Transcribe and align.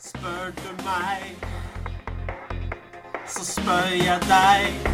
Spør 0.00 0.46
du 0.56 0.70
meg, 0.84 1.34
så 3.28 3.44
spør 3.44 3.90
jeg 4.04 4.18
deg. 4.30 4.88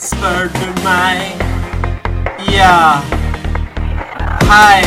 Spør 0.00 0.48
du 0.54 0.68
meg, 0.86 1.42
ja. 2.54 2.78
Hei. 4.48 4.80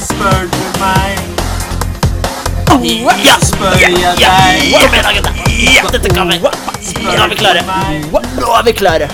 Spør 0.00 0.40
du 0.54 0.64
meg, 0.80 1.20
Ja, 3.24 3.36
spør 3.44 3.78
jeg 3.80 3.94
deg. 3.94 4.24
kom 4.80 4.94
igjen 4.96 5.14
gutta. 5.20 5.32
Ja, 5.76 5.86
dette 5.92 6.08
kan 6.14 6.28
vi. 6.32 6.38
Nå 6.40 6.48
er 7.22 7.28
vi 7.28 7.34
klare. 7.44 7.62
Nå 8.40 8.52
er 8.58 8.62
vi 8.64 8.72
klare. 8.72 9.08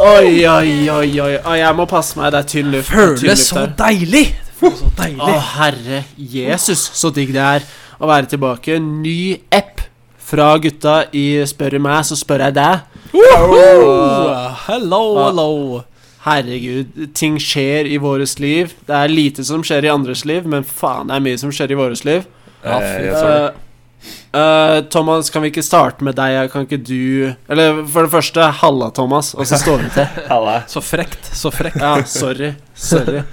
Oi, 0.00 0.46
oi, 0.46 0.88
oi, 0.90 1.20
oi. 1.20 1.56
Jeg 1.60 1.74
må 1.76 1.84
passe 1.86 2.16
meg. 2.18 2.32
Det 2.32 2.38
er 2.38 2.48
tynn 2.54 2.70
luft. 2.72 2.88
Føles 2.96 3.50
så 3.52 3.66
deilig! 3.78 4.30
Det 4.60 4.72
så 4.76 4.90
deilig. 4.98 5.20
Å, 5.24 5.36
herre 5.56 6.02
Jesus, 6.16 6.82
så 7.00 7.10
digg 7.14 7.32
det 7.36 7.44
er 7.44 7.68
å 8.00 8.08
være 8.10 8.30
tilbake. 8.34 8.78
Ny 8.80 9.40
app 9.56 9.80
fra 10.30 10.52
gutta 10.62 11.04
i 11.16 11.40
Spør 11.48 11.78
meg, 11.82 12.02
så 12.06 12.18
spør 12.18 12.46
jeg 12.48 12.58
deg. 12.58 12.84
Hello, 14.66 15.04
hello. 15.24 15.48
Herregud, 16.20 17.08
ting 17.16 17.38
skjer 17.40 17.88
i 17.88 17.96
våres 18.00 18.36
liv. 18.42 18.74
Det 18.86 18.92
er 18.92 19.08
lite 19.12 19.44
som 19.48 19.64
skjer 19.64 19.88
i 19.88 19.92
andres 19.92 20.26
liv, 20.28 20.44
men 20.44 20.66
faen, 20.68 21.08
det 21.08 21.16
er 21.16 21.24
mye 21.24 21.40
som 21.40 21.52
skjer 21.54 21.72
i 21.72 21.78
våres 21.80 22.04
liv. 22.04 22.28
Ja, 22.60 22.76
fy. 22.76 23.08
uh. 23.08 23.24
Eh, 24.36 24.40
eh, 24.40 24.76
Thomas, 24.92 25.32
kan 25.32 25.42
vi 25.42 25.48
ikke 25.48 25.64
starte 25.64 26.04
med 26.04 26.18
deg? 26.20 26.52
Kan 26.52 26.68
ikke 26.68 26.76
du 26.76 27.32
Eller 27.48 27.82
for 27.88 28.04
det 28.04 28.12
første, 28.12 28.50
halla, 28.60 28.90
Thomas, 28.92 29.32
og 29.34 29.48
så 29.48 29.58
står 29.60 29.86
vi 29.86 29.92
til. 29.96 30.20
Halla. 30.32 30.60
Så 30.68 30.84
frekt, 30.84 31.32
så 31.36 31.52
frekt. 31.52 31.80
Ja, 31.80 31.96
sorry. 32.04 32.52
Sorry. 32.76 33.24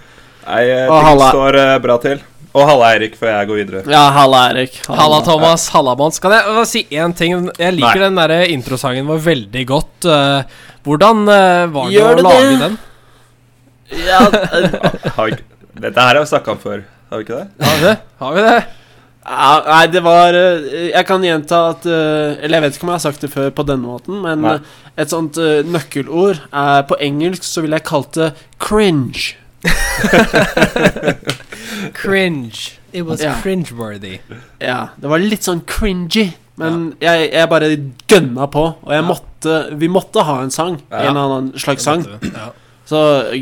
Nei, 0.47 0.63
eh, 0.71 0.87
ting 0.87 1.05
halla. 1.09 1.29
står 1.35 1.57
eh, 1.61 1.77
bra 1.83 1.97
til. 2.03 2.21
Og 2.57 2.63
halla, 2.65 2.87
Eirik, 2.95 3.17
før 3.19 3.29
jeg 3.35 3.47
går 3.49 3.57
videre. 3.59 3.81
Ja, 3.91 4.05
halla, 4.15 4.45
Erik. 4.53 4.79
Halla, 4.87 5.19
Thomas. 5.25 5.67
Halla, 5.75 5.93
Mons. 5.99 6.17
Kan 6.23 6.31
jeg 6.33 6.63
si 6.71 6.81
én 6.97 7.13
ting? 7.13 7.35
Jeg 7.59 7.75
liker 7.75 7.99
Nei. 7.99 8.07
den 8.07 8.15
der 8.21 8.33
introsangen 8.55 9.05
vår 9.11 9.19
veldig 9.27 9.65
godt. 9.69 10.07
Eh, 10.09 10.57
hvordan 10.87 11.27
eh, 11.29 11.65
var 11.75 11.89
det 11.91 11.97
Gjør 11.97 12.09
å 12.09 12.15
det 12.17 12.25
lage 12.25 12.49
det? 12.49 12.59
den? 12.63 12.77
Ja, 14.07 14.23
eh, 14.31 15.13
Har 15.19 15.29
vi 15.29 15.37
dette 15.77 16.01
her 16.01 16.15
har 16.17 16.23
vi 16.23 16.29
snakka 16.31 16.55
om 16.55 16.57
før, 16.59 16.79
har 17.11 17.19
vi 17.21 17.25
ikke 17.27 17.37
det? 17.37 17.67
Har 17.67 17.75
vi 17.77 17.83
det? 17.85 17.95
Har 18.23 18.33
vi 18.33 18.45
det? 18.47 18.57
Nei, 19.67 19.81
det 19.91 20.01
var 20.05 20.33
eh, 20.39 20.87
Jeg 20.93 21.05
kan 21.05 21.23
gjenta 21.27 21.57
at 21.75 21.85
eh, 21.85 22.37
Eller 22.41 22.57
jeg 22.57 22.63
vet 22.63 22.77
ikke 22.79 22.87
om 22.87 22.91
jeg 22.93 22.97
har 22.97 23.03
sagt 23.03 23.25
det 23.25 23.29
før 23.33 23.49
på 23.53 23.65
denne 23.67 23.85
måten, 23.85 24.17
men 24.23 24.41
Nei. 24.41 24.53
eh, 24.55 24.93
et 25.03 25.11
sånt 25.13 25.37
eh, 25.43 25.59
nøkkelord 25.67 26.39
er 26.49 26.87
På 26.89 26.97
engelsk 27.03 27.45
så 27.45 27.61
ville 27.65 27.77
jeg 27.77 27.85
kalt 27.91 28.17
det 28.17 28.31
cringe. 28.63 29.35
Cringe. 31.93 32.79
It 32.91 33.01
was 33.05 33.21
Ja. 33.21 33.33
cringeworthy. 33.41 34.19
Ja, 34.61 34.89
det 34.97 35.07
var 35.09 35.19
litt 35.19 35.43
sånn 35.45 35.61
cringy, 35.67 36.31
men 36.57 36.93
jeg, 37.03 37.29
jeg 37.33 37.49
bare 37.51 37.69
gønna 38.09 38.47
på, 38.51 38.63
og 38.83 38.93
jeg 38.93 39.03
måtte 39.05 39.23
Vi 39.77 39.87
måtte 39.87 40.23
ha 40.25 40.39
en 40.41 40.49
sang. 40.51 40.79
Ja. 40.89 41.03
En 41.03 41.11
eller 41.15 41.35
annen 41.37 41.59
slags 41.61 41.83
sang. 41.85 42.01
Ja. 42.33 42.47
Så 42.87 42.97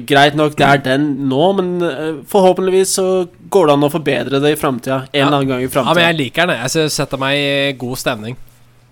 greit 0.10 0.36
nok, 0.36 0.56
det 0.58 0.66
er 0.68 0.78
den 0.84 1.06
nå, 1.30 1.46
men 1.56 1.70
eh, 1.86 2.18
forhåpentligvis 2.28 2.96
så 2.98 3.06
går 3.54 3.68
det 3.70 3.74
an 3.78 3.86
å 3.88 3.92
forbedre 3.94 4.42
det 4.44 4.52
i 4.52 4.56
framtida. 4.60 5.04
En 5.14 5.14
Ja. 5.14 5.28
eller 5.28 5.38
annen 5.38 5.48
gang 5.54 5.62
i 5.64 5.70
ja, 5.70 5.94
men 5.94 6.04
jeg 6.04 6.16
liker 6.18 6.48
den. 6.48 6.58
jeg. 6.58 6.72
Jeg 6.76 6.92
setter 6.92 7.18
meg 7.22 7.38
i 7.38 7.72
god 7.80 7.98
stemning. 8.02 8.36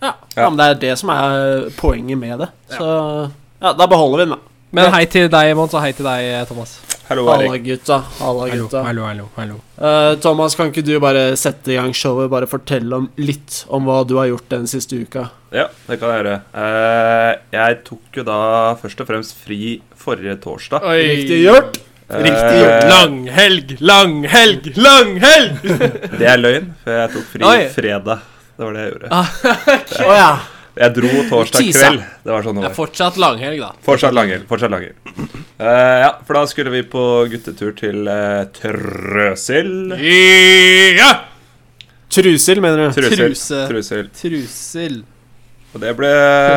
Ja, 0.02 0.14
Ja. 0.38 0.44
ja, 0.44 0.50
men 0.50 0.58
det 0.58 0.66
er 0.70 0.73
det 0.80 0.98
som 1.00 1.09
er 1.09 1.70
poenget 1.78 2.17
med 2.17 2.39
det. 2.39 2.50
Så 2.70 3.30
ja, 3.61 3.73
da 3.73 3.86
beholder 3.88 4.17
vi 4.17 4.23
den, 4.26 4.30
da. 4.38 4.39
Men 4.72 4.92
hei 4.94 5.06
til 5.06 5.28
deg, 5.30 5.56
Mons, 5.56 5.73
og 5.73 5.81
hei 5.81 5.92
til 5.92 6.06
deg, 6.06 6.48
Thomas. 6.48 6.80
Hallo, 7.09 7.26
Halla, 7.28 7.58
gutta. 7.59 7.98
Halla, 8.20 8.48
gutta. 8.50 8.84
hallo, 8.84 9.04
hallo. 9.04 9.26
hallo. 9.36 9.58
Uh, 9.78 10.16
Thomas, 10.23 10.56
kan 10.56 10.70
ikke 10.72 10.86
du 10.88 10.94
bare 11.04 11.34
sette 11.40 11.73
i 11.73 11.76
gang 11.76 11.92
showet? 11.94 12.30
Bare 12.32 12.48
fortelle 12.48 12.95
om 12.95 13.10
litt 13.20 13.64
om 13.76 13.84
hva 13.90 14.02
du 14.08 14.16
har 14.22 14.30
gjort 14.32 14.48
den 14.54 14.70
siste 14.72 15.02
uka. 15.04 15.26
Ja, 15.52 15.67
det 15.89 15.98
kan 16.00 16.14
jeg 16.14 16.22
gjøre. 16.23 16.38
Uh, 16.55 17.32
jeg 17.58 17.82
tok 17.89 18.20
jo 18.22 18.26
da 18.30 18.38
først 18.80 19.04
og 19.04 19.10
fremst 19.11 19.36
fri 19.44 19.60
forrige 20.00 20.38
torsdag. 20.45 20.88
Riktig 20.95 21.42
gjort. 21.44 21.82
Riktig 22.14 22.58
gjort. 22.61 22.88
Langhelg, 22.94 23.76
Lang 23.83 24.17
helg, 24.32 24.72
lang 24.80 24.80
helg, 24.80 24.80
lang 24.80 25.14
helg! 25.23 25.61
Det 26.20 26.27
er 26.30 26.39
løgn, 26.39 26.72
for 26.83 27.00
jeg 27.02 27.14
tok 27.17 27.30
fri 27.36 27.48
Oi. 27.52 27.60
fredag. 27.73 28.26
Det 28.54 28.64
var 28.67 28.76
det 28.77 28.83
jeg 28.88 28.92
gjorde. 28.95 29.23
Å 30.08 30.17
ja. 30.17 30.33
Jeg 30.76 30.94
dro 30.95 31.10
torsdag 31.30 31.61
Tisa. 31.67 31.80
kveld. 31.92 32.04
Det 32.26 32.32
var 32.34 32.42
sånn 32.45 32.56
det 32.58 32.61
Det 32.64 32.66
er 32.66 32.72
var. 32.73 32.78
fortsatt 32.80 33.17
langhelg, 33.22 33.60
da. 33.61 33.72
Fortsatt 33.86 34.14
langhelg. 34.17 34.45
Fortsatt 34.50 34.72
langhelg. 34.73 34.95
Uh, 35.60 35.98
ja, 36.02 36.11
for 36.26 36.34
da 36.39 36.45
skulle 36.50 36.72
vi 36.73 36.82
på 36.89 37.04
guttetur 37.30 37.76
til 37.78 38.08
uh, 38.10 38.44
Trøsil. 38.58 39.94
Ja! 40.98 41.12
Trusil, 42.14 42.62
mener 42.62 42.88
du? 42.88 42.94
Trusil. 42.98 43.17
Truse. 43.33 43.60
Trusil. 43.70 44.10
Trusil. 44.17 44.98
Og 45.73 45.82
det 45.82 45.94
ble, 45.98 46.10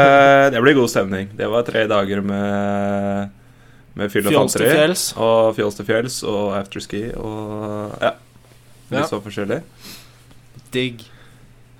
det 0.52 0.60
ble 0.64 0.74
god 0.76 0.90
stemning. 0.92 1.30
Det 1.36 1.48
var 1.52 1.64
tre 1.68 1.86
dager 1.88 2.20
med 2.24 3.30
Med 3.96 4.10
fyll 4.12 4.26
og 4.28 4.34
fanteri. 4.42 4.72
Og 5.16 5.54
fjols 5.56 5.78
til 5.78 5.86
fjells 5.88 6.18
og 6.28 6.50
afterski 6.58 7.04
og 7.16 7.94
ja. 8.02 8.10
Litt 8.90 9.00
Ja. 9.00 9.06
så 9.08 9.20
forskjellig. 9.24 9.62
Digg. 10.72 11.00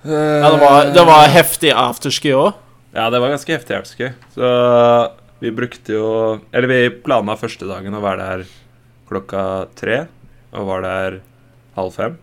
Ja, 0.05 0.49
det 0.53 0.59
var, 0.61 0.91
det 0.93 1.05
var 1.07 1.31
heftig 1.33 1.71
afterski 1.73 2.33
òg. 2.37 2.53
Ja, 2.95 3.09
det 3.13 3.19
var 3.21 3.33
ganske 3.33 3.53
heftig 3.53 3.75
afterski. 3.77 4.11
Så 4.35 4.51
vi 5.41 5.51
brukte 5.53 5.93
jo 5.93 6.07
Eller 6.51 6.67
vi 6.71 6.77
planla 7.03 7.35
første 7.37 7.67
dagen 7.69 7.93
å 7.93 8.01
være 8.01 8.29
der 8.29 8.45
klokka 9.09 9.43
tre. 9.77 10.05
Og 10.53 10.67
var 10.69 10.85
der 10.85 11.19
halv 11.77 11.93
fem. 11.95 12.17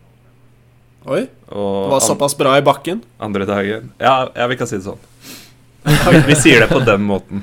Oi. 1.05 1.27
Det 1.27 1.91
var 1.93 2.01
såpass 2.01 2.37
bra 2.39 2.57
i 2.59 2.65
bakken. 2.65 3.03
andre 3.21 3.45
dagen 3.45 3.91
Ja, 4.01 4.31
ja, 4.35 4.47
vi 4.49 4.57
kan 4.57 4.67
si 4.67 4.79
det 4.79 4.87
sånn. 4.87 5.03
Vi 5.85 6.37
sier 6.37 6.65
det 6.65 6.69
på 6.71 6.81
den 6.81 7.03
måten. 7.05 7.43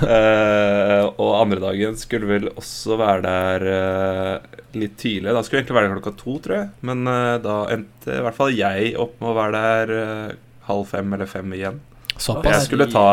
uh, 0.00 1.04
og 1.20 1.32
andre 1.36 1.60
dagen 1.60 1.98
skulle 2.00 2.30
vel 2.30 2.48
også 2.54 2.96
være 3.00 3.22
der 3.26 3.66
uh, 3.68 4.60
litt 4.78 4.96
tidlig. 5.00 5.34
Da 5.36 5.42
skulle 5.44 5.60
vi 5.60 5.66
egentlig 5.66 5.78
være 5.78 5.90
der 5.90 5.98
klokka 5.98 6.14
to, 6.22 6.36
tror 6.44 6.56
jeg. 6.56 6.70
Men 6.88 7.04
uh, 7.10 7.36
da 7.44 7.58
endte 7.74 8.16
i 8.16 8.24
hvert 8.24 8.38
fall 8.38 8.56
jeg 8.56 8.94
opp 9.00 9.18
med 9.20 9.32
å 9.32 9.36
være 9.36 9.62
der 9.66 10.36
halv 10.68 10.88
fem 10.88 11.12
eller 11.16 11.28
fem 11.28 11.52
igjen. 11.56 11.82
Såpass. 12.16 12.50
Jeg 12.50 12.66
skulle 12.66 12.88
ta 12.90 13.06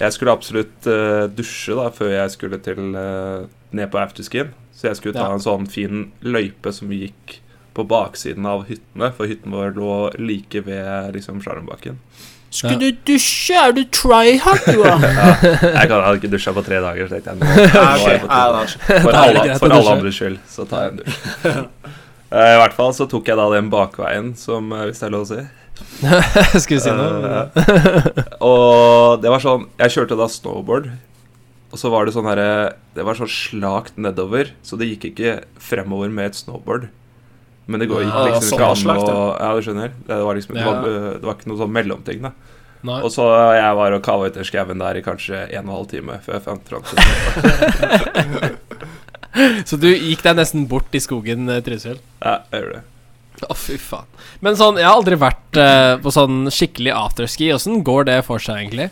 Jeg 0.00 0.12
skulle 0.12 0.34
absolutt 0.34 0.88
dusje 1.36 1.76
da 1.78 1.86
før 1.94 2.10
jeg 2.12 2.32
skulle 2.34 2.58
til 2.60 2.80
ned 2.96 3.88
på 3.92 4.00
afterskin. 4.00 4.50
Så 4.76 4.90
jeg 4.90 4.98
skulle 4.98 5.16
ta 5.16 5.28
Ja. 5.28 5.32
en 5.32 5.44
sånn 5.44 5.68
fin 5.70 6.12
løype 6.20 6.72
som 6.72 6.90
gikk 6.92 7.40
på 7.76 7.84
baksiden 7.88 8.46
av 8.48 8.64
hyttene, 8.70 9.12
for 9.16 9.28
hytten 9.28 9.52
vår 9.52 9.76
lå 9.76 9.92
like 10.18 10.62
ved 10.66 11.12
liksom 11.16 11.42
Sjarmbakken. 11.44 12.00
Skulle 12.56 12.78
du 12.80 13.02
dusje? 13.04 13.56
Er 13.58 13.74
du 13.76 13.82
try 13.92 14.38
hard, 14.40 14.62
du, 14.64 14.80
da? 14.80 14.94
Jeg 15.76 15.90
kan, 15.90 16.00
hadde 16.00 16.16
ikke 16.20 16.32
dusja 16.32 16.54
på 16.56 16.64
tre 16.64 16.80
dager, 16.80 17.10
så 17.10 17.18
tenkte 17.18 17.34
jeg 17.34 17.40
nå, 17.42 17.46
jeg 17.66 18.22
For 19.04 19.18
alle, 19.18 19.58
for 19.60 19.76
alle 19.76 19.94
andres 19.98 20.16
skyld, 20.16 20.38
så 20.48 20.64
tar 20.70 20.86
jeg 20.86 20.94
en 20.94 21.00
dusj. 21.04 21.22
Eh, 22.26 22.42
I 22.56 22.56
hvert 22.58 22.72
fall 22.74 22.90
så 22.90 23.04
tok 23.06 23.28
jeg 23.30 23.38
da 23.38 23.44
den 23.52 23.68
bakveien, 23.70 24.32
som 24.34 24.72
eh, 24.74 24.88
hvis 24.88 24.98
det 24.98 25.04
er 25.06 25.12
lov 25.14 25.22
å 25.22 25.28
si. 25.30 25.44
Skulle 26.58 26.80
si 26.82 26.90
noe? 26.90 27.44
Eh, 27.62 28.32
og 28.42 29.22
det 29.22 29.30
var 29.30 29.44
sånn 29.44 29.68
Jeg 29.78 29.94
kjørte 29.94 30.18
da 30.18 30.26
snowboard. 30.34 30.88
Og 31.70 31.78
så 31.78 31.90
var 31.92 32.06
det 32.06 32.16
sånn 32.16 32.26
herre 32.26 32.74
Det 32.98 33.06
var 33.06 33.18
sånn 33.18 33.30
slakt 33.30 33.98
nedover, 34.00 34.50
så 34.66 34.78
det 34.80 34.90
gikk 34.90 35.12
ikke 35.12 35.36
fremover 35.62 36.10
med 36.10 36.32
et 36.32 36.40
snowboard. 36.40 36.88
Men 37.66 37.80
det 37.82 37.88
går 37.90 38.00
gikk 38.04 38.14
Ah, 38.14 38.24
liksom 38.28 38.42
sånn 38.46 38.60
ikke 38.60 38.70
an 38.70 38.76
å 39.10 39.12
ja. 39.12 39.12
Ja, 39.42 39.48
du 39.56 39.60
skjønner? 39.66 39.90
Det 40.06 40.16
var 40.22 40.34
liksom 40.38 40.54
det 40.54 40.66
var, 40.66 40.76
det 40.86 41.26
var 41.26 41.34
ikke 41.34 41.50
noe 41.50 41.60
sånn 41.62 41.74
mellomting, 41.74 42.18
da. 42.28 42.32
Nei. 42.86 43.00
Og 43.02 43.10
så 43.10 43.24
jeg 43.56 43.72
var 43.78 43.90
og 43.96 44.02
kava 44.04 44.26
ut 44.28 44.36
i 44.38 44.44
skauen 44.46 44.78
der 44.82 44.94
i 45.00 45.02
kanskje 45.02 45.36
en 45.48 45.64
og 45.64 45.64
en 45.64 45.72
halv 45.74 45.86
time 45.90 46.14
før 46.22 46.32
jeg 46.36 46.44
fant 46.44 46.64
fram. 46.70 46.84
Så 49.68 49.76
du 49.76 49.88
gikk 49.90 50.22
deg 50.24 50.36
nesten 50.38 50.66
bort 50.70 50.94
i 50.96 51.00
skogen, 51.02 51.48
eh, 51.52 51.60
Trysil? 51.64 51.98
Ja, 52.22 52.38
jeg 52.52 52.62
gjorde 52.62 52.78
det. 52.78 52.84
Å, 53.44 53.54
fy 53.58 53.76
faen. 53.80 54.06
Men 54.40 54.56
sånn, 54.56 54.78
jeg 54.80 54.86
har 54.88 54.96
aldri 54.96 55.16
vært 55.20 55.58
uh, 55.60 55.98
på 56.00 56.08
sånn 56.14 56.46
skikkelig 56.48 56.94
afterski. 56.96 57.50
Åssen 57.52 57.82
går 57.84 58.06
det 58.08 58.22
for 58.24 58.40
seg, 58.40 58.62
egentlig? 58.62 58.88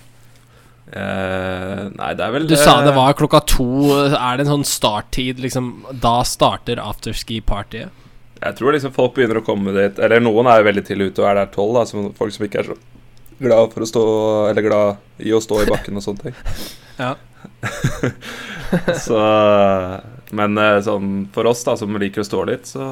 Uh, 0.93 1.89
nei, 1.97 2.11
det 2.13 2.27
er 2.27 2.35
vel 2.35 2.45
Du 2.51 2.57
sa 2.61 2.75
det 2.85 2.93
var 2.93 3.17
klokka 3.17 3.41
to. 3.49 3.65
Er 4.05 4.37
det 4.37 4.45
en 4.45 4.53
sånn 4.59 4.69
starttid, 4.69 5.41
liksom? 5.41 5.71
Da 6.03 6.19
starter 6.29 6.77
afterski-partyet? 6.83 7.89
Jeg 8.45 8.59
tror 8.59 8.77
liksom 8.77 8.93
folk 8.93 9.15
begynner 9.17 9.41
å 9.41 9.47
komme 9.47 9.73
dit 9.73 10.01
Eller 10.05 10.21
noen 10.21 10.49
er 10.51 10.61
jo 10.61 10.67
veldig 10.69 10.83
tidlig 10.85 11.13
ute 11.13 11.23
og 11.25 11.29
er 11.31 11.39
der 11.41 11.53
tolv, 11.55 11.81
folk 12.19 12.35
som 12.35 12.45
ikke 12.47 12.61
er 12.61 12.73
så 12.73 12.79
glad 13.41 13.73
for 13.73 13.85
å 13.85 13.89
stå 13.89 14.03
Eller 14.51 14.67
glad 14.67 15.23
i 15.25 15.33
å 15.35 15.41
stå 15.43 15.63
i 15.63 15.71
bakken 15.71 16.01
og 16.01 16.07
sånne 16.07 16.29
ting. 16.29 16.41
Ja. 16.95 17.17
så 19.07 19.19
Men 20.31 20.59
eh, 20.63 20.77
sånn 20.87 21.25
for 21.35 21.49
oss 21.51 21.65
da 21.67 21.75
som 21.79 21.97
liker 21.99 22.23
å 22.23 22.27
stå 22.29 22.45
litt, 22.47 22.69
så 22.71 22.85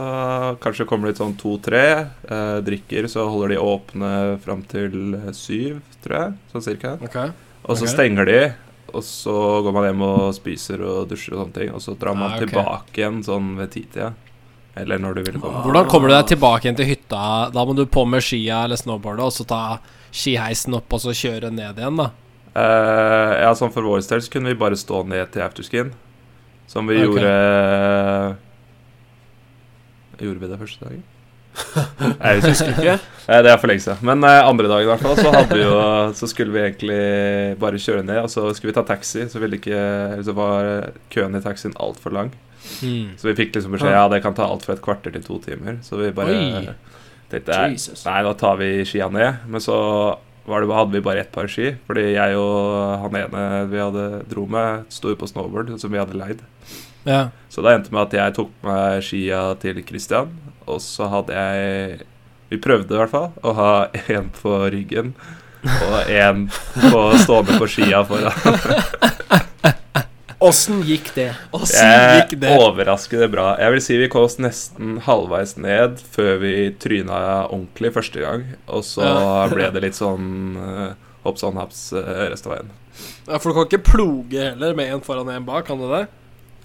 kanskje 0.63 0.89
kommer 0.91 1.07
det 1.07 1.13
litt 1.13 1.21
sånn 1.23 1.37
to-tre. 1.39 1.85
Eh, 2.27 2.57
drikker, 2.67 3.07
så 3.11 3.29
holder 3.31 3.55
de 3.55 3.61
åpne 3.63 4.11
fram 4.43 4.65
til 4.67 5.15
eh, 5.21 5.31
syv, 5.39 5.79
tror 6.03 6.17
jeg. 6.19 6.35
Sånn 6.51 6.67
cirka. 6.67 6.97
Okay. 7.07 7.31
Og 7.63 7.79
så 7.79 7.87
okay. 7.87 7.95
stenger 7.95 8.31
de, 8.31 8.41
Og 8.91 9.07
så 9.07 9.37
går 9.63 9.79
man 9.79 9.87
hjem 9.87 10.05
og 10.09 10.27
spiser 10.37 10.83
og 10.83 11.07
dusjer 11.15 11.37
og 11.37 11.45
sånne 11.45 11.59
ting. 11.61 11.73
Og 11.79 11.87
så 11.87 11.95
drar 11.95 12.19
man 12.19 12.33
Ah, 12.33 12.37
okay. 12.41 12.51
tilbake 12.51 13.05
igjen 13.05 13.23
sånn 13.27 13.55
ved 13.63 13.71
titida. 13.79 14.13
Eller 14.75 15.01
når 15.01 15.19
du 15.19 15.23
vil 15.27 15.39
komme. 15.41 15.63
Hvordan 15.67 15.89
kommer 15.91 16.09
du 16.09 16.15
deg 16.15 16.31
tilbake 16.33 16.67
igjen 16.67 16.79
til 16.79 16.89
hytta? 16.89 17.25
Da 17.53 17.65
må 17.69 17.77
du 17.77 17.85
på 17.85 18.07
med 18.09 18.25
skia 18.25 18.63
eller 18.67 18.81
snowboardet, 18.81 19.27
og 19.27 19.35
så 19.37 19.45
ta 19.49 19.63
skiheisen 20.13 20.77
opp 20.79 20.93
og 20.93 21.03
så 21.05 21.15
kjøre 21.17 21.53
ned 21.53 21.81
igjen, 21.81 22.01
da. 22.01 22.09
Uh, 22.53 23.33
ja, 23.41 23.53
sånn 23.57 23.73
for 23.73 23.85
vår 23.89 24.03
del 24.05 24.25
så 24.25 24.33
kunne 24.33 24.53
vi 24.53 24.61
bare 24.61 24.77
stå 24.77 25.05
ned 25.09 25.33
til 25.33 25.45
afterskien. 25.45 25.93
Som 26.73 26.89
vi 26.89 27.01
okay. 27.01 27.09
gjorde 27.09 27.33
Gjorde 30.23 30.39
vi 30.39 30.49
det 30.53 30.59
første 30.61 30.87
dagen? 30.87 31.03
Jeg 32.23 32.43
husker 32.47 32.71
ikke. 32.71 32.95
Det 33.27 33.51
er 33.51 33.59
for 33.61 33.69
lenge 33.69 33.85
siden. 33.85 34.01
Men 34.07 34.25
eh, 34.25 34.39
andre 34.47 34.71
dagen 34.71 34.87
i 34.87 34.91
hvert 34.93 35.03
fall 35.03 35.19
så, 35.19 35.43
jo, 35.59 35.73
så 36.17 36.29
skulle 36.31 36.55
vi 36.55 36.63
egentlig 36.63 37.01
bare 37.61 37.81
kjøre 37.83 38.05
ned. 38.07 38.23
Og 38.23 38.31
så 38.33 38.47
skulle 38.55 38.71
vi 38.71 38.77
ta 38.79 38.85
taxi, 38.87 39.27
så, 39.29 39.43
ikke, 39.43 39.83
så 40.25 40.37
var 40.37 40.71
køen 41.13 41.37
i 41.37 41.43
taxien 41.45 41.75
altfor 41.83 42.15
lang. 42.15 42.33
Mm. 42.83 43.15
Så 43.19 43.31
vi 43.31 43.37
fikk 43.39 43.55
liksom 43.57 43.75
beskjed 43.77 43.95
ja, 43.95 44.09
det 44.11 44.23
kan 44.25 44.35
ta 44.37 44.47
alt 44.49 44.67
fra 44.67 44.77
et 44.77 44.83
kvarter 44.85 45.15
til 45.15 45.25
to 45.27 45.39
timer. 45.43 45.81
Så 45.87 45.99
vi 46.01 46.13
bare 46.15 46.37
Oi. 46.37 46.75
tenkte 47.33 47.57
nei, 47.57 47.73
Jesus. 47.77 48.05
nei, 48.07 48.21
da 48.27 48.35
tar 48.39 48.61
vi 48.61 48.71
skia 48.89 49.09
ned. 49.13 49.43
Men 49.51 49.65
så 49.65 49.79
var 50.45 50.63
det, 50.63 50.75
hadde 50.75 50.97
vi 50.97 51.05
bare 51.05 51.21
ett 51.23 51.33
par 51.35 51.51
ski. 51.51 51.75
Fordi 51.87 52.13
jeg 52.15 52.39
og 52.39 53.03
han 53.05 53.19
ene 53.23 53.45
vi 53.71 53.83
hadde 53.83 54.07
dro 54.31 54.47
med, 54.51 54.87
sto 54.93 55.15
på 55.19 55.29
snowboard 55.31 55.75
som 55.83 55.93
vi 55.93 56.01
hadde 56.03 56.19
leid. 56.19 56.43
Ja. 57.07 57.29
Så 57.51 57.63
det 57.65 57.75
endte 57.75 57.95
med 57.95 58.07
at 58.07 58.17
jeg 58.19 58.35
tok 58.39 58.51
med 58.63 59.03
skia 59.03 59.43
til 59.63 59.83
Christian, 59.87 60.35
og 60.67 60.79
så 60.83 61.09
hadde 61.11 61.35
jeg 61.35 62.09
Vi 62.53 62.59
prøvde 62.61 62.93
i 62.95 62.99
hvert 63.01 63.11
fall 63.11 63.31
å 63.41 63.55
ha 63.57 63.71
én 64.13 64.29
på 64.37 64.51
ryggen 64.71 65.15
og 65.65 66.11
én 66.11 66.43
på 66.91 67.01
stående 67.23 67.57
på 67.57 67.69
skia 67.71 68.03
foran. 68.05 68.35
Åssen 70.43 70.81
gikk 70.87 71.13
det? 71.15 71.29
Åssen 71.55 71.87
Eh, 71.87 72.17
gikk 72.21 72.33
det? 72.43 72.51
Overraskende 72.59 73.29
bra. 73.31 73.53
Jeg 73.63 73.73
vil 73.77 73.83
si 73.85 73.97
vi 74.01 74.09
kom 74.13 74.25
oss 74.27 74.39
nesten 74.43 74.97
halvveis 75.07 75.55
ned 75.61 76.01
før 76.15 76.39
vi 76.43 76.53
tryna 76.83 77.21
ordentlig 77.49 77.93
første 77.95 78.21
gang. 78.25 78.45
Og 78.69 78.83
så 78.87 79.03
Ja. 79.07 79.47
ble 79.55 79.71
det 79.75 79.83
litt 79.87 79.99
sånn 79.99 80.57
uh, 80.59 80.93
hopp 81.27 81.39
sånn 81.39 81.57
haps 81.61 81.93
uh, 81.95 82.03
resten 82.33 82.51
av 82.51 82.57
veien. 82.59 82.71
Ja, 83.29 83.39
for 83.39 83.51
du 83.53 83.55
kan 83.61 83.69
ikke 83.71 83.85
ploge 83.93 84.49
heller 84.51 84.75
med 84.79 84.91
en 84.93 85.01
foran 85.07 85.29
og 85.31 85.35
en 85.37 85.47
bak, 85.47 85.65
kan 85.71 85.79
du 85.81 85.87
det? 85.93 86.03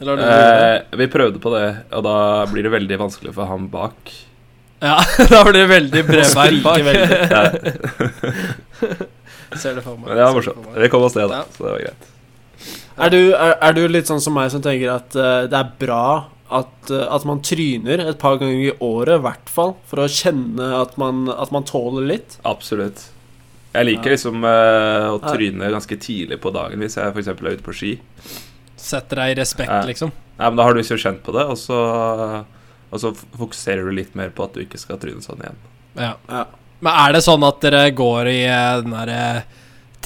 Eller 0.02 0.18
gjort 0.18 0.26
det? 0.26 0.74
Eh, 0.92 0.98
vi 1.00 1.08
prøvde 1.10 1.40
på 1.42 1.50
det, 1.56 1.68
og 1.94 2.04
da 2.06 2.18
blir 2.52 2.66
det 2.68 2.74
veldig 2.74 2.98
vanskelig 3.02 3.32
for 3.38 3.46
han 3.50 3.70
bak. 3.74 4.12
Ja, 4.84 4.98
da 5.32 5.40
blir 5.48 5.62
det 5.64 5.70
veldig 5.72 6.04
bredbeint 6.10 6.62
bak. 6.66 6.82
Skriker 6.84 7.58
Ser 9.58 9.78
det 9.80 9.82
for 9.86 9.96
meg. 9.98 10.10
Men 10.12 10.18
det 10.20 10.24
var 10.28 10.36
morsomt. 10.36 10.68
Vi 10.76 10.90
kom 10.94 11.06
oss 11.08 11.16
ned, 11.18 11.30
da, 11.32 11.40
Ja. 11.42 11.46
så 11.56 11.64
det 11.66 11.72
var 11.72 11.82
greit. 11.88 12.14
Er 12.98 13.12
du, 13.14 13.20
er, 13.36 13.54
er 13.62 13.76
du 13.78 13.84
litt 13.88 14.10
sånn 14.10 14.22
som 14.24 14.34
meg 14.34 14.50
som 14.54 14.62
tenker 14.66 14.90
at 14.96 15.14
uh, 15.20 15.46
det 15.50 15.54
er 15.60 15.70
bra 15.78 16.04
at, 16.50 16.90
uh, 16.90 17.04
at 17.14 17.26
man 17.30 17.44
tryner 17.46 18.02
et 18.08 18.18
par 18.22 18.40
ganger 18.42 18.72
i 18.72 18.74
året, 18.82 19.20
i 19.20 19.24
hvert 19.28 19.52
fall, 19.54 19.76
for 19.86 20.02
å 20.02 20.08
kjenne 20.10 20.72
at 20.82 20.96
man, 20.98 21.28
at 21.30 21.52
man 21.54 21.68
tåler 21.68 22.08
litt? 22.10 22.40
Absolutt. 22.48 23.04
Jeg 23.76 23.86
liker 23.86 24.10
Ja. 24.10 24.16
liksom 24.16 24.42
uh, 24.48 25.14
å 25.14 25.20
tryne 25.22 25.70
ganske 25.76 25.98
tidlig 26.02 26.40
på 26.42 26.50
dagen 26.56 26.82
hvis 26.82 26.98
jeg 26.98 27.14
f.eks. 27.14 27.28
er 27.36 27.52
ute 27.60 27.66
på 27.68 27.76
ski. 27.76 27.92
Setter 28.78 29.22
deg 29.22 29.36
i 29.36 29.40
respekt, 29.44 29.70
Ja. 29.70 29.84
liksom. 29.86 30.14
Nei, 30.38 30.48
men 30.50 30.58
Da 30.58 30.64
har 30.66 30.74
du 30.74 30.80
liksom 30.82 30.98
kjent 31.02 31.22
på 31.26 31.34
det, 31.38 31.46
og 31.50 31.58
så, 31.58 31.78
og 32.90 33.02
så 33.02 33.12
fokuserer 33.14 33.86
du 33.86 33.94
litt 33.98 34.16
mer 34.18 34.30
på 34.34 34.46
at 34.46 34.54
du 34.58 34.62
ikke 34.64 34.80
skal 34.82 34.98
tryne 35.02 35.22
sånn 35.26 35.42
igjen. 35.44 35.62
Ja. 35.98 36.16
Ja. 36.30 36.44
Men 36.80 36.94
er 36.94 37.14
det 37.18 37.24
sånn 37.26 37.46
at 37.46 37.62
dere 37.62 37.88
går 37.98 38.30
i 38.30 38.42
den 38.82 38.94
derre 38.94 39.22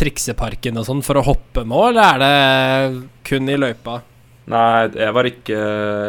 trikseparken 0.01 0.79
og 0.81 0.87
sånn 0.87 1.03
for 1.05 1.21
å 1.21 1.25
hoppe 1.29 1.63
nå, 1.67 1.83
eller 1.91 2.01
er 2.15 2.23
det 2.23 3.03
kun 3.27 3.49
i 3.51 3.59
løypa? 3.59 4.01
Nei, 4.51 4.89
jeg 4.97 5.13
var 5.15 5.27
ikke 5.29 5.57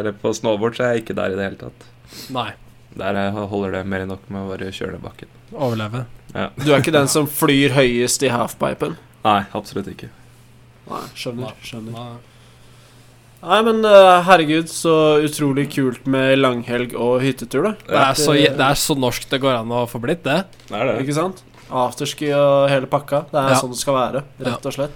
Eller 0.01 0.15
på 0.19 0.31
snowboard 0.35 0.75
så 0.75 0.87
jeg 0.87 0.97
er 0.97 1.01
ikke 1.03 1.15
der 1.15 1.35
i 1.35 1.37
det 1.37 1.45
hele 1.45 1.59
tatt. 1.61 1.85
Nei. 2.33 2.49
Der 2.97 3.19
holder 3.49 3.77
det 3.77 3.85
mer 3.89 4.03
enn 4.03 4.11
nok 4.13 4.25
med 4.33 4.43
å 4.43 4.49
bare 4.51 4.73
kjøre 4.73 4.97
ned 4.97 5.05
bakken. 5.05 5.31
Overleve. 5.53 6.03
Du 6.33 6.67
er 6.71 6.81
ikke 6.81 6.93
den 6.93 7.09
som 7.09 7.29
flyr 7.29 7.73
høyest 7.77 8.25
i 8.25 8.33
halfpipen? 8.33 8.97
Nei, 9.23 9.39
absolutt 9.55 9.89
ikke. 9.93 10.09
Nei, 10.89 11.01
skjønner. 11.17 11.55
skjønner 11.63 11.95
Nei. 11.95 12.13
Nei, 13.43 13.59
men 13.67 13.81
eh, 13.83 14.17
herregud, 14.23 14.69
så 14.71 14.93
utrolig 15.23 15.65
kult 15.73 16.05
med 16.07 16.37
langhelg 16.39 16.93
og 16.95 17.17
hyttetur, 17.25 17.65
da. 17.67 17.73
Det 17.89 17.97
er, 17.99 18.19
så, 18.19 18.35
det 18.39 18.67
er 18.69 18.79
så 18.79 18.95
norsk 18.95 19.25
det 19.31 19.41
går 19.43 19.57
an 19.57 19.73
å 19.75 19.83
få 19.89 19.99
blitt, 20.03 20.21
det. 20.23 20.45
Det 20.69 20.77
er 20.79 20.87
det. 20.87 20.95
Ikke 21.03 21.17
sant? 21.17 21.41
Afterski 21.71 22.31
og 22.35 22.69
hele 22.69 22.85
pakka. 22.87 23.25
Det 23.31 23.39
er 23.39 23.49
Ja. 23.49 23.59
sånn 23.59 23.71
det 23.71 23.77
skal 23.79 23.93
være, 23.95 24.23
rett 24.39 24.65
og 24.65 24.73
slett. 24.73 24.91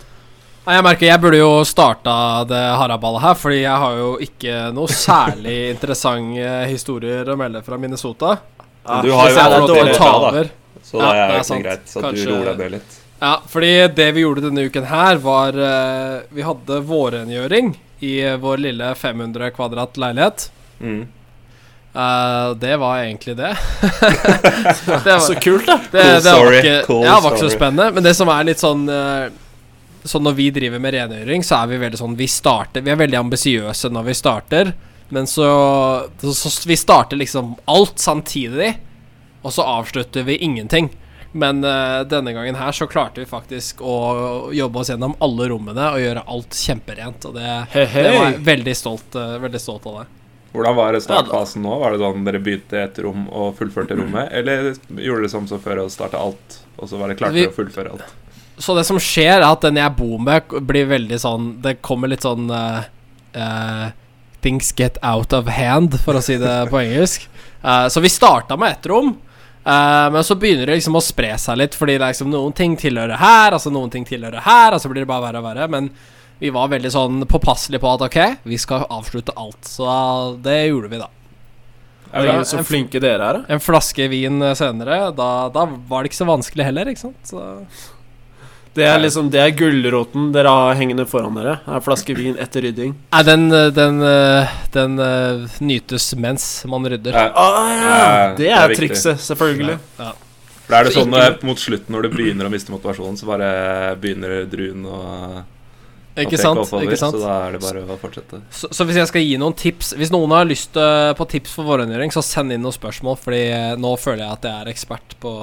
Jeg 0.68 0.84
merker 0.84 1.06
jeg 1.08 1.22
burde 1.22 1.38
jo 1.38 1.64
starta 1.64 2.46
det 2.46 2.60
haraballet 2.78 3.22
her, 3.22 3.34
fordi 3.36 3.62
jeg 3.62 3.78
har 3.78 3.96
jo 3.96 4.18
ikke 4.20 4.74
noe 4.74 4.88
særlig 4.88 5.70
interessante 5.74 6.68
historier 6.68 7.24
å 7.26 7.38
melde 7.38 7.64
fra 7.64 7.78
Minnesota. 7.78 8.38
Ja, 8.88 9.02
Du 9.02 9.12
har 9.12 9.30
jo 9.30 9.36
det 9.36 9.68
til 9.68 9.76
dårlig. 9.76 9.96
ta 9.96 10.32
da. 10.32 10.44
Så 10.84 11.00
Ja, 11.00 11.06
da 11.06 11.12
er 11.14 11.28
det 11.28 11.36
er 11.36 11.40
ikke 11.40 11.46
sant. 11.46 11.64
greit 11.64 11.96
at 11.98 12.04
Kanskje- 12.04 12.26
du 12.26 12.32
roer 12.32 12.46
deg 12.46 12.58
ned 12.58 12.72
litt. 12.72 12.98
Ja, 13.22 13.38
fordi 13.48 13.96
det 13.96 14.14
vi 14.14 14.22
gjorde 14.22 14.42
denne 14.44 14.70
uken 14.70 14.86
her, 14.86 15.18
var 15.18 15.50
eh, 15.58 16.22
Vi 16.32 16.42
hadde 16.44 16.84
vårrengjøring 16.86 17.76
i 18.02 18.14
vår 18.38 18.58
lille 18.60 18.94
500 18.96 19.52
kvadrat 19.52 19.94
leilighet. 19.98 20.50
Mm. 20.82 21.08
Eh, 21.98 22.56
det 22.56 22.78
var 22.78 22.98
egentlig 22.98 23.38
det. 23.38 23.58
det 25.04 25.14
var, 25.14 25.20
Så 25.20 25.36
kult, 25.36 25.66
da. 25.66 25.80
det, 25.92 26.02
Cool 26.02 26.24
det 26.24 26.34
var 26.34 26.54
ikke, 26.54 26.82
cool 26.86 27.06
ja, 27.06 27.20
var 27.20 27.32
ikke 27.34 27.50
så 27.50 27.56
spennende. 27.56 27.92
Men 27.92 28.06
det 28.06 28.14
som 28.14 28.30
er 28.30 28.46
litt 28.52 28.62
sånn 28.62 28.86
uh, 28.90 29.28
Sånn 30.08 30.24
når 30.24 30.36
vi 30.38 30.46
driver 30.56 30.80
med 30.80 30.94
rengjøring, 30.94 31.42
så 31.44 31.58
er 31.58 31.72
vi 31.72 31.80
veldig 31.82 31.98
sånn 32.00 32.14
Vi 32.16 32.28
starter 32.32 32.86
Vi 32.86 32.94
er 32.94 33.00
veldig 33.00 33.18
ambisiøse 33.20 33.90
når 33.92 34.06
vi 34.08 34.14
starter, 34.16 34.70
men 35.10 35.28
så, 35.28 35.48
så, 36.22 36.36
så 36.38 36.70
Vi 36.70 36.78
starter 36.78 37.20
liksom 37.20 37.56
alt 37.66 38.00
samtidig, 38.00 38.76
og 39.42 39.56
så 39.56 39.66
avslutter 39.66 40.24
vi 40.28 40.38
ingenting. 40.46 40.92
Men 41.38 41.64
uh, 41.66 42.06
denne 42.08 42.32
gangen 42.36 42.56
her 42.60 42.76
så 42.76 42.88
klarte 42.88 43.24
vi 43.24 43.28
faktisk 43.30 43.82
å 43.82 43.98
jobbe 44.56 44.84
oss 44.84 44.92
gjennom 44.94 45.18
alle 45.24 45.50
rommene 45.52 45.90
og 45.96 46.02
gjøre 46.04 46.24
alt 46.30 46.62
kjemperent. 46.62 47.28
Og 47.30 47.36
det, 47.40 47.50
Hei, 47.74 47.88
det 47.90 48.14
var 48.14 48.30
jeg 48.30 48.40
veldig 48.48 48.76
stolt, 48.78 49.18
eh, 49.18 49.36
veldig 49.44 49.62
stolt 49.62 49.90
av 49.90 50.00
det. 50.00 50.08
Hvordan 50.54 50.78
var 50.78 51.00
startfasen 51.04 51.66
nå? 51.66 51.74
Var 51.82 51.94
det 51.94 52.00
sånn 52.02 52.24
dere 52.28 52.40
begynte 52.44 52.80
et 52.82 53.02
rom 53.04 53.28
og 53.28 53.58
fullførte 53.60 53.98
rommet? 54.00 54.32
Eller 54.32 54.72
gjorde 54.72 55.26
dere 55.26 55.32
som 55.32 55.50
så 55.50 55.60
før 55.62 55.84
og 55.84 55.92
starta 55.94 56.22
alt, 56.22 56.62
og 56.78 56.90
så 56.90 57.02
var 57.02 57.12
det 57.12 57.20
klart 57.20 57.36
for 57.36 57.52
å 57.52 57.58
fullføre 57.60 57.94
alt? 57.96 58.16
Så 58.58 58.74
det 58.74 58.88
som 58.88 58.98
skjer, 59.02 59.38
er 59.38 59.46
at 59.46 59.62
den 59.68 59.78
jeg 59.78 59.94
bor 60.00 60.18
med, 60.24 60.56
blir 60.66 60.88
veldig 60.90 61.20
sånn 61.22 61.50
Det 61.62 61.76
kommer 61.86 62.10
litt 62.10 62.26
sånn 62.26 62.48
uh, 62.50 62.88
uh, 63.38 63.86
Things 64.42 64.72
get 64.74 64.98
out 65.06 65.36
of 65.36 65.52
hand, 65.52 66.00
for 66.02 66.18
å 66.18 66.24
si 66.26 66.40
det 66.42 66.56
på 66.72 66.82
engelsk. 66.82 67.28
Uh, 67.62 67.86
så 67.94 68.02
vi 68.02 68.10
starta 68.10 68.58
med 68.58 68.78
ett 68.78 68.90
rom, 68.90 69.16
men 69.68 70.24
så 70.24 70.38
begynner 70.40 70.70
det 70.70 70.78
liksom 70.78 70.96
å 70.96 71.02
spre 71.04 71.34
seg 71.36 71.58
litt, 71.60 71.74
fordi 71.76 71.98
det 71.98 72.06
er 72.06 72.14
liksom 72.14 72.30
noen 72.32 72.54
ting 72.56 72.78
tilhører 72.80 73.20
her, 73.20 73.52
altså 73.52 73.68
noen 73.68 73.92
ting 73.92 74.06
tilhører 74.08 74.40
her, 74.46 74.72
og 74.72 74.80
så 74.80 74.88
blir 74.88 75.04
det 75.04 75.10
bare 75.10 75.26
verre 75.26 75.42
og 75.42 75.48
verre. 75.50 75.66
Men 75.74 75.90
vi 76.40 76.50
var 76.54 76.68
veldig 76.70 76.92
sånn 76.94 77.22
påpasselige 77.30 77.82
på 77.82 77.94
at 77.96 78.02
ok, 78.08 78.18
vi 78.44 78.58
skal 78.62 78.86
avslutte 78.94 79.34
alt. 79.38 79.64
Så 79.66 80.38
det 80.44 80.68
gjorde 80.70 80.90
vi, 80.92 80.98
da. 81.02 81.10
Herregud, 82.14 82.48
så 82.48 82.62
flinke 82.64 83.02
dere 83.04 83.20
er, 83.26 83.40
da. 83.42 83.54
En 83.58 83.60
flaske 83.60 84.06
vin 84.10 84.40
senere, 84.56 85.12
da, 85.18 85.30
da 85.52 85.66
var 85.90 86.04
det 86.06 86.12
ikke 86.14 86.22
så 86.24 86.28
vanskelig 86.30 86.64
heller, 86.70 86.88
ikke 86.94 87.02
sant. 87.10 87.18
Så 87.28 87.42
Det 88.78 88.86
er 88.86 89.00
liksom 89.02 89.32
Det 89.34 89.40
er 89.42 89.50
gulroten 89.58 90.28
dere 90.32 90.52
har 90.54 90.76
hengende 90.78 91.08
foran 91.10 91.34
dere. 91.36 91.56
En 91.66 91.82
flaske 91.82 92.14
vin 92.16 92.38
etter 92.40 92.62
rydding. 92.62 92.94
Nei, 93.12 93.24
den, 93.26 93.48
den, 93.50 93.74
den, 93.74 93.98
den 94.78 95.00
eh, 95.02 95.58
nytes 95.66 96.12
mens 96.16 96.46
man 96.70 96.86
rydder. 96.86 97.12
Ja, 97.18 97.32
Ah, 97.34 97.74
ja. 97.74 97.90
Ja, 97.90 98.28
Det 98.38 98.46
det 98.46 98.52
er 98.54 98.70
er 98.70 98.76
trikset, 98.78 99.18
selvfølgelig. 99.26 99.80
For 99.98 100.76
er 100.78 100.84
det 100.84 100.94
Så 100.94 101.02
sånn 101.02 101.14
ikke- 101.18 101.44
mot 101.50 101.58
slutten, 101.58 101.90
når 101.96 102.02
du 102.04 102.10
begynner 102.10 102.46
å 102.46 102.52
miste 102.54 102.70
motivasjonen, 102.72 103.18
så 103.18 103.26
bare 103.26 103.96
begynner 104.00 104.46
druen 104.52 104.86
å 104.86 105.44
Ikke 106.24 106.40
sant? 106.40 106.62
Oppover, 106.64 106.88
ikke 106.88 106.98
sant? 107.00 107.14
Så 107.18 107.22
da 107.22 107.34
er 107.46 107.58
det 107.58 107.62
bare 107.62 107.84
å 107.86 107.98
fortsette. 108.02 108.40
Så, 108.50 108.70
så 108.74 108.88
hvis 108.88 108.98
jeg 108.98 109.10
skal 109.12 109.26
gi 109.26 109.36
noen 109.42 109.54
tips 109.58 109.92
Hvis 110.00 110.10
noen 110.14 110.34
har 110.34 110.48
lyst 110.50 110.78
eh, 110.80 111.12
på 111.18 111.28
tips 111.30 111.54
for 111.58 111.70
vårrengjøring, 111.70 112.14
så 112.14 112.24
send 112.26 112.56
inn 112.56 112.64
noen 112.66 112.76
spørsmål, 112.76 113.20
Fordi 113.22 113.44
eh, 113.54 113.76
nå 113.78 113.94
føler 114.02 114.26
jeg 114.26 114.40
at 114.40 114.48
jeg 114.50 114.64
er 114.64 114.72
ekspert 114.74 115.18
på 115.22 115.34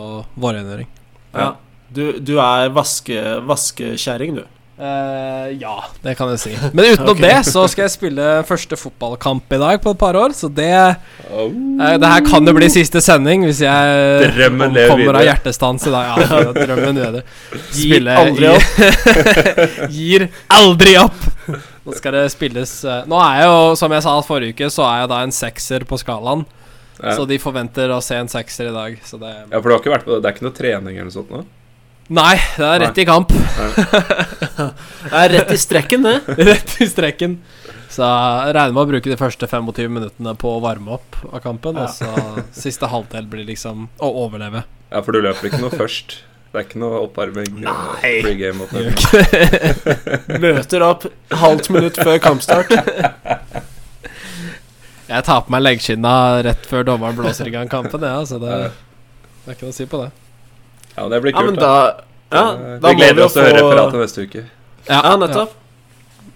vårrengjøring. 0.43 0.91
Ja. 1.35 1.53
Du, 1.95 2.05
du 2.19 2.35
er 2.43 2.73
vaske, 2.75 3.21
vaskekjerring, 3.47 4.41
du. 4.41 4.45
Eh, 4.75 5.51
ja, 5.61 5.75
det 6.03 6.17
kan 6.19 6.33
jeg 6.33 6.41
si. 6.43 6.53
Men 6.75 6.89
utenom 6.95 7.13
okay. 7.15 7.29
det 7.29 7.47
så 7.47 7.63
skal 7.71 7.87
jeg 7.87 7.93
spille 7.95 8.31
første 8.49 8.79
fotballkamp 8.79 9.55
i 9.55 9.61
dag 9.63 9.79
på 9.85 9.93
et 9.95 10.01
par 10.01 10.19
år, 10.19 10.35
så 10.35 10.51
det 10.51 10.73
Oh. 11.35 11.49
uh, 11.49 11.95
Det 11.99 12.09
her 12.09 12.21
kan 12.27 12.47
jo 12.47 12.53
bli 12.55 12.67
siste 12.71 13.01
sending 13.03 13.47
hvis 13.47 13.63
jeg 13.65 14.27
Drømmen 14.37 14.77
kommer 14.77 15.19
av 15.19 15.25
hjertestans 15.27 15.87
i 15.89 15.93
dag. 15.95 16.11
Ja, 16.21 16.41
drømmen 16.67 17.01
lever. 17.01 17.25
Gir 17.73 17.95
Spille 17.95 18.19
aldri 18.21 18.51
opp. 18.51 18.69
Gir 19.97 20.27
aldri 20.53 20.99
opp! 21.01 21.25
Nå 21.85 21.97
skal 21.97 22.17
det 22.17 22.27
spilles 22.33 22.77
uh, 22.87 23.03
Nå 23.11 23.19
er 23.21 23.41
jeg 23.43 23.49
jo, 23.51 23.57
som 23.81 23.95
jeg 23.97 24.05
sa 24.07 24.15
forrige 24.27 24.57
uke, 24.57 24.71
så 24.73 24.87
er 24.89 25.03
jeg 25.03 25.13
da 25.15 25.25
en 25.25 25.35
sekser 25.35 25.89
på 25.89 25.99
skalaen. 26.01 26.45
Ja. 27.01 27.17
Så 27.17 27.27
de 27.29 27.41
forventer 27.43 27.91
å 27.91 28.01
se 28.05 28.19
en 28.21 28.31
sekser 28.31 28.71
i 28.71 28.75
dag. 28.75 28.99
Så 29.07 29.19
det 29.23 29.33
ja, 29.33 29.59
for 29.59 29.69
du 29.69 29.75
har 29.75 29.83
ikke 29.83 29.95
vært 29.97 30.07
på 30.07 30.15
det? 30.15 30.23
Det 30.23 30.31
er 30.31 30.37
ikke 30.37 30.49
noe 30.49 30.59
trening 30.61 30.99
eller 30.99 31.11
noe 31.11 31.17
sånt 31.19 31.33
nå? 31.35 31.45
Nei, 32.13 32.35
det 32.59 32.67
er 32.69 32.83
rett 32.83 32.99
i 33.01 33.05
kamp. 33.09 33.31
Det 33.33 35.15
er 35.17 35.31
rett 35.33 35.53
i 35.55 35.57
strekken, 35.61 36.05
det. 36.05 36.19
Rett 36.51 36.75
i 36.85 36.89
strekken. 36.89 37.39
Så 37.89 38.05
jeg 38.05 38.53
regner 38.57 38.75
med 38.75 38.83
å 38.83 38.91
bruke 38.91 39.09
de 39.09 39.17
første 39.17 39.47
25 39.49 39.93
minuttene 39.95 40.35
på 40.37 40.51
å 40.57 40.61
varme 40.61 40.99
opp 40.99 41.17
av 41.31 41.41
kampen. 41.45 41.79
Og 41.81 41.89
så 41.95 42.11
siste 42.65 42.91
halvdel 42.93 43.29
blir 43.31 43.47
liksom 43.49 43.87
å 44.05 44.11
overleve. 44.27 44.65
Ja, 44.91 45.01
for 45.01 45.17
du 45.17 45.23
løper 45.25 45.49
ikke 45.49 45.63
noe 45.63 45.73
først. 45.73 46.19
Det 46.53 46.61
er 46.61 46.67
ikke 46.69 46.83
noe 46.83 47.01
oppvarming. 47.07 47.63
Nei! 47.65 48.11
Pre-game-oppvarming. 48.23 48.99
Møter 50.45 50.85
opp 50.87 51.07
halvt 51.35 51.71
minutt 51.75 51.97
før 51.99 52.21
kampstart. 52.23 52.71
Jeg 55.09 55.27
tar 55.27 55.41
på 55.47 55.55
meg 55.55 55.65
leggskinna 55.65 56.13
rett 56.47 56.69
før 56.69 56.87
dommeren 56.93 57.17
blåser 57.19 57.49
i 57.49 57.55
gang 57.55 57.69
kampen, 57.73 58.05
ja, 58.07 58.21
så 58.29 58.39
det, 58.43 58.61
det 58.69 59.51
er 59.51 59.57
ikke 59.57 59.67
noe 59.67 59.75
å 59.75 59.79
si 59.81 59.89
på 59.91 60.01
det. 60.05 60.13
Ja, 60.97 61.09
det 61.09 61.21
blir 61.23 61.33
Ja, 61.33 61.39
kult, 61.41 61.51
men 61.51 61.61
da. 61.61 62.01
Ja, 62.35 62.45
da 62.81 62.89
Vi 62.89 62.95
gleder 62.99 63.25
oss 63.25 63.33
til 63.35 63.43
å 63.43 63.47
høre 63.47 63.61
referatet 63.63 64.01
neste 64.05 64.25
uke. 64.29 64.45
Ja, 64.89 65.17
nettopp. 65.17 65.53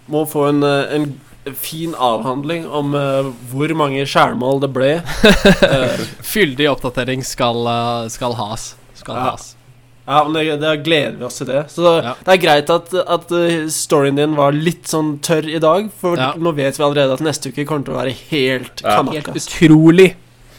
Må 0.09 0.25
få 0.29 0.49
en, 0.49 0.63
eh, 0.63 0.95
en 0.97 1.55
fin 1.55 1.95
avhandling 1.95 2.67
om 2.69 2.95
uh, 2.95 3.29
hvor 3.53 3.73
mange 3.77 4.03
skjærmål 4.09 4.61
det 4.65 4.73
ble. 4.75 4.91
Eh, 5.69 6.03
Fyldig 6.25 6.67
oppdatering 6.71 7.23
skal, 7.25 7.63
skal 8.13 8.35
has. 8.37 8.75
Skal 8.95 9.15
Ja. 9.17 9.31
has. 9.31 9.55
ja, 10.09 10.25
men 10.25 10.33
det, 10.37 10.61
det 10.61 10.75
gleder 10.85 11.17
vi 11.19 11.25
oss 11.25 11.39
til 11.39 11.47
det. 11.47 11.63
Så 11.73 12.03
Ja. 12.03 12.15
det 12.25 12.35
er 12.35 12.41
greit 12.43 12.71
at, 12.71 12.93
at 12.95 13.29
storyen 13.73 14.17
din 14.17 14.35
var 14.37 14.53
litt 14.53 14.89
sånn 14.89 15.19
tørr 15.21 15.49
i 15.49 15.59
dag, 15.59 15.91
for 16.01 16.17
Ja. 16.17 16.33
nå 16.37 16.53
vet 16.57 16.77
vi 16.79 16.85
allerede 16.85 17.13
at 17.19 17.21
neste 17.25 17.49
uke 17.53 17.65
kommer 17.69 17.85
til 17.85 17.95
å 17.95 18.01
være 18.03 18.15
helt 18.31 18.83
Ja. 18.85 19.03
Helt 19.03 19.25
knallkast. 19.25 19.53
utrolig 19.57 20.15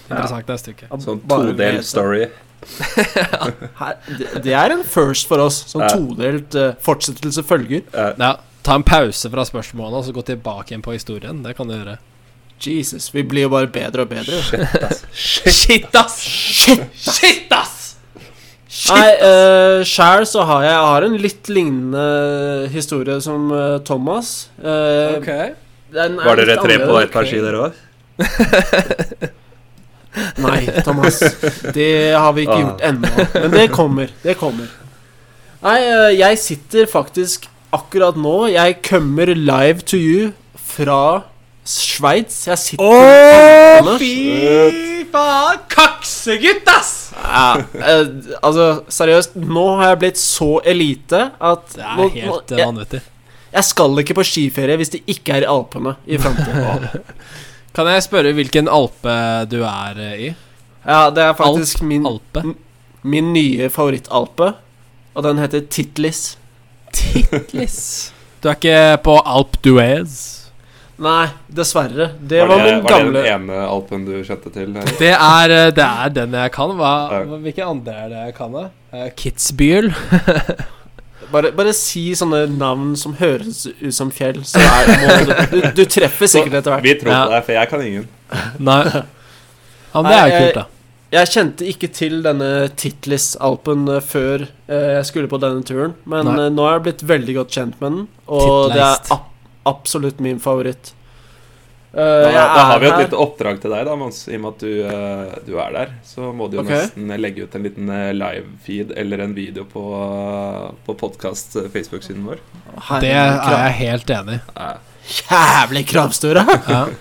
interessant 0.10 0.48
neste 0.48 0.74
uke. 0.74 0.88
Sånn 1.06 1.22
todelt 1.28 1.86
story. 1.86 2.28
Her, 3.80 3.96
det, 4.08 4.28
det 4.44 4.54
er 4.58 4.74
en 4.76 4.84
first 4.84 5.28
for 5.30 5.42
oss. 5.44 5.62
Sånn 5.72 5.86
Ja. 5.86 5.94
todelt 5.96 6.56
eh, 6.60 6.76
fortsettelse 6.84 7.44
følger. 7.48 7.86
Ja, 7.94 8.36
ta 8.66 8.76
en 8.78 8.86
pause 8.88 9.32
fra 9.32 9.46
spørsmålene 9.48 10.02
og 10.02 10.08
så 10.08 10.14
gå 10.16 10.24
tilbake 10.28 10.74
igjen 10.74 10.86
på 10.86 10.96
historien. 10.98 11.44
Det 11.46 11.56
kan 11.58 11.70
du 11.70 11.78
gjøre. 11.78 11.98
Jesus, 12.60 13.08
vi 13.16 13.24
blir 13.24 13.46
jo 13.48 13.52
bare 13.54 13.70
bedre 13.72 14.04
og 14.04 14.10
bedre. 14.12 14.42
Shit, 14.44 14.76
ass. 14.84 15.06
Shit. 15.16 15.46
Shit, 15.60 15.96
ass! 15.96 16.18
Shit! 16.28 16.82
Shit, 17.00 17.54
ass! 17.56 17.76
Nei, 18.90 19.08
uh, 19.24 19.80
sjæl 19.88 20.28
så 20.30 20.44
har 20.46 20.62
jeg, 20.66 20.74
jeg 20.76 20.90
har 20.92 21.06
en 21.08 21.16
litt 21.24 21.50
lignende 21.50 22.04
historie 22.74 23.16
som 23.24 23.48
uh, 23.50 23.80
Thomas. 23.88 24.50
Den 24.60 26.20
er 26.20 26.26
Var 26.28 26.42
dere 26.44 26.60
tre 26.62 26.78
på 26.84 27.00
ett 27.00 27.14
par 27.16 27.26
ski, 27.26 27.40
dere 27.42 27.70
òg? 27.70 27.86
Nei, 30.44 30.62
Thomas. 30.86 31.20
Det 31.76 31.90
har 32.16 32.34
vi 32.36 32.46
ikke 32.46 32.56
Ah. 32.58 32.62
gjort 32.66 32.82
ennå. 32.90 33.28
Men 33.34 33.52
det 33.58 33.68
kommer. 33.72 34.10
Det 34.24 34.36
kommer. 34.40 34.68
Nei, 35.64 35.78
eh, 35.84 36.12
jeg 36.20 36.40
sitter 36.40 36.86
faktisk 36.88 37.50
akkurat 37.76 38.16
nå 38.18 38.48
Jeg 38.52 38.78
kommer 38.82 39.28
live 39.36 39.82
to 39.86 39.98
you 40.00 40.32
fra 40.56 41.24
Sveits. 41.70 42.46
Jeg 42.48 42.58
sitter 42.58 42.86
Å, 43.84 43.98
fy 44.00 45.06
faen! 45.12 45.60
Kaksegutt, 45.70 46.66
ass! 46.72 46.94
Ja, 47.20 47.60
eh, 47.76 48.08
altså, 48.42 48.70
seriøst, 48.90 49.36
nå 49.36 49.66
har 49.82 49.92
jeg 49.92 50.00
blitt 50.06 50.18
så 50.22 50.50
elite 50.66 51.20
at 51.40 51.76
Det 51.76 51.84
er 51.84 51.96
nå, 52.00 52.08
helt 52.16 52.50
nå, 52.54 52.58
jeg, 52.58 52.66
vanvittig. 52.72 53.02
jeg 53.54 53.68
skal 53.70 54.02
ikke 54.02 54.16
på 54.22 54.26
skiferie 54.32 54.78
hvis 54.80 54.94
det 54.96 55.02
ikke 55.12 55.36
er 55.40 55.46
i 55.46 55.52
Alpene 55.52 55.96
i 56.08 56.18
framtida. 56.22 57.04
Kan 57.76 57.88
jeg 57.92 58.04
spørre 58.06 58.34
hvilken 58.38 58.68
alpe 58.72 59.16
du 59.52 59.60
er 59.68 60.00
eh, 60.02 60.24
i? 60.30 60.30
Ja, 60.88 61.10
det 61.14 61.22
er 61.24 61.36
faktisk 61.38 61.82
min, 61.86 62.06
Alpe? 62.08 62.42
min 63.04 63.32
nye 63.36 63.68
favorittalpe, 63.72 64.54
og 65.16 65.24
den 65.26 65.38
heter 65.42 65.62
Titlis. 65.72 66.38
Titlis. 66.96 67.78
Du 68.42 68.48
er 68.50 68.56
ikke 68.58 68.80
på 69.06 69.18
Alp 69.28 69.60
Duez? 69.66 70.16
Nei, 71.00 71.28
dessverre. 71.48 72.10
Det 72.20 72.42
Var 72.42 72.50
var, 72.52 72.64
min 72.66 72.82
var 72.84 73.04
det 73.06 73.14
den 73.14 73.28
ene 73.36 73.60
alpen 73.70 74.02
du 74.08 74.18
kjente 74.28 74.52
til? 74.52 74.74
Det 75.00 75.14
er, 75.16 75.54
eh, 75.56 75.70
det 75.76 75.86
er 75.86 76.10
den 76.16 76.34
jeg 76.36 76.52
kan. 76.56 76.74
Hva, 76.76 76.90
hva- 77.14 77.40
hvilke 77.46 77.64
andre 77.68 77.94
er 78.06 78.10
det 78.12 78.24
jeg 78.26 78.36
kan, 78.40 78.52
da? 78.58 78.66
Uh, 78.92 79.06
Kitzbühel. 79.16 79.92
bare, 81.32 81.52
bare 81.56 81.74
si 81.78 82.08
sånne 82.18 82.44
navn 82.58 82.96
som 83.00 83.14
høres 83.20 83.66
ut 83.70 83.94
som 83.96 84.12
fjell, 84.14 84.42
så 84.48 84.60
er 84.64 84.90
må, 85.04 85.36
du, 85.52 85.62
du 85.78 85.84
treffer 85.86 86.28
sikkert 86.32 86.60
etter 86.62 86.76
hvert. 86.76 86.84
Vi 86.86 86.96
tror 87.02 87.14
Ja. 87.14 87.22
på 87.26 87.34
deg, 87.36 87.46
for 87.48 87.58
jeg 87.60 87.70
kan 87.72 87.86
ingen. 87.86 88.08
Nei. 88.70 88.82
Ja, 88.90 90.02
men 90.04 90.12
det 90.12 90.20
er 90.20 90.28
jo 90.34 90.42
kult, 90.44 90.60
da. 90.62 90.66
Jeg 91.10 91.32
kjente 91.34 91.66
ikke 91.66 91.88
til 91.98 92.20
denne 92.22 92.50
Titlis-alpen 92.78 93.88
eh, 93.96 94.04
før 94.06 94.44
eh, 94.70 94.90
jeg 95.00 95.06
skulle 95.10 95.30
på 95.32 95.40
denne 95.42 95.64
turen, 95.66 95.96
men 96.06 96.28
Nei. 96.30 96.36
eh, 96.46 96.52
nå 96.54 96.68
har 96.68 96.76
jeg 96.78 96.84
blitt 96.86 97.02
veldig 97.10 97.36
godt 97.40 97.56
kjent 97.58 97.80
med 97.82 97.96
den, 97.96 98.04
og 98.30 98.70
det 98.76 98.84
er 98.86 99.00
ab 99.16 99.26
absolutt 99.70 100.22
min 100.24 100.38
favoritt. 100.42 100.94
Eh, 101.92 102.00
Da, 102.00 102.32
da 102.54 102.64
har 102.70 102.80
vi 102.80 102.86
et 102.86 102.94
her- 102.94 103.02
lite 103.08 103.18
oppdrag 103.18 103.62
til 103.62 103.72
deg, 103.74 103.86
da, 103.88 103.96
Mons. 103.98 104.28
I 104.30 104.36
og 104.38 104.42
med 104.44 104.52
at 104.54 104.60
du, 104.60 104.74
uh, 104.86 105.40
du 105.48 105.56
er 105.58 105.72
der, 105.74 105.94
så 106.06 106.30
må 106.36 106.46
du 106.52 106.58
jo 106.60 106.62
okay. 106.64 106.84
nesten 106.86 107.16
legge 107.18 107.44
ut 107.48 107.56
en 107.58 107.64
liten 107.66 107.90
eh, 107.90 108.12
live-feed 108.14 108.94
eller 108.96 109.24
en 109.26 109.34
video 109.34 109.66
på, 109.66 109.82
uh, 109.82 110.70
på 110.86 110.94
podkast-Facebook-siden 111.02 112.24
vår. 112.30 112.38
Det 113.02 113.10
er 113.10 113.42
jeg 113.42 113.74
helt 113.82 114.10
enig 114.20 114.38
i. 114.38 114.42
Eh, 114.56 114.78
Jævlig 115.26 115.88
kravstore! 115.90 116.46
Ja. 116.70 116.86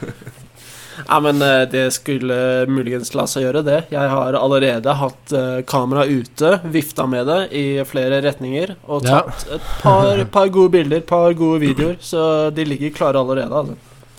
Ja, 1.09 1.21
men 1.23 1.39
eh, 1.47 1.61
det 1.71 1.85
skulle 1.95 2.67
muligens 2.67 3.13
la 3.15 3.23
seg 3.31 3.45
gjøre, 3.45 3.61
det. 3.63 3.77
Jeg 3.95 4.11
har 4.11 4.35
allerede 4.35 4.91
hatt 4.99 5.31
eh, 5.33 5.61
kamera 5.71 6.03
ute, 6.11 6.57
vifta 6.75 7.07
med 7.07 7.29
det 7.31 7.37
i 7.55 7.63
flere 7.87 8.19
retninger, 8.25 8.73
og 8.91 9.07
Ja. 9.07 9.21
tatt 9.23 9.45
et 9.55 9.69
par, 9.79 10.25
par 10.35 10.49
gode 10.51 10.73
bilder, 10.75 11.01
par 11.07 11.37
gode 11.39 11.61
videoer, 11.63 11.95
så 12.03 12.51
de 12.51 12.65
ligger 12.67 12.91
klare 12.97 13.21
allerede. 13.23 13.55
Altså. 13.63 13.77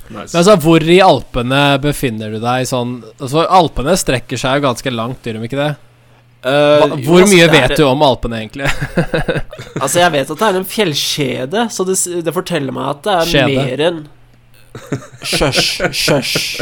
Nice. 0.10 0.32
Men 0.34 0.40
altså, 0.42 0.56
hvor 0.64 0.84
i 0.84 1.00
Alpene 1.06 1.62
befinner 1.84 2.34
du 2.34 2.40
deg 2.44 2.66
sånn 2.70 2.98
altså, 3.20 3.46
Alpene 3.48 3.96
strekker 4.00 4.38
seg 4.42 4.60
jo 4.60 4.66
ganske 4.70 4.94
langt, 4.94 5.24
gjør 5.26 5.40
de 5.40 5.48
ikke 5.50 5.62
det? 5.62 5.70
Uh, 6.40 6.50
Hva, 6.50 6.86
jo, 6.88 6.98
hvor 7.10 7.22
altså, 7.26 7.34
mye 7.36 7.48
det 7.52 7.58
er- 7.60 7.68
vet 7.68 7.78
du 7.82 7.84
om 7.90 8.04
Alpene, 8.08 8.38
egentlig? 8.46 8.70
Altså, 9.84 10.00
jeg 10.00 10.12
vet 10.16 10.30
at 10.32 10.40
det 10.40 10.48
er 10.50 10.60
en 10.62 10.70
fjellkjede, 10.76 11.66
så 11.76 11.86
det, 11.88 11.98
det 12.26 12.34
forteller 12.36 12.76
meg 12.76 12.86
at 12.94 13.04
det 13.06 13.14
er 13.18 13.34
Kjede. 13.34 13.60
mer 13.60 13.84
enn 13.90 14.00
Sjøsj, 15.26 15.90
sjøsj. 15.98 16.62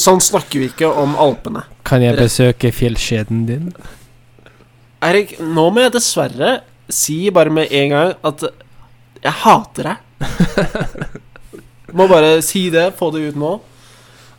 Sånn 0.00 0.20
snakker 0.20 0.58
vi 0.60 0.66
ikke 0.72 0.88
om 0.90 1.14
Alpene. 1.22 1.62
Kan 1.86 2.02
jeg 2.04 2.16
besøke 2.18 2.72
fjellkjeden 2.74 3.44
din? 3.48 3.68
Eirik, 5.04 5.36
nå 5.40 5.68
må 5.72 5.84
jeg 5.84 5.94
dessverre 5.94 6.56
si 6.92 7.30
bare 7.32 7.52
med 7.54 7.72
en 7.72 7.94
gang 7.94 8.12
at 8.26 8.42
jeg 9.24 9.34
hater 9.44 9.92
deg. 9.92 9.96
Må 11.94 12.08
bare 12.10 12.36
si 12.42 12.66
det, 12.74 12.88
få 12.98 13.10
det 13.14 13.28
ut 13.30 13.38
nå. 13.38 13.52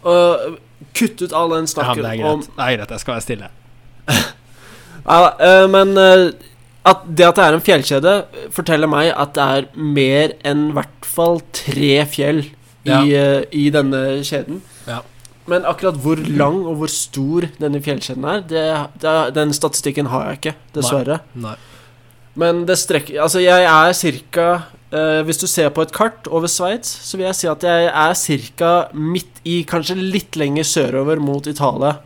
Uh, 0.06 0.58
kutt 0.96 1.22
ut 1.24 1.32
all 1.34 1.54
den 1.56 1.66
Ja, 1.70 1.72
snakken 1.72 2.04
det 2.04 2.12
er 2.18 2.28
om. 2.30 2.44
Det 2.46 2.66
er 2.68 2.76
greit, 2.78 2.92
jeg 2.98 3.04
skal 3.06 3.18
være 3.18 3.26
stille. 3.30 3.54
Ja, 5.06 5.36
uh, 5.38 5.68
men 5.70 5.92
uh, 6.02 6.32
at 6.86 7.04
det 7.06 7.26
at 7.28 7.38
det 7.38 7.44
er 7.46 7.56
en 7.58 7.64
fjellkjede, 7.66 8.14
forteller 8.54 8.90
meg 8.90 9.12
at 9.14 9.34
det 9.38 9.46
er 9.58 9.68
mer 9.78 10.34
enn 10.46 10.68
i 10.70 10.76
hvert 10.78 11.08
fall 11.16 11.40
tre 11.56 11.92
fjell 12.10 12.44
i, 12.46 12.90
Ja. 12.90 13.00
eh, 13.02 13.44
i 13.50 13.70
denne 13.74 14.22
kjeden. 14.22 14.62
Ja. 14.86 15.00
Men 15.50 15.66
akkurat 15.66 15.98
hvor 16.02 16.18
lang 16.18 16.60
og 16.66 16.78
hvor 16.82 16.90
stor 16.90 17.48
denne 17.62 17.82
fjellkjeden 17.82 18.26
er, 18.30 18.44
det, 18.50 18.66
det, 19.02 19.16
den 19.38 19.54
statistikken 19.54 20.10
har 20.14 20.30
jeg 20.30 20.40
ikke, 20.40 20.56
dessverre. 20.78 21.20
Nei. 21.34 21.56
Men 22.36 22.66
det 22.68 22.78
strekker 22.82 23.22
Altså, 23.24 23.40
jeg 23.40 23.64
er 23.64 23.94
cirka 23.98 24.48
eh, 24.54 24.72
Hvis 25.28 25.40
du 25.42 25.48
ser 25.50 25.72
på 25.76 25.84
et 25.86 25.94
kart 25.96 26.28
over 26.30 26.50
Sveits, 26.52 26.90
så 27.08 27.18
vil 27.18 27.28
jeg 27.30 27.38
si 27.40 27.48
at 27.52 27.64
jeg 27.66 27.88
er 27.92 28.18
cirka 28.20 28.74
midt 28.94 29.42
i, 29.46 29.62
kanskje 29.68 29.98
litt 30.00 30.38
lenger 30.40 30.68
sørover 30.68 31.22
mot 31.22 31.48
Italia. 31.50 31.98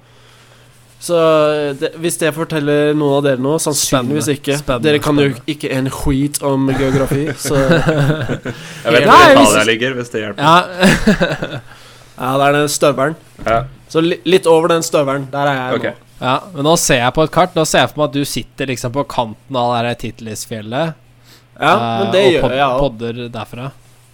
Så 1.00 1.16
eh, 1.16 1.76
det, 1.80 1.94
hvis 2.04 2.18
det 2.20 2.34
forteller 2.36 2.92
noen 2.92 3.20
av 3.20 3.24
dere 3.24 3.40
noe, 3.40 3.60
sannsynligvis 3.64 4.28
Spennende. 4.28 4.36
ikke. 4.36 4.58
Spennende, 4.60 4.88
dere 4.90 5.04
kan 5.04 5.22
jo 5.24 5.30
ikke 5.48 5.72
en 5.72 5.88
skit 5.96 6.42
om 6.44 6.68
geografi, 6.74 7.26
så 7.48 7.56
Jeg 7.56 8.96
vet 8.96 9.08
hvor 9.08 9.28
Italia 9.32 9.64
ligger, 9.72 9.96
hvis 10.00 10.12
det 10.16 10.26
hjelper. 10.26 10.44
Ja, 10.44 11.62
Ja, 12.20 12.34
det 12.36 12.48
er 12.50 12.56
den 12.58 12.68
støvelen. 12.68 13.14
Ja. 13.46 13.62
Så 13.88 14.02
li, 14.04 14.18
litt 14.28 14.48
over 14.50 14.68
den 14.74 14.84
støvelen. 14.84 15.30
Der 15.32 15.48
er 15.48 15.56
jeg 15.56 15.78
okay. 15.78 15.94
nå. 15.96 16.26
ja, 16.26 16.34
men 16.52 16.68
nå 16.68 16.74
ser 16.76 17.00
jeg 17.00 17.16
på 17.16 17.24
et 17.24 17.32
kart. 17.32 17.54
Nå 17.56 17.64
ser 17.64 17.86
jeg 17.86 17.92
for 17.94 18.02
meg 18.02 18.10
at 18.10 18.18
du 18.18 18.28
sitter 18.28 18.68
liksom 18.74 18.92
på 18.98 19.06
kanten 19.08 19.60
av 19.60 19.72
det 19.72 19.86
der 19.86 20.02
Titlisfjellet. 20.04 21.00
Ja, 21.60 21.76
men 22.00 22.12
det 22.14 22.24
uh, 22.26 22.32
gjør 22.34 22.42
pod 22.48 22.52
jeg 22.58 22.66
òg. 22.68 22.80
podder 22.86 23.22
derfra. 23.34 23.72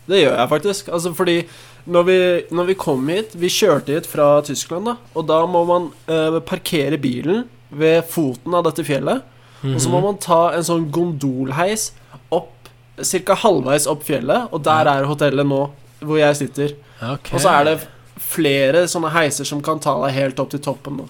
Det 0.07 0.19
gjør 0.23 0.37
jeg 0.37 0.49
faktisk. 0.49 0.89
Altså 0.93 1.13
fordi 1.17 1.37
når 1.85 2.03
vi, 2.07 2.17
når 2.57 2.65
vi 2.71 2.73
kom 2.81 3.07
hit 3.09 3.33
Vi 3.37 3.49
kjørte 3.53 3.93
hit 3.93 4.07
fra 4.09 4.41
Tyskland, 4.45 4.85
da. 4.89 4.95
Og 5.15 5.27
da 5.29 5.39
må 5.45 5.61
man 5.69 5.87
uh, 6.09 6.39
parkere 6.45 6.97
bilen 7.01 7.43
ved 7.69 8.03
foten 8.09 8.53
av 8.57 8.63
dette 8.65 8.85
fjellet. 8.87 9.21
Og 9.65 9.79
så 9.81 9.89
må 9.89 9.97
Mhm. 9.97 10.03
man 10.05 10.17
ta 10.21 10.51
en 10.53 10.61
sånn 10.63 10.91
gondolheis 10.93 11.91
opp 12.31 12.69
ca. 13.01 13.35
halvveis 13.35 13.87
opp 13.89 14.03
fjellet. 14.05 14.47
Og 14.53 14.61
der 14.63 14.85
er 14.87 15.05
hotellet 15.09 15.45
nå, 15.47 15.69
hvor 16.01 16.17
jeg 16.21 16.35
sitter. 16.35 16.75
Okay. 17.01 17.33
Og 17.33 17.41
så 17.41 17.49
er 17.49 17.63
det 17.65 17.87
flere 18.21 18.85
sånne 18.87 19.09
heiser 19.11 19.43
som 19.45 19.61
kan 19.61 19.79
ta 19.79 19.95
deg 20.05 20.13
helt 20.13 20.39
opp 20.39 20.49
til 20.53 20.59
toppen. 20.59 20.97
Da. 20.97 21.03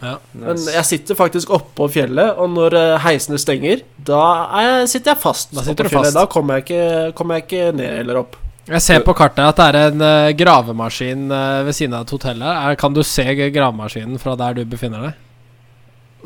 Ja. 0.00 0.14
Men 0.32 0.56
jeg 0.64 0.84
sitter 0.88 1.16
faktisk 1.18 1.50
oppå 1.52 1.88
fjellet, 1.92 2.38
og 2.40 2.48
når 2.54 2.76
eh, 2.78 2.98
heisene 3.04 3.36
stenger, 3.40 3.82
da 4.08 4.20
er 4.60 4.86
sitter 4.88 5.12
jeg 5.14 5.20
fast. 5.20 5.50
Da 5.56 5.64
sitter 5.66 5.88
du 5.88 5.92
fast. 5.92 6.14
Da 6.16 6.24
kommer 6.32 6.60
jeg, 6.60 6.68
ikke, 6.68 7.16
kommer 7.18 7.36
jeg 7.40 7.46
ikke 7.48 7.66
ned 7.76 7.98
eller 8.04 8.22
opp. 8.22 8.38
Jeg 8.70 8.80
ser 8.84 9.00
på 9.02 9.12
kartet 9.18 9.42
at 9.44 9.58
det 9.58 9.66
er 9.66 9.90
en 9.90 10.04
eh, 10.06 10.30
gravemaskin 10.38 11.26
eh, 11.34 11.62
ved 11.66 11.74
siden 11.76 11.96
av 11.98 12.04
et 12.06 12.14
hotell 12.14 12.44
her. 12.44 12.70
Er, 12.70 12.78
kan 12.80 12.94
du 12.96 13.02
se 13.04 13.24
gravemaskinen 13.50 14.20
fra 14.22 14.36
der 14.38 14.60
du 14.60 14.64
befinner 14.70 15.08
deg? 15.08 15.18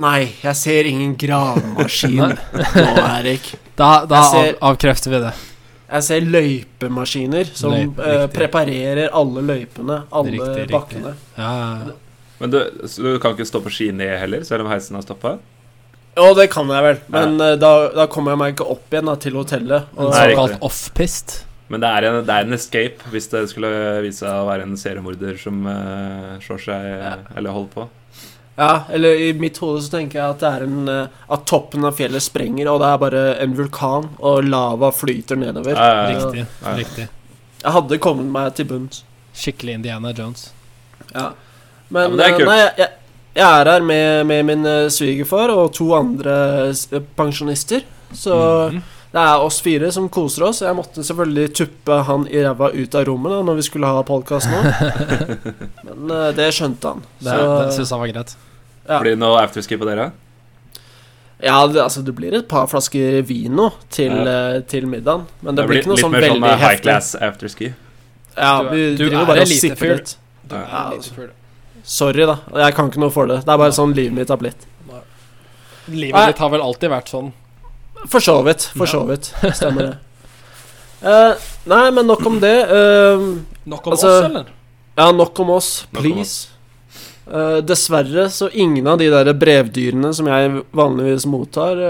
Nei, 0.02 0.20
jeg 0.42 0.58
ser 0.58 0.88
ingen 0.90 1.14
gravemaskin 1.18 2.18
nå, 2.34 2.94
Erik. 3.06 3.52
Da, 3.78 4.04
da 4.10 4.22
ser- 4.30 4.56
avkrefter 4.66 5.14
vi 5.14 5.20
det. 5.24 5.34
Jeg 5.94 6.02
ser 6.02 6.24
løypemaskiner 6.26 7.50
som 7.54 7.70
Løype, 7.74 8.02
eh, 8.02 8.24
preparerer 8.32 9.12
alle 9.14 9.42
løypene, 9.46 10.00
alle 10.10 10.32
Riktig, 10.34 10.54
riktig. 10.64 10.72
bakkene. 10.74 11.12
Ja, 11.38 11.50
ja, 11.58 11.68
ja. 11.90 11.92
Men 12.40 12.52
du, 12.52 12.60
du 12.82 13.10
kan 13.22 13.34
ikke 13.34 13.46
stå 13.48 13.60
på 13.64 13.72
ski 13.72 13.90
ned 13.94 14.16
heller, 14.20 14.44
selv 14.46 14.66
om 14.66 14.72
heisen 14.72 14.98
har 14.98 15.04
stoppa? 15.06 15.36
Jo, 16.14 16.28
det 16.38 16.46
kan 16.52 16.68
jeg 16.70 16.84
vel, 16.84 17.00
men 17.10 17.34
ja. 17.42 17.56
da, 17.58 17.72
da 17.94 18.04
kommer 18.10 18.34
jeg 18.34 18.40
meg 18.42 18.54
ikke 18.54 18.68
opp 18.70 18.92
igjen 18.94 19.10
da, 19.10 19.16
til 19.18 19.34
hotellet. 19.38 19.90
Og, 19.96 20.12
Nei, 20.12 20.28
riktig. 20.30 20.36
såkalt 20.36 20.66
off-pist. 20.68 21.34
Men 21.72 21.82
det 21.82 21.90
er, 21.90 22.06
en, 22.06 22.20
det 22.26 22.34
er 22.34 22.46
en 22.46 22.54
escape 22.54 23.10
hvis 23.10 23.26
det 23.32 23.46
skulle 23.50 23.70
vise 24.04 24.20
seg 24.20 24.30
å 24.30 24.46
være 24.46 24.66
en 24.66 24.76
seriemorder 24.78 25.38
som 25.40 25.64
uh, 25.66 26.34
slår 26.44 26.60
seg 26.60 26.88
eller 27.34 27.56
holder 27.56 27.70
på. 27.72 27.86
ja, 28.60 28.84
eller 28.94 29.22
i 29.24 29.30
mitt 29.40 29.58
hode 29.64 29.80
så 29.82 29.94
tenker 29.96 30.20
jeg 30.20 30.36
at 30.36 30.44
det 30.44 30.50
er 30.50 30.66
en 30.68 30.90
eh, 30.92 31.16
At 31.34 31.46
toppen 31.50 31.88
av 31.88 31.96
fjellet 31.98 32.22
sprenger, 32.22 32.68
og 32.70 32.78
det 32.84 32.90
er 32.92 33.00
bare 33.02 33.22
en 33.42 33.56
vulkan, 33.58 34.12
og 34.20 34.46
lava 34.46 34.92
flyter 34.94 35.40
nedover. 35.40 35.74
Ja, 35.74 35.88
ja, 35.88 36.04
ja. 36.04 36.12
Riktig. 36.12 36.44
Ja. 36.60 36.76
riktig 36.78 37.08
Jeg 37.64 37.74
hadde 37.78 37.98
kommet 38.04 38.30
meg 38.36 38.54
til 38.54 38.68
bunns. 38.70 39.02
Skikkelig 39.34 39.80
Indiana 39.80 40.12
Jones. 40.14 40.52
Ja. 41.10 41.32
Ja, 41.90 41.94
Men, 41.94 42.10
men 42.10 42.16
det 42.18 42.24
er 42.26 42.32
eh, 42.32 42.36
kult. 42.38 42.48
nei, 42.48 42.58
jeg, 42.58 42.88
jeg, 43.34 43.44
er 43.44 43.70
her 43.72 43.80
med, 43.82 44.26
med 44.26 44.44
min 44.48 44.66
eh, 44.66 44.88
svigerfar 44.90 45.50
og 45.54 45.72
to 45.76 45.90
andre 45.94 46.72
pensjonister. 47.16 47.82
Så 48.14 48.34
Mhm. 48.70 48.82
det 49.14 49.20
er 49.22 49.42
oss 49.44 49.60
fire 49.62 49.90
som 49.92 50.08
koser 50.08 50.42
oss. 50.48 50.60
Jeg 50.62 50.74
måtte 50.74 51.04
selvfølgelig 51.06 51.54
tuppe 51.54 52.00
han 52.08 52.26
i 52.30 52.42
ræva 52.42 52.72
ut 52.74 52.94
av 52.94 53.04
rommet 53.06 53.30
da 53.30 53.42
når 53.46 53.56
vi 53.60 53.62
skulle 53.68 53.86
ha 53.86 54.02
podkast 54.02 54.48
nå. 54.50 54.60
Men 55.86 56.10
uh, 56.10 56.32
det 56.34 56.48
skjønte 56.54 56.82
han. 56.94 57.02
Det, 57.20 57.30
Så 57.30 57.46
det 57.66 57.72
syns 57.78 57.90
han 57.94 58.00
var 58.00 58.12
greit. 58.14 58.34
Ja. 58.88 58.98
Blir 59.00 59.14
det 59.14 59.18
noe 59.22 59.38
afterski 59.42 59.78
på 59.80 59.86
dere? 59.88 60.10
ja, 61.44 61.66
det, 61.66 61.80
altså, 61.82 62.00
det 62.04 62.14
blir 62.16 62.32
et 62.38 62.46
par 62.48 62.66
flasker 62.70 63.22
vin 63.28 63.52
nå 63.58 63.68
til, 63.92 64.12
Ja. 64.12 64.56
uh, 64.56 64.60
til 64.70 64.86
middagen. 64.88 65.26
Men 65.42 65.54
det, 65.58 65.66
blir 65.68 65.80
ikke 65.82 65.90
noe 65.92 65.96
litt 65.98 66.04
sånn 66.04 66.12
mer 66.14 66.22
sånn 66.28 66.40
veldig 66.40 66.50
eh, 66.52 66.62
high 66.62 66.80
class 66.80 67.14
afterski. 67.20 67.72
Ja, 68.36 68.62
Du 68.62 68.70
vi 68.70 68.84
du 68.96 69.04
driver 69.08 69.22
er 69.22 69.26
bare 69.26 69.42
og 69.42 69.48
sipper 69.48 69.94
litt. 69.98 70.16
Du 70.48 70.54
er 70.56 70.62
Ja, 70.70 70.84
litt 70.90 70.98
altså. 71.02 71.14
full. 71.18 71.30
Sorry, 71.84 72.24
da. 72.26 72.38
Jeg 72.64 72.74
kan 72.76 72.88
ikke 72.90 73.02
noe 73.02 73.12
for 73.12 73.28
det. 73.28 73.42
Det 73.44 73.52
er 73.52 73.60
bare 73.60 73.74
sånn 73.76 73.92
livet 73.96 74.16
mitt 74.16 74.30
har 74.32 74.40
blitt. 74.40 74.64
Livet 75.92 76.16
Nei. 76.16 76.26
ditt 76.32 76.40
har 76.40 76.48
vel 76.54 76.62
alltid 76.64 76.88
vært 76.94 77.10
sånn. 77.12 77.26
For 78.08 78.24
så 78.24 78.38
vidt. 78.46 78.64
For 78.76 78.88
så 78.88 79.02
vidt. 79.08 79.28
Stemmer 79.58 79.90
det. 79.90 79.94
Uh, 81.04 81.34
nei, 81.68 81.82
men 81.92 82.06
nok 82.08 82.22
om 82.30 82.38
det. 82.40 82.54
Uh, 82.70 83.26
Nok 83.68 83.86
om 83.90 83.92
Altså, 83.96 84.08
oss, 84.08 84.24
eller? 84.30 84.48
ja, 84.96 85.10
nok 85.12 85.40
om 85.44 85.50
oss, 85.58 85.68
please. 85.92 86.48
Uh, 87.28 87.58
dessverre 87.64 88.26
så 88.32 88.48
ingen 88.52 88.86
av 88.88 88.98
de 89.00 89.10
der 89.12 89.30
brevdyrene 89.36 90.10
som 90.16 90.28
jeg 90.28 90.62
vanligvis 90.76 91.24
mottar, 91.28 91.80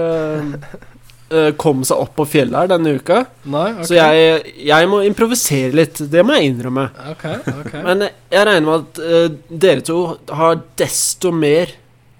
kom 1.57 1.81
seg 1.87 1.97
opp 2.03 2.11
på 2.19 2.25
fjellet 2.29 2.53
her 2.59 2.69
denne 2.69 2.91
uka. 2.99 3.23
Nei? 3.49 3.71
okay. 3.73 3.87
Så 3.89 3.95
jeg, 3.97 4.53
jeg 4.67 4.89
må 4.91 4.99
improvisere 5.07 5.71
litt. 5.73 5.99
Det 6.11 6.21
må 6.25 6.37
jeg 6.37 6.51
innrømme. 6.51 6.83
Okay, 7.15 7.39
okay. 7.63 7.81
Men 7.87 8.05
jeg 8.05 8.45
regner 8.45 8.67
med 8.67 8.85
at 8.85 9.01
uh, 9.01 9.57
dere 9.65 9.83
to 9.87 9.97
har 10.37 10.61
desto 10.77 11.33
mer 11.33 11.73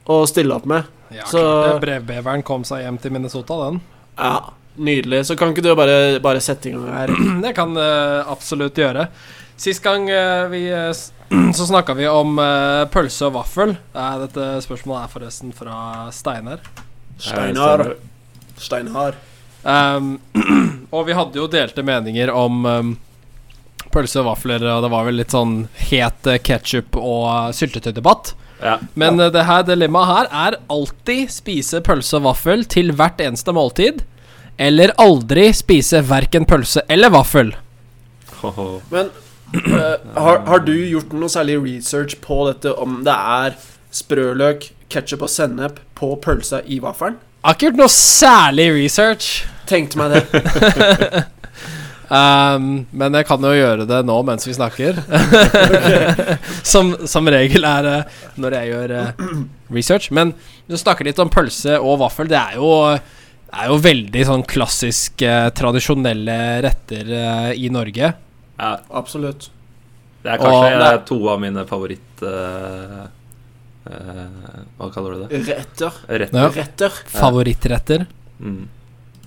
å 0.09 0.23
stille 0.29 0.57
opp 0.57 0.65
med. 0.69 0.89
Ja, 1.13 1.27
så- 1.29 1.77
Brevbeveren 1.83 2.43
kom 2.45 2.65
seg 2.67 2.81
hjem 2.83 2.97
til 3.03 3.13
Minnesota, 3.13 3.59
den. 3.67 3.81
Ja, 4.17 4.37
Nydelig. 4.75 5.21
Så 5.29 5.37
kan 5.39 5.53
ikke 5.53 5.63
du 5.63 5.69
bare, 5.77 6.19
bare 6.19 6.41
sette 6.43 6.67
i 6.67 6.73
gang 6.73 6.89
her? 6.91 7.13
Det 7.45 7.53
kan 7.55 7.71
uh, 7.79 8.25
absolutt 8.31 8.75
gjøre. 8.81 9.07
Sist 9.55 9.79
gang 9.85 10.09
uh, 10.11 10.49
vi 10.51 10.65
eh, 10.67 10.91
så 11.55 11.65
snakka 11.65 11.93
vi 11.95 12.07
om 12.11 12.35
eh, 12.39 12.81
pølse 12.91 13.29
og 13.29 13.37
vaffel. 13.37 13.75
Eh, 13.95 14.17
dette 14.25 14.49
spørsmålet 14.65 15.05
er 15.05 15.13
forresten 15.13 15.53
fra 15.55 15.77
Steinar. 16.13 16.59
Steinar. 17.17 17.85
Steinar. 18.57 19.17
Um, 19.65 20.19
og 20.95 21.07
vi 21.07 21.17
hadde 21.17 21.39
jo 21.39 21.49
delte 21.51 21.83
meninger 21.85 22.29
om 22.33 22.65
um, 22.65 22.95
pølse 23.95 24.21
og 24.21 24.29
vafler, 24.29 24.63
og 24.69 24.83
det 24.85 24.91
var 24.93 25.07
vel 25.07 25.19
litt 25.21 25.33
sånn 25.33 25.65
het 25.89 26.27
eh, 26.29 26.41
ketsjup 26.43 26.97
og 26.99 27.53
syltetøydebatt. 27.55 28.33
Ja. 28.61 28.77
Men 28.93 29.19
eh, 29.19 29.31
det 29.33 29.45
her 29.47 29.65
dilemmaet 29.67 30.11
her 30.11 30.31
er 30.47 30.57
alltid 30.71 31.31
spise 31.33 31.81
pølse 31.85 32.19
og 32.19 32.27
vaffel 32.29 32.65
til 32.71 32.93
hvert 32.95 33.21
eneste 33.23 33.55
måltid. 33.55 34.03
Eller 34.61 34.93
aldri 35.01 35.49
spise 35.55 35.99
verken 36.07 36.45
pølse 36.47 36.85
eller 36.91 37.11
vaffel. 37.11 37.51
Men 38.91 39.09
uh, 39.09 39.95
har, 40.15 40.43
har 40.47 40.61
du 40.63 40.75
gjort 40.75 41.11
noe 41.15 41.31
særlig 41.31 41.57
research 41.63 42.15
på 42.23 42.37
dette 42.47 42.71
om 42.79 43.01
det 43.03 43.15
er 43.15 43.57
sprøløk, 43.95 44.69
ketsjup 44.91 45.25
og 45.25 45.31
sennep 45.31 45.81
på 45.97 46.13
pølsa 46.23 46.61
i 46.63 46.79
vaffelen? 46.83 47.17
Jeg 47.45 47.51
har 47.51 47.57
ikke 47.59 47.65
gjort 47.67 47.77
noe 47.77 47.93
særlig 47.93 48.63
research. 48.73 49.25
Tenkte 49.69 49.99
meg 50.01 50.15
det. 50.15 51.25
Um, 52.05 52.83
men 52.93 53.15
jeg 53.17 53.25
kan 53.25 53.41
jo 53.41 53.49
gjøre 53.49 53.87
det 53.89 53.97
nå 54.05 54.15
mens 54.27 54.43
vi 54.45 54.53
snakker. 54.53 54.99
som, 56.73 56.91
som 57.09 57.25
regel 57.33 57.65
er 57.65 57.87
det 57.87 57.95
når 58.37 58.55
jeg 58.59 58.69
gjør 58.69 58.93
uh, 58.93 59.23
research. 59.73 60.11
Men 60.13 60.35
du 60.69 60.75
snakker 60.77 61.09
litt 61.09 61.17
om 61.23 61.31
pølse 61.33 61.79
og 61.81 61.97
vaffel. 62.03 62.29
Det 62.29 62.37
er 62.37 62.59
jo, 62.59 62.69
det 63.49 63.57
er 63.57 63.71
jo 63.73 63.79
veldig 63.87 64.27
sånn 64.29 64.45
klassisk 64.53 65.25
uh, 65.25 65.49
tradisjonelle 65.57 66.37
retter 66.67 67.09
i 67.57 67.73
Norge. 67.73 68.13
Ja, 68.61 68.71
Absolutt. 69.01 69.49
det 70.21 70.35
er 70.35 70.37
Og 70.37 70.45
kanskje 70.45 70.77
det 70.77 70.91
er- 70.93 71.05
to 71.09 71.19
av 71.33 71.41
mine 71.41 71.65
favoritt... 71.69 72.25
eh, 73.89 74.21
eh, 74.21 74.61
hva 74.79 74.89
kaller 74.93 75.15
du 75.15 75.25
det? 75.27 75.41
Retter. 75.49 75.99
Retter. 76.07 76.39
Ja. 76.41 76.49
Retter. 76.55 76.97
Favorittretter. 77.15 78.05
Mm. 78.39 78.63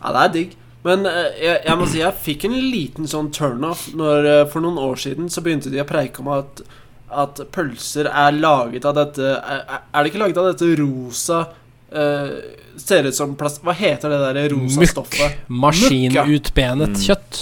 Ja, 0.03 0.13
det 0.15 0.25
er 0.25 0.33
digg. 0.39 0.57
Men 0.87 1.07
eh, 1.11 1.31
jeg, 1.43 1.61
jeg 1.67 1.77
må 1.81 1.87
si 1.91 1.99
jeg 2.03 2.15
fikk 2.23 2.45
en 2.49 2.59
liten 2.71 3.09
sånn 3.11 3.33
turnoff 3.35 3.89
når 3.99 4.29
eh, 4.31 4.45
For 4.53 4.63
noen 4.63 4.79
år 4.79 5.01
siden 5.03 5.27
så 5.33 5.43
begynte 5.43 5.73
de 5.75 5.81
å 5.83 5.87
preike 5.89 6.23
om 6.23 6.29
at 6.37 6.63
At 7.11 7.41
pølser 7.53 8.07
er 8.07 8.37
laget 8.39 8.87
av 8.87 8.95
dette 8.95 9.27
Er, 9.27 9.65
er 9.91 10.05
det 10.07 10.13
ikke 10.13 10.21
laget 10.23 10.39
av 10.39 10.47
dette 10.53 10.69
rosa 10.79 11.41
uh, 11.49 12.31
Ser 12.79 13.09
ut 13.11 13.17
som 13.17 13.35
plast... 13.41 13.59
Hva 13.67 13.75
heter 13.75 14.13
det 14.15 14.21
der 14.37 14.53
rosa 14.55 14.79
Mukk. 14.85 14.93
stoffet? 14.93 15.41
Maskinutbenet 15.51 16.95
Mm. 16.95 17.01
kjøtt. 17.03 17.41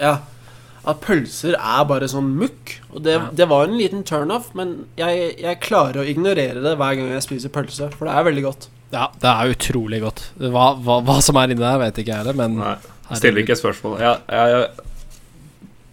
Ja. 0.00 0.16
At 0.86 1.00
pølser 1.06 1.54
er 1.54 1.84
bare 1.86 2.08
sånn 2.10 2.32
mukk. 2.40 2.80
Og 2.96 3.02
det, 3.04 3.12
Ja. 3.18 3.28
det 3.36 3.46
var 3.50 3.66
en 3.68 3.76
liten 3.76 4.02
turnoff, 4.08 4.48
men 4.56 4.86
jeg, 4.96 5.34
jeg 5.42 5.60
klarer 5.60 6.00
å 6.00 6.06
ignorere 6.08 6.62
det 6.64 6.72
hver 6.80 6.96
gang 6.96 7.12
jeg 7.12 7.26
spiser 7.26 7.52
pølse, 7.52 7.90
for 7.92 8.08
det 8.08 8.16
er 8.16 8.26
veldig 8.30 8.44
godt. 8.46 8.68
Ja, 8.94 9.10
det 9.20 9.28
er 9.28 9.52
utrolig 9.52 10.00
godt. 10.00 10.22
Hva, 10.40 10.70
hva, 10.80 11.00
hva 11.04 11.18
som 11.24 11.36
er 11.36 11.52
inni 11.52 11.60
der, 11.60 11.76
vet 11.82 12.00
ikke 12.00 12.14
jeg 12.14 12.22
heller, 12.24 12.38
men 12.38 12.56
Nei, 12.62 12.74
stiller 13.18 13.42
ikke 13.44 13.58
spørsmål. 13.58 13.98
Jeg, 14.00 14.22
jeg 14.32 14.66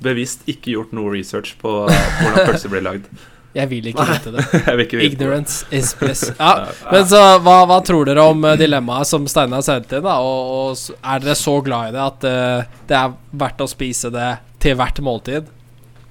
bevisst 0.03 0.47
ikke 0.51 0.73
gjort 0.77 0.95
noe 0.95 1.11
research 1.13 1.55
på 1.61 1.75
hvordan 1.89 2.47
pølser 2.47 2.71
blir 2.71 2.85
lagd. 2.85 3.11
Jeg 3.53 3.69
vil 3.69 3.85
ikke 3.91 4.05
vite 4.09 4.31
det. 4.33 4.43
Ikke 4.49 4.97
vite 4.97 4.97
det. 4.97 5.07
Ignorance 5.11 5.67
is 5.69 5.91
bliss. 5.99 6.23
Ja, 6.39 6.71
men 6.89 7.03
så 7.05 7.19
hva, 7.45 7.59
hva 7.69 7.77
tror 7.85 8.07
dere 8.09 8.23
om 8.31 8.41
eh, 8.49 8.55
dilemmaet 8.57 9.05
som 9.05 9.27
Steinar 9.29 9.61
sendte 9.61 9.99
inn? 9.99 10.07
da? 10.07 10.15
Og, 10.25 10.71
og 10.73 11.03
er 11.05 11.21
dere 11.21 11.35
så 11.37 11.59
glad 11.65 11.91
i 11.91 11.93
det 11.93 12.01
at 12.01 12.25
uh, 12.25 12.79
det 12.89 12.97
er 12.97 13.13
verdt 13.43 13.61
å 13.61 13.69
spise 13.69 14.09
det 14.13 14.31
til 14.63 14.73
hvert 14.79 15.01
måltid? 15.05 15.51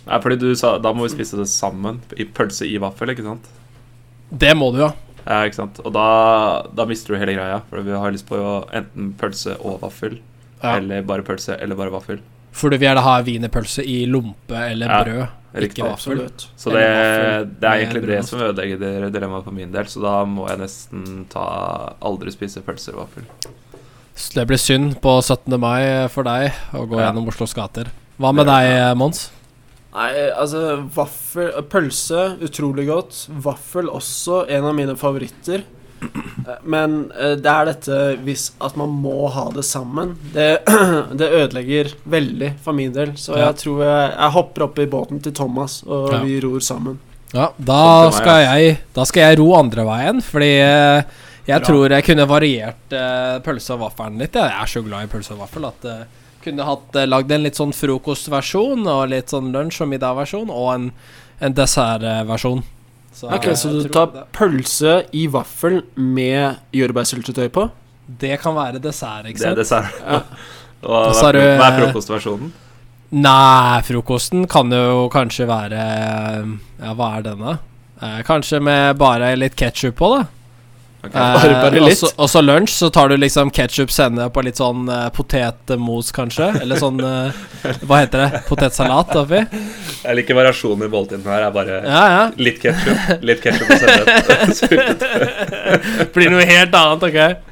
Nei, 0.07 0.19
fordi 0.19 0.37
du 0.41 0.49
sa 0.59 0.79
Da 0.83 0.91
må 0.93 1.05
vi 1.07 1.13
spise 1.15 1.37
det 1.39 1.47
sammen. 1.51 2.01
I 2.19 2.25
pølse 2.25 2.67
i 2.67 2.77
vaffel, 2.83 3.13
ikke 3.15 3.25
sant? 3.27 3.45
Det 4.33 4.55
må 4.57 4.73
du 4.75 4.81
ja. 4.83 4.91
Ja, 5.27 5.43
ikke 5.47 5.55
sant? 5.61 5.79
Og 5.87 5.93
da, 5.95 6.07
da 6.75 6.87
mister 6.89 7.15
du 7.15 7.21
hele 7.21 7.37
greia. 7.37 7.61
For 7.71 7.85
vi 7.87 7.93
har 7.95 8.11
lyst 8.15 8.27
på 8.27 8.39
enten 8.75 9.13
pølse 9.21 9.55
og 9.61 9.81
vaffel. 9.85 10.17
Ja. 10.63 10.77
Eller 10.79 11.03
bare 11.07 11.23
pølse 11.27 11.55
eller 11.63 11.79
bare 11.79 11.93
vaffel. 11.95 12.19
For 12.53 12.69
du 12.73 12.77
vil 12.77 12.89
gjerne 12.89 13.05
ha 13.07 13.15
wienerpølse 13.25 13.85
i 13.89 14.03
lompe 14.11 14.59
eller 14.59 14.91
Ja, 14.91 14.99
brød, 15.07 15.23
Riktig. 15.55 15.79
ikke 15.79 15.87
vaffel. 15.89 16.19
Absolutt. 16.25 16.47
Så 16.59 16.73
det, 16.75 16.83
det 17.63 17.69
er 17.71 17.85
egentlig 17.85 18.03
det 18.11 18.19
som 18.29 18.43
ødelegger 18.45 19.09
dilemmaet 19.15 19.45
for 19.47 19.55
min 19.57 19.73
del. 19.73 19.87
Så 19.89 20.03
da 20.03 20.19
må 20.29 20.49
jeg 20.51 20.59
nesten 20.61 21.25
ta 21.33 21.47
aldri 22.03 22.35
spise 22.35 22.61
pølse 22.67 22.93
og 22.97 23.05
vaffel. 23.07 23.25
Så 24.19 24.35
det 24.37 24.45
blir 24.51 24.61
synd 24.61 24.99
på 25.01 25.15
17. 25.23 25.55
mai 25.63 26.09
for 26.13 26.27
deg 26.29 26.51
å 26.77 26.83
gå 26.91 26.99
Ja. 27.01 27.07
gjennom 27.09 27.31
Oslos 27.33 27.55
gater. 27.57 27.89
Hva 28.21 28.35
med 28.37 28.47
deg, 28.51 28.97
Mons? 29.01 29.31
Nei, 29.93 30.11
altså 30.33 30.79
vaffel 30.95 31.51
Pølse, 31.69 32.23
utrolig 32.47 32.87
godt. 32.89 33.27
Vaffel 33.45 33.91
også 33.93 34.47
en 34.49 34.65
av 34.71 34.75
mine 34.79 34.95
favoritter. 34.97 35.65
Eh, 36.03 36.55
Men 36.65 37.11
eh, 37.13 37.35
det 37.39 37.51
er 37.53 37.69
dette 37.69 37.99
hvis 38.25 38.49
at 38.65 38.75
man 38.81 38.95
må 39.05 39.27
ha 39.35 39.45
det 39.55 39.65
sammen. 39.69 40.15
Det, 40.33 40.49
det 41.21 41.29
ødelegger 41.43 41.93
veldig 42.09 42.55
for 42.65 42.73
min 42.79 42.95
del. 42.97 43.13
Så 43.21 43.37
jeg 43.39 43.59
tror 43.61 43.83
jeg, 43.85 44.07
jeg 44.17 44.35
hopper 44.39 44.65
opp 44.71 44.81
i 44.83 44.89
båten 44.97 45.21
til 45.23 45.37
Thomas, 45.37 45.83
og 45.87 46.09
Ja. 46.17 46.23
vi 46.25 46.41
ror 46.45 46.65
sammen. 46.65 46.97
Ja, 47.33 47.47
da 47.57 48.11
skal 48.13 48.43
jeg 48.45 48.75
Da 48.93 49.05
skal 49.09 49.23
jeg 49.31 49.39
ro 49.41 49.47
andre 49.57 49.85
veien, 49.89 50.19
fordi 50.25 50.51
eh, 50.61 51.05
jeg 51.47 51.61
Bra. 51.61 51.69
tror 51.69 51.91
jeg 51.97 52.05
kunne 52.09 52.27
variert 52.29 52.93
pølse 53.45 53.73
og 53.77 53.81
vaffelen 53.87 54.19
litt. 54.21 54.37
Jeg 54.41 54.53
er 54.63 54.69
så 54.73 54.83
glad 54.85 55.05
i 55.05 55.13
pølse 55.13 55.33
og 55.37 55.41
vaffel 55.45 55.65
at 55.69 55.87
kunne 56.45 56.67
hatt 56.69 56.97
uh, 56.99 57.07
lagd 57.09 57.33
en 57.33 57.45
litt 57.47 57.59
sånn 57.59 57.75
frokostversjon 57.77 58.87
og 58.91 59.11
litt 59.13 59.33
sånn 59.33 59.53
lunsj- 59.55 59.83
og 59.85 59.93
middagversjon 59.93 60.51
og 60.53 60.71
en, 60.75 60.89
en 61.41 61.57
dessertversjon. 61.59 62.65
Så, 63.13 63.29
Ok, 63.29 63.51
jeg 63.51 63.61
Så 63.61 63.71
du 63.77 63.89
tar 63.93 64.09
det, 64.15 64.27
pølse 64.33 65.03
i 65.13 65.27
vaffel 65.29 65.83
med 65.97 66.61
jordbærsyltetøy 66.73 67.49
på? 67.53 67.69
det 68.21 68.35
kan 68.43 68.55
være 68.57 68.81
dessert, 68.83 69.29
ikke 69.31 69.41
sant? 69.41 69.57
Det 69.57 69.63
er 69.63 69.63
dessert. 69.63 70.03
Ja. 70.03 70.21
Og 70.83 71.15
hva 71.15 71.29
hva 71.31 71.67
er 71.69 71.77
frokostversjonen? 71.79 72.49
Nei, 73.13 73.83
frokosten 73.87 74.49
kan 74.51 74.73
jo 74.73 75.05
kanskje 75.13 75.47
være 75.47 75.83
Ja, 76.81 76.95
hva 76.97 77.11
er 77.19 77.27
denne? 77.27 77.59
Eh, 78.03 78.23
kanskje 78.27 78.59
med 78.65 78.97
bare 78.99 79.35
litt 79.39 79.55
ketsjup 79.55 79.95
på, 80.01 80.09
da. 80.17 80.25
Ok. 81.03 81.13
Bare- 81.13 81.55
bare 81.63 81.81
Eh, 81.91 81.97
Og 82.17 82.29
så 82.31 82.41
lunsj, 82.41 82.77
så 82.79 82.89
tar 82.95 83.09
du 83.11 83.17
liksom 83.17 83.51
ketsjup, 83.51 83.91
sennep 83.91 84.37
og 84.39 84.45
litt 84.47 84.57
sånn 84.61 84.85
uh, 84.89 85.09
potetmos, 85.11 86.13
kanskje. 86.15 86.47
Eller 86.63 86.79
sånn 86.79 87.01
uh, 87.03 87.33
Hva 87.83 87.99
heter 88.05 88.23
det? 88.23 88.43
Potetsalat 88.47 89.11
oppi? 89.19 89.41
Jeg 90.05 90.17
liker 90.21 90.39
variasjonen 90.39 90.87
i 90.87 90.91
måltidene 90.93 91.27
her. 91.35 91.43
Er 91.49 91.51
bare 91.57 91.81
Ja, 91.83 92.03
ja. 92.15 92.23
litt 92.39 92.61
ketsjup, 92.63 93.23
litt 93.27 93.43
ketsjup 93.43 93.71
og 93.71 93.79
sennep. 94.63 95.03
Blir 96.15 96.31
noe 96.31 96.47
helt 96.47 96.75
annet, 96.75 97.03
ok. 97.11 97.49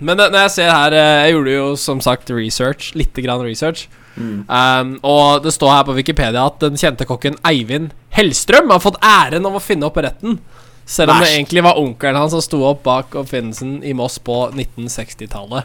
Men 0.00 0.16
når 0.20 0.38
jeg 0.46 0.52
ser 0.54 0.70
her 0.72 0.94
eh, 0.96 1.26
Jeg 1.26 1.34
gjorde 1.34 1.52
jo 1.58 1.66
som 1.80 2.00
sagt 2.04 2.30
research. 2.32 2.92
Lite 2.96 3.24
grann 3.24 3.42
research. 3.44 3.86
Mm. 4.16 4.44
Um, 4.46 4.92
og 5.02 5.42
det 5.42 5.50
står 5.56 5.72
her 5.74 5.86
på 5.88 5.96
Wikipedia 5.96 6.44
at 6.46 6.60
den 6.62 6.76
kjente 6.78 7.02
kokken 7.08 7.34
Eivind 7.42 7.90
Hellstrøm 8.14 8.70
har 8.70 8.78
fått 8.84 9.00
æren 9.02 9.42
av 9.48 9.56
å 9.58 9.62
finne 9.64 9.88
opp 9.88 9.96
retten. 9.98 10.36
Selv 10.86 11.14
om 11.14 11.20
det 11.22 11.30
egentlig 11.32 11.62
var 11.64 11.78
onkelen 11.80 12.16
hans 12.20 12.34
som 12.34 12.42
sto 12.44 12.58
opp 12.68 12.82
bak 12.84 13.14
oppfinnelsen 13.16 13.78
i 13.88 13.94
Moss 13.96 14.18
på 14.20 14.34
1960-tallet. 14.52 15.64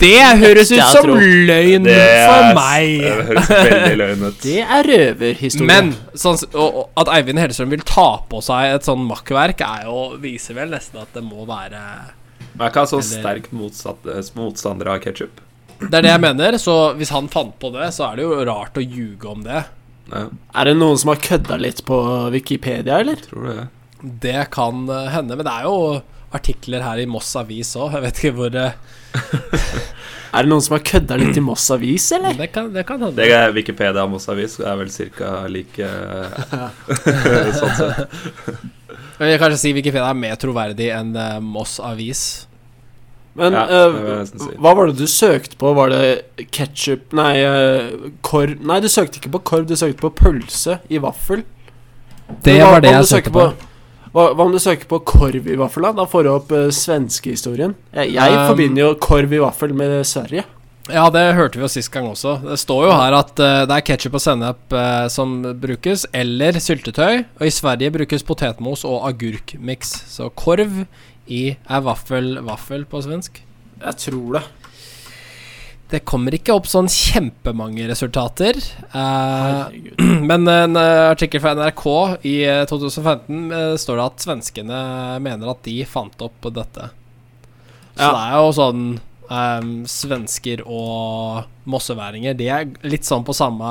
Det 0.00 0.14
høres 0.40 0.70
ut 0.72 0.80
som 0.94 1.10
løgn 1.12 1.84
Det 1.84 1.96
for 2.24 2.46
er- 2.46 2.54
meg. 2.56 3.02
Det 3.04 3.26
høres 3.28 3.50
veldig 3.50 3.98
løgn 4.00 4.24
ut. 4.30 4.38
Det 4.46 4.56
er 4.64 4.88
røverhistorie. 4.88 5.66
Men 5.68 5.92
sånn, 6.14 6.40
og, 6.54 6.78
og 6.80 7.02
at 7.04 7.12
Eivind 7.18 7.38
Hellstrøm 7.42 7.74
vil 7.74 7.84
ta 7.86 8.08
på 8.30 8.40
seg 8.44 8.78
et 8.78 8.88
sånn 8.88 9.04
makkverk, 9.06 9.60
er 9.66 9.84
jo 9.90 9.98
viser 10.22 10.56
vel 10.56 10.72
nesten 10.72 11.02
at 11.04 11.12
det 11.14 11.22
må 11.26 11.44
være 11.48 11.82
Men 12.54 12.64
er 12.64 12.72
ikke 12.72 12.84
han 12.86 12.90
så 12.90 13.02
sterk 13.04 13.50
motstander 13.54 14.90
av 14.94 15.02
ketsjup. 15.04 15.42
Det 15.80 15.96
er 16.00 16.04
det 16.08 16.10
jeg 16.14 16.20
mener. 16.24 16.56
Så 16.60 16.78
hvis 16.98 17.12
han 17.14 17.28
fant 17.32 17.54
på 17.60 17.70
det, 17.76 17.90
så 17.96 18.10
er 18.10 18.16
det 18.20 18.24
jo 18.26 18.40
rart 18.48 18.76
å 18.80 18.82
ljuge 18.84 19.28
om 19.30 19.44
det. 19.44 19.62
Ja, 20.10 20.24
Er 20.58 20.64
det 20.72 20.74
noen 20.80 20.98
som 20.98 21.12
har 21.12 21.20
kødda 21.22 21.60
litt 21.60 21.84
på 21.86 22.00
Wikipedia, 22.34 22.98
eller? 23.04 23.20
tror 23.28 23.44
du 23.46 23.52
det? 23.52 23.68
Det 24.02 24.46
kan 24.54 24.86
eh, 24.88 25.08
hende. 25.14 25.36
Men 25.36 25.44
det 25.46 25.52
er 25.52 25.68
jo 25.68 25.76
artikler 26.32 26.82
her 26.86 27.00
i 27.02 27.06
Moss 27.10 27.32
Avis 27.36 27.74
òg. 27.76 27.92
Jeg 27.96 28.02
vet 28.06 28.20
ikke 28.22 28.36
hvor 28.38 28.50
det 28.54 28.68
Er 30.30 30.44
det 30.46 30.50
noen 30.52 30.62
som 30.62 30.76
har 30.76 30.82
kødda 30.86 31.16
litt 31.18 31.38
i 31.40 31.42
Moss 31.42 31.64
Avis, 31.74 32.04
eller? 32.14 32.36
Det 32.38 32.52
kan, 32.54 32.68
det 32.70 32.84
kan 32.86 33.00
hende. 33.02 33.16
Det 33.18 33.32
er 33.34 33.50
Wikipedia 33.50 34.04
og 34.04 34.12
Moss 34.12 34.28
Avis 34.30 34.60
er 34.62 34.76
vel 34.78 34.92
ca. 34.94 35.30
like 35.50 35.88
sånn 37.58 37.74
sett. 37.74 38.20
Jeg 39.20 39.26
vil 39.34 39.40
kanskje 39.42 39.58
si 39.60 39.72
Wikipedia 39.76 40.06
er 40.12 40.20
mer 40.22 40.38
troverdig 40.40 40.86
enn 40.94 41.10
eh, 41.18 41.40
Moss 41.42 41.80
Avis. 41.82 42.22
Men 43.38 43.54
Ja, 43.58 43.64
eh, 43.90 44.22
si. 44.30 44.54
hva 44.58 44.72
var 44.78 44.90
det 44.90 44.96
du 45.02 45.06
søkte 45.10 45.58
på? 45.60 45.70
Var 45.76 45.92
det 45.92 46.46
ketsjup 46.54 47.12
Nei, 47.14 47.34
eh, 47.46 47.90
korv 48.26 48.56
Nei, 48.66 48.78
du 48.82 48.88
søkte 48.90 49.20
ikke 49.20 49.30
på 49.36 49.42
korv, 49.52 49.66
du 49.70 49.76
søkte 49.78 50.02
på 50.02 50.10
pølse 50.18 50.78
i 50.90 50.98
vaffel. 51.02 51.42
Det 52.46 52.56
hva- 52.58 52.70
var 52.76 52.80
det 52.86 52.94
jeg 52.94 53.10
søkte 53.10 53.34
på. 53.34 53.48
på. 53.50 53.68
Hva, 54.10 54.30
hva 54.34 54.46
om 54.46 54.54
du 54.54 54.58
søker 54.58 54.88
på 54.90 54.98
korv 55.06 55.46
i 55.46 55.58
vaffel, 55.58 55.86
da? 55.86 55.92
Da 56.00 56.06
får 56.10 56.26
du 56.26 56.30
opp 56.32 56.54
uh, 56.54 56.68
svenskehistorien. 56.74 57.76
Jeg, 57.94 58.14
jeg 58.16 58.38
Um, 58.40 58.48
forbinder 58.50 58.82
jo 58.82 58.96
korv 59.02 59.36
i 59.36 59.42
vaffel 59.42 59.74
med 59.76 60.00
Sverige. 60.08 60.46
Ja, 60.90 61.04
det 61.14 61.22
hørte 61.38 61.60
vi 61.60 61.62
jo 61.62 61.70
sist 61.70 61.92
gang 61.94 62.08
også. 62.10 62.40
Det 62.42 62.56
står 62.58 62.88
jo 62.88 62.94
her 62.96 63.14
at 63.20 63.30
uh, 63.38 63.62
det 63.70 63.76
er 63.76 63.84
ketsjup 63.86 64.16
og 64.18 64.24
sennep 64.24 64.74
uh, 64.74 65.06
som 65.12 65.36
brukes, 65.62 66.08
eller 66.10 66.58
syltetøy. 66.58 67.22
Og 67.38 67.46
i 67.46 67.54
Sverige 67.54 67.94
brukes 68.00 68.26
potetmos 68.26 68.82
og 68.88 69.04
agurkmiks. 69.12 69.94
Så 70.10 70.32
korv 70.34 70.82
i 71.30 71.44
er 71.54 71.86
vaffel 71.86 72.40
vaffel 72.42 72.88
på 72.90 73.04
svensk. 73.06 73.44
Jeg 73.80 74.02
tror 74.02 74.40
det. 74.40 74.42
Det 75.90 76.04
kommer 76.06 76.34
ikke 76.36 76.54
opp 76.54 76.68
sånn 76.70 76.86
kjempemange 76.86 77.88
resultater. 77.90 78.58
Eh, 78.94 79.78
men 80.30 80.46
en 80.48 80.78
eh, 80.78 81.08
artikkel 81.10 81.42
fra 81.42 81.56
NRK 81.58 81.84
i 82.30 82.36
eh, 82.46 82.62
2015 82.70 83.40
eh, 83.50 83.74
står 83.80 83.98
det 83.98 84.04
at 84.06 84.26
svenskene 84.28 84.80
mener 85.24 85.50
at 85.50 85.64
de 85.66 85.76
fant 85.90 86.22
opp 86.26 86.46
dette. 86.54 86.90
Så 87.96 88.06
Ja. 88.06 88.12
det 88.14 88.22
er 88.22 88.36
jo 88.38 88.52
sånn 88.56 88.82
ehm, 89.34 89.72
Svensker 89.90 90.62
og 90.64 91.42
mosseværinger, 91.68 92.36
de 92.38 92.46
er 92.54 92.70
litt 92.86 93.04
sånn 93.04 93.26
på 93.26 93.34
samme 93.36 93.66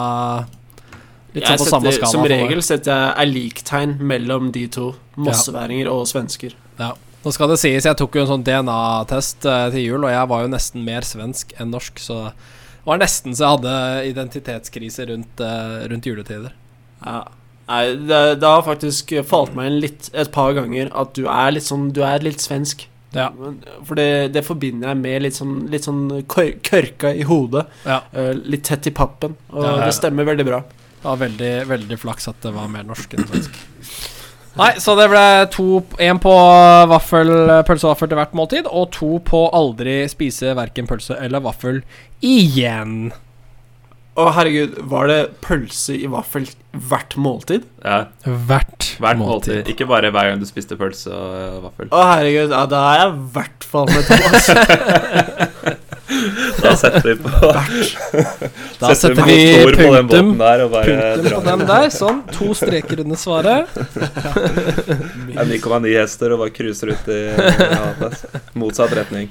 Litt 1.33 1.47
sånn 1.47 1.61
på 1.61 1.69
samme 1.71 1.91
skala. 1.95 2.11
som 2.11 2.27
regel 2.27 2.61
setter 2.65 2.91
jeg 2.91 3.15
er 3.23 3.29
liktegn 3.31 3.95
mellom 4.11 4.51
de 4.51 4.65
to. 4.67 4.91
Mosseværinger 5.15 5.87
og 5.91 6.03
svensker. 6.09 6.55
Ja. 6.79 6.91
Nå 7.25 7.33
skal 7.35 7.51
det 7.51 7.57
sies, 7.59 7.83
jeg 7.83 7.97
tok 7.99 8.15
jo 8.15 8.21
en 8.23 8.29
sånn 8.29 8.45
DNA-test 8.47 9.43
eh, 9.49 9.65
til 9.73 9.83
jul, 9.89 10.05
og 10.07 10.13
jeg 10.13 10.29
var 10.31 10.45
jo 10.45 10.51
nesten 10.53 10.85
mer 10.87 11.03
svensk 11.07 11.51
enn 11.59 11.73
norsk, 11.75 11.99
så 11.99 12.19
det 12.31 12.87
var 12.87 13.01
nesten 13.01 13.35
så 13.35 13.43
jeg 13.43 13.57
hadde 13.57 13.73
identitetskrise 14.13 15.07
rundt, 15.11 15.43
eh, 15.43 15.73
rundt 15.91 16.07
juletider. 16.07 16.53
Ja. 17.03 17.25
Nei, 17.69 17.83
det, 18.09 18.21
det 18.41 18.49
har 18.49 18.63
faktisk 18.65 19.11
falt 19.29 19.51
meg 19.53 19.67
inn 19.69 19.81
litt 19.83 20.07
et 20.17 20.31
par 20.33 20.55
ganger 20.57 20.87
at 20.97 21.11
du 21.13 21.27
er 21.29 21.51
litt 21.53 21.67
sånn 21.67 21.91
Du 21.93 21.99
er 22.01 22.23
litt 22.25 22.41
svensk. 22.41 22.87
Ja. 23.13 23.27
For 23.85 23.93
det, 23.99 24.31
det 24.33 24.41
forbinder 24.47 24.89
jeg 24.89 24.97
med 25.03 25.21
litt 25.27 25.37
sånn, 25.37 25.53
litt 25.69 25.85
sånn 25.85 26.01
kør, 26.29 26.49
kørka 26.65 27.11
i 27.13 27.27
hodet. 27.29 27.67
Ja. 27.85 27.99
eh, 28.17 28.31
litt 28.41 28.65
tett 28.71 28.89
i 28.89 28.93
pappen. 28.95 29.35
Og 29.53 29.61
Ja, 29.67 29.75
ja. 29.75 29.85
det 29.85 29.93
stemmer 29.99 30.25
veldig 30.31 30.47
bra. 30.49 30.63
Det 30.63 31.05
var 31.05 31.21
veldig, 31.21 31.51
veldig 31.69 31.99
flaks 32.01 32.31
at 32.31 32.41
det 32.47 32.55
var 32.57 32.71
mer 32.73 32.87
norsk 32.89 33.13
enn 33.19 33.27
svensk. 33.29 33.61
Nei, 34.59 34.73
så 34.83 34.95
det 34.99 35.07
ble 35.11 35.23
to 35.53 35.79
Én 36.03 36.19
på 36.21 36.33
vaffel, 36.91 37.31
pølse 37.67 37.87
og 37.87 37.93
vaffel 37.95 38.11
til 38.11 38.19
hvert 38.19 38.35
måltid, 38.37 38.67
og 38.67 38.89
to 38.95 39.15
på 39.25 39.45
aldri 39.55 40.01
spise 40.11 40.51
verken 40.57 40.89
pølse 40.89 41.15
eller 41.19 41.43
vaffel 41.45 41.81
igjen. 42.25 43.11
Å, 44.19 44.25
herregud, 44.35 44.73
var 44.91 45.07
det 45.07 45.19
pølse 45.45 45.95
i 45.95 46.07
vaffel 46.11 46.43
hvert 46.89 47.13
måltid? 47.15 47.63
Ja, 47.85 48.01
Hvert, 48.25 48.89
hvert 48.99 49.19
måltid. 49.21 49.69
Ikke 49.71 49.87
bare 49.87 50.09
hver 50.11 50.27
gang 50.31 50.41
du 50.41 50.47
spiste 50.49 50.75
pølse 50.79 51.13
og 51.13 51.37
eh, 51.37 51.59
vaffel. 51.63 51.91
Å, 51.95 52.01
herregud, 52.17 52.51
ja, 52.51 52.65
da 52.67 52.81
er 52.89 52.99
jeg 53.05 53.13
i 53.13 53.21
hvert 53.37 53.69
fall 53.69 53.87
med 53.93 54.09
Thomas. 54.09 54.49
Da 56.63 56.75
setter 56.79 57.07
vi 57.07 57.15
på 57.23 57.51
Da 58.79 58.95
setter 58.95 59.23
vi 59.27 59.37
ord 59.63 59.77
på 59.79 59.89
den 59.95 60.09
punktum. 60.09 60.31
der 60.39 60.63
og 60.65 60.71
bare 60.73 60.97
Punktum 61.17 61.43
på 61.43 61.43
den 61.49 61.65
der. 61.71 61.89
Sånn. 61.93 62.21
To 62.35 62.53
streker 62.57 63.03
under 63.03 63.19
svaret. 63.19 63.75
Det 63.75 65.37
er 65.37 65.49
9,9 65.49 65.93
hester 65.95 66.35
og 66.35 66.43
bare 66.43 66.53
cruiser 66.55 66.93
ut 66.93 67.09
i 67.13 67.19
ja, 67.29 68.11
motsatt 68.59 68.93
retning. 68.97 69.29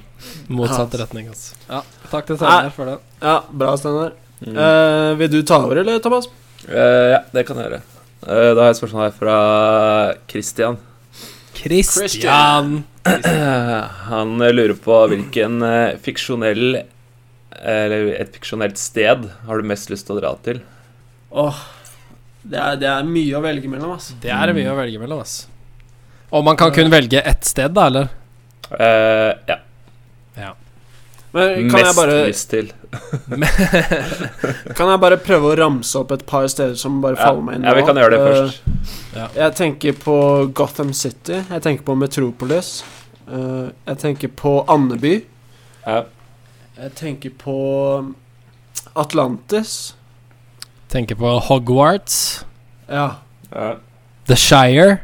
Motsatt 0.48 0.94
retning, 1.00 1.28
altså. 1.32 1.54
Ja, 1.68 1.82
takk 2.10 2.28
til 2.28 2.40
Steinar 2.40 2.72
for 2.74 2.92
det. 2.92 2.98
Ja, 3.22 3.38
bra, 3.50 3.76
Steinar. 3.80 4.16
Mm. 4.40 4.54
Uh, 4.54 5.14
vil 5.18 5.30
du 5.32 5.40
ta 5.42 5.62
over, 5.64 5.80
eller, 5.82 5.98
Thomas? 6.02 6.28
Uh, 6.68 7.14
ja, 7.14 7.22
det 7.34 7.46
kan 7.48 7.58
jeg 7.58 7.68
gjøre. 7.68 7.80
Uh, 8.22 8.28
da 8.28 8.60
har 8.60 8.68
jeg 8.68 8.76
et 8.76 8.80
spørsmål 8.82 9.04
her 9.06 9.16
fra 9.18 9.38
Christian. 10.30 10.78
Christian. 11.58 12.84
Han 14.12 14.40
eh, 14.44 14.52
lurer 14.54 14.76
på 14.78 14.98
hvilken 15.10 15.64
fiksjonell 16.04 16.82
Eller 17.58 18.12
et 18.18 18.32
fiksjonelt 18.34 18.78
sted 18.78 19.28
har 19.46 19.58
du 19.58 19.66
mest 19.66 19.90
lyst 19.90 20.06
til 20.08 20.16
å 20.16 20.20
dra 20.20 20.34
til? 20.44 20.60
Åh, 21.30 21.62
det 22.48 22.58
er, 22.58 22.76
det 22.80 22.90
er 22.90 23.08
mye 23.08 23.38
å 23.38 23.44
velge 23.44 23.70
mellom, 23.70 23.96
ass. 23.98 24.12
Det 24.22 24.30
er 24.32 24.54
mye 24.56 24.70
å 24.72 24.76
velge 24.78 25.00
mellom, 25.02 25.24
ass. 25.24 25.40
Og 26.30 26.44
man 26.44 26.58
kan 26.60 26.70
kun 26.74 26.92
velge 26.92 27.20
ett 27.24 27.48
sted, 27.48 27.72
da, 27.74 27.88
eller? 27.90 28.12
Uh, 28.68 29.32
ja. 29.48 29.62
Men 31.32 31.68
kan 31.68 31.80
jeg, 31.82 31.84
Mest 31.84 31.98
bare, 31.98 32.16
lyst 32.24 32.50
til. 32.50 32.70
kan 34.78 34.90
jeg 34.92 35.00
bare 35.02 35.18
prøve 35.20 35.50
å 35.50 35.56
ramse 35.60 36.00
opp 36.00 36.14
et 36.16 36.24
par 36.28 36.46
steder 36.48 36.78
som 36.80 37.02
bare 37.02 37.18
Ja, 37.18 37.26
faller 37.26 37.44
meg 37.44 37.58
inn 37.58 37.66
ja, 37.68 37.74
vi 37.76 37.82
kan 37.84 38.00
gjøre 38.00 38.14
det 38.14 38.20
først. 38.22 38.62
først. 38.64 39.34
Jeg 39.36 39.56
tenker 39.58 39.98
på 40.06 40.16
Gotham 40.56 40.94
City. 40.96 41.42
Jeg 41.42 41.64
tenker 41.66 41.84
på 41.84 41.98
Metropolis. 42.00 42.70
Uh, 43.28 43.68
jeg 43.90 44.00
tenker 44.00 44.32
på 44.40 44.54
Andeby. 44.72 45.18
Ja. 45.84 46.06
Jeg 46.78 46.92
tenker 46.94 47.30
på 47.38 47.54
Atlantis. 48.96 49.94
Tenker 50.88 51.18
på 51.18 51.32
Hogwarts. 51.48 52.44
Ja. 52.88 53.08
Ja. 53.52 53.74
The 54.28 54.36
Shire. 54.36 54.98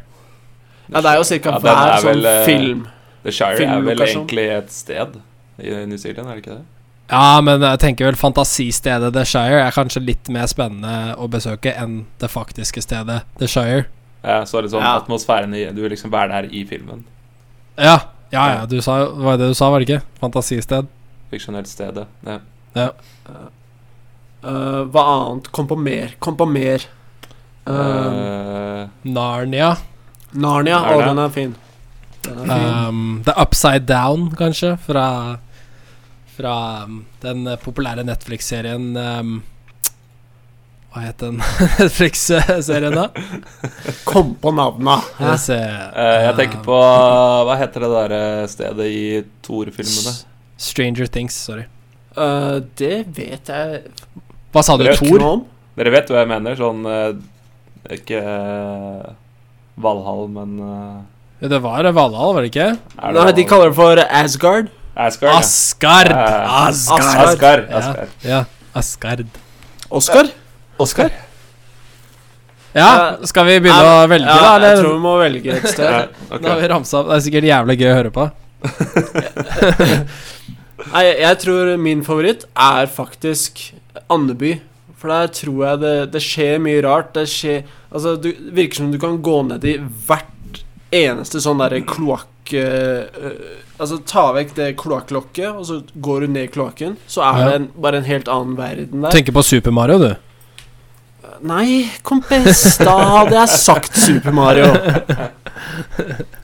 ja, 0.92 1.00
det 1.00 1.10
er 1.10 1.16
jo 1.16 1.24
ca. 1.24 1.50
Ja, 1.50 1.58
hver 1.58 1.80
er 1.80 1.98
sånn 2.02 2.10
vel, 2.12 2.26
eh, 2.28 2.44
film. 2.46 2.86
The 3.24 3.32
Shire 3.32 3.64
er 3.64 3.80
vel 3.86 4.04
egentlig 4.04 4.44
et 4.52 4.70
sted 4.72 5.18
i 5.58 5.74
New 5.88 5.96
Zealand, 5.98 6.28
er 6.28 6.34
det 6.36 6.42
ikke 6.44 6.56
det? 6.58 6.64
Ja, 7.10 7.40
men 7.44 7.60
jeg 7.60 7.78
tenker 7.82 8.06
vel 8.08 8.16
fantasistedet 8.16 9.12
The 9.12 9.24
Shire 9.28 9.60
er 9.66 9.70
kanskje 9.76 10.00
litt 10.04 10.28
mer 10.32 10.46
spennende 10.48 11.14
å 11.20 11.28
besøke 11.28 11.72
enn 11.76 12.04
det 12.20 12.30
faktiske 12.32 12.80
stedet 12.84 13.22
The 13.40 13.48
Shire. 13.48 13.86
Ja, 14.24 14.42
så 14.48 14.58
er 14.58 14.62
det 14.62 14.70
sånn 14.72 14.80
Ja. 14.84 14.98
atmosfæren 15.00 15.52
i 15.54 15.66
Du 15.72 15.82
vil 15.82 15.90
liksom 15.90 16.10
være 16.10 16.28
der 16.28 16.48
i 16.52 16.64
filmen. 16.64 17.04
Ja, 17.76 17.98
ja, 18.32 18.46
ja, 18.60 18.66
du 18.66 18.80
sa 18.80 19.04
det 19.04 19.16
var 19.24 19.36
det 19.36 19.48
du 19.48 19.54
sa, 19.54 19.70
var 19.70 19.80
det 19.80 19.88
ikke? 19.88 20.02
Fantasisted? 20.20 20.86
Fiksjonelt 21.34 21.68
stedet. 21.70 22.06
Ja. 22.24 22.40
Eh, 24.44 24.82
hva 24.92 25.04
annet? 25.08 25.50
Kom 25.54 25.66
på 25.70 25.76
mer. 25.80 26.14
Kom 26.22 26.36
på 26.40 26.46
mer. 26.48 26.82
Eh, 27.66 27.72
Eh, 27.74 28.88
Narnia. 29.08 29.70
Narnia. 30.32 30.80
Å, 30.92 30.98
den 31.06 31.18
er 31.22 31.30
fin. 31.32 31.54
Den 32.26 32.42
er 32.42 32.50
fin. 32.50 32.68
Um, 32.88 33.22
The 33.24 33.32
Upside 33.40 33.86
Down, 33.88 34.30
kanskje, 34.36 34.74
fra 34.84 35.06
Fra 36.34 36.54
um, 36.84 37.04
den 37.22 37.46
populære 37.62 38.02
Netflix-serien 38.04 38.90
um, 38.98 39.34
Hva 40.92 41.04
het 41.06 41.22
den 41.22 41.38
Netflix-serien, 41.78 42.92
da? 42.98 43.06
Kom 44.10 44.34
på 44.42 44.52
navnet! 44.52 45.08
Jeg, 45.22 45.40
ser, 45.46 45.74
eh, 45.94 46.20
jeg 46.26 46.36
tenker 46.42 46.60
um, 46.60 46.66
på 46.68 46.80
Hva 47.48 47.58
heter 47.62 47.86
det 47.86 47.92
der 47.94 48.16
stedet 48.50 48.90
i 48.92 49.04
Thor-filmene? 49.46 50.16
Stranger 50.60 51.06
Things, 51.10 51.34
sorry. 51.34 51.66
Uh, 52.14 52.60
det 52.78 53.04
vet 53.16 53.50
jeg 53.50 53.80
Hva 54.54 54.62
sa 54.62 54.76
du? 54.78 54.86
Thor? 54.94 55.42
Dere 55.74 55.90
vet 55.90 56.12
hva 56.12 56.20
jeg 56.22 56.30
mener? 56.30 56.54
Sånn 56.54 56.84
uh, 56.86 57.16
Ikke 57.90 58.20
uh, 58.22 59.08
Valhall, 59.82 60.28
men 60.30 60.54
Ja, 61.42 61.50
det 61.50 61.58
var 61.64 61.90
Valhall, 61.90 62.36
var 62.36 62.46
det 62.46 62.52
ikke? 62.52 62.68
det 62.78 63.14
Nei, 63.18 63.32
de 63.34 63.46
kaller 63.50 63.72
det 63.72 63.78
for 63.80 63.98
Asgard. 64.06 64.70
Asgard. 64.94 65.34
ja. 65.34 65.48
Asgard! 65.50 66.14
Ja. 66.14 66.68
Asgard! 66.68 67.24
Asgard. 67.26 67.66
Ja, 67.66 67.78
Asgard. 67.82 68.08
ja, 68.22 68.44
Asgard. 68.78 69.40
Oscar? 69.90 70.30
Oscar? 70.78 71.10
Ja, 72.74 73.16
skal 73.22 73.46
vi 73.46 73.60
begynne 73.62 73.90
å 74.02 74.06
velge, 74.10 74.26
ja, 74.26 74.54
da? 74.58 74.70
Jeg 74.72 74.80
tror 74.80 74.96
vi 74.96 75.02
må 75.04 75.12
velge 75.20 75.58
et 75.58 75.68
sted. 75.70 75.84
Ja, 75.94 76.00
okay. 76.26 76.42
Nå 76.42 76.50
har 76.50 76.62
vi 76.62 76.70
ramsa 76.72 77.00
opp. 77.00 77.10
Det 77.12 77.18
er 77.18 77.22
sikkert 77.28 77.46
jævlig 77.46 77.76
gøy 77.78 77.90
å 77.92 77.98
høre 78.00 78.10
på. 78.14 78.24
Nei, 80.92 81.04
jeg 81.22 81.38
tror 81.42 81.76
min 81.80 82.02
favoritt 82.04 82.44
er 82.54 82.86
faktisk 82.92 83.72
Andeby. 84.12 84.58
For 85.00 85.12
der 85.12 85.32
tror 85.36 85.64
jeg 85.66 85.80
det, 85.82 85.94
det 86.14 86.22
skjer 86.24 86.60
mye 86.64 86.82
rart. 86.84 87.12
Det 87.16 87.26
skjer 87.30 87.64
Altså, 87.94 88.16
det 88.18 88.32
virker 88.56 88.80
som 88.80 88.88
du 88.90 88.98
kan 88.98 89.20
gå 89.22 89.36
ned 89.46 89.64
i 89.70 89.76
hvert 89.78 90.62
eneste 90.94 91.38
sånn 91.42 91.60
derre 91.62 91.78
kloakk 91.86 92.50
eh, 92.58 93.04
eh, 93.06 93.36
Altså, 93.78 94.00
ta 94.06 94.24
vekk 94.34 94.52
det 94.56 94.66
kloakklokket, 94.78 95.48
og 95.50 95.64
så 95.66 95.76
går 96.02 96.24
du 96.24 96.32
ned 96.34 96.48
i 96.48 96.50
kloakken. 96.54 96.96
Så 97.10 97.22
er 97.26 97.38
Ja. 97.40 97.46
det 97.48 97.54
en, 97.60 97.68
bare 97.82 97.98
en 97.98 98.04
helt 98.06 98.28
annen 98.30 98.56
verden 98.58 99.02
der. 99.02 99.10
Tenker 99.14 99.34
på 99.34 99.42
Super 99.46 99.74
Mario, 99.74 99.98
du. 99.98 100.12
Nei, 101.42 101.90
kompis, 102.06 102.76
da 102.78 102.94
hadde 103.18 103.34
jeg 103.34 103.48
sagt 103.58 103.96
Super 103.98 104.32
Mario. 104.32 104.68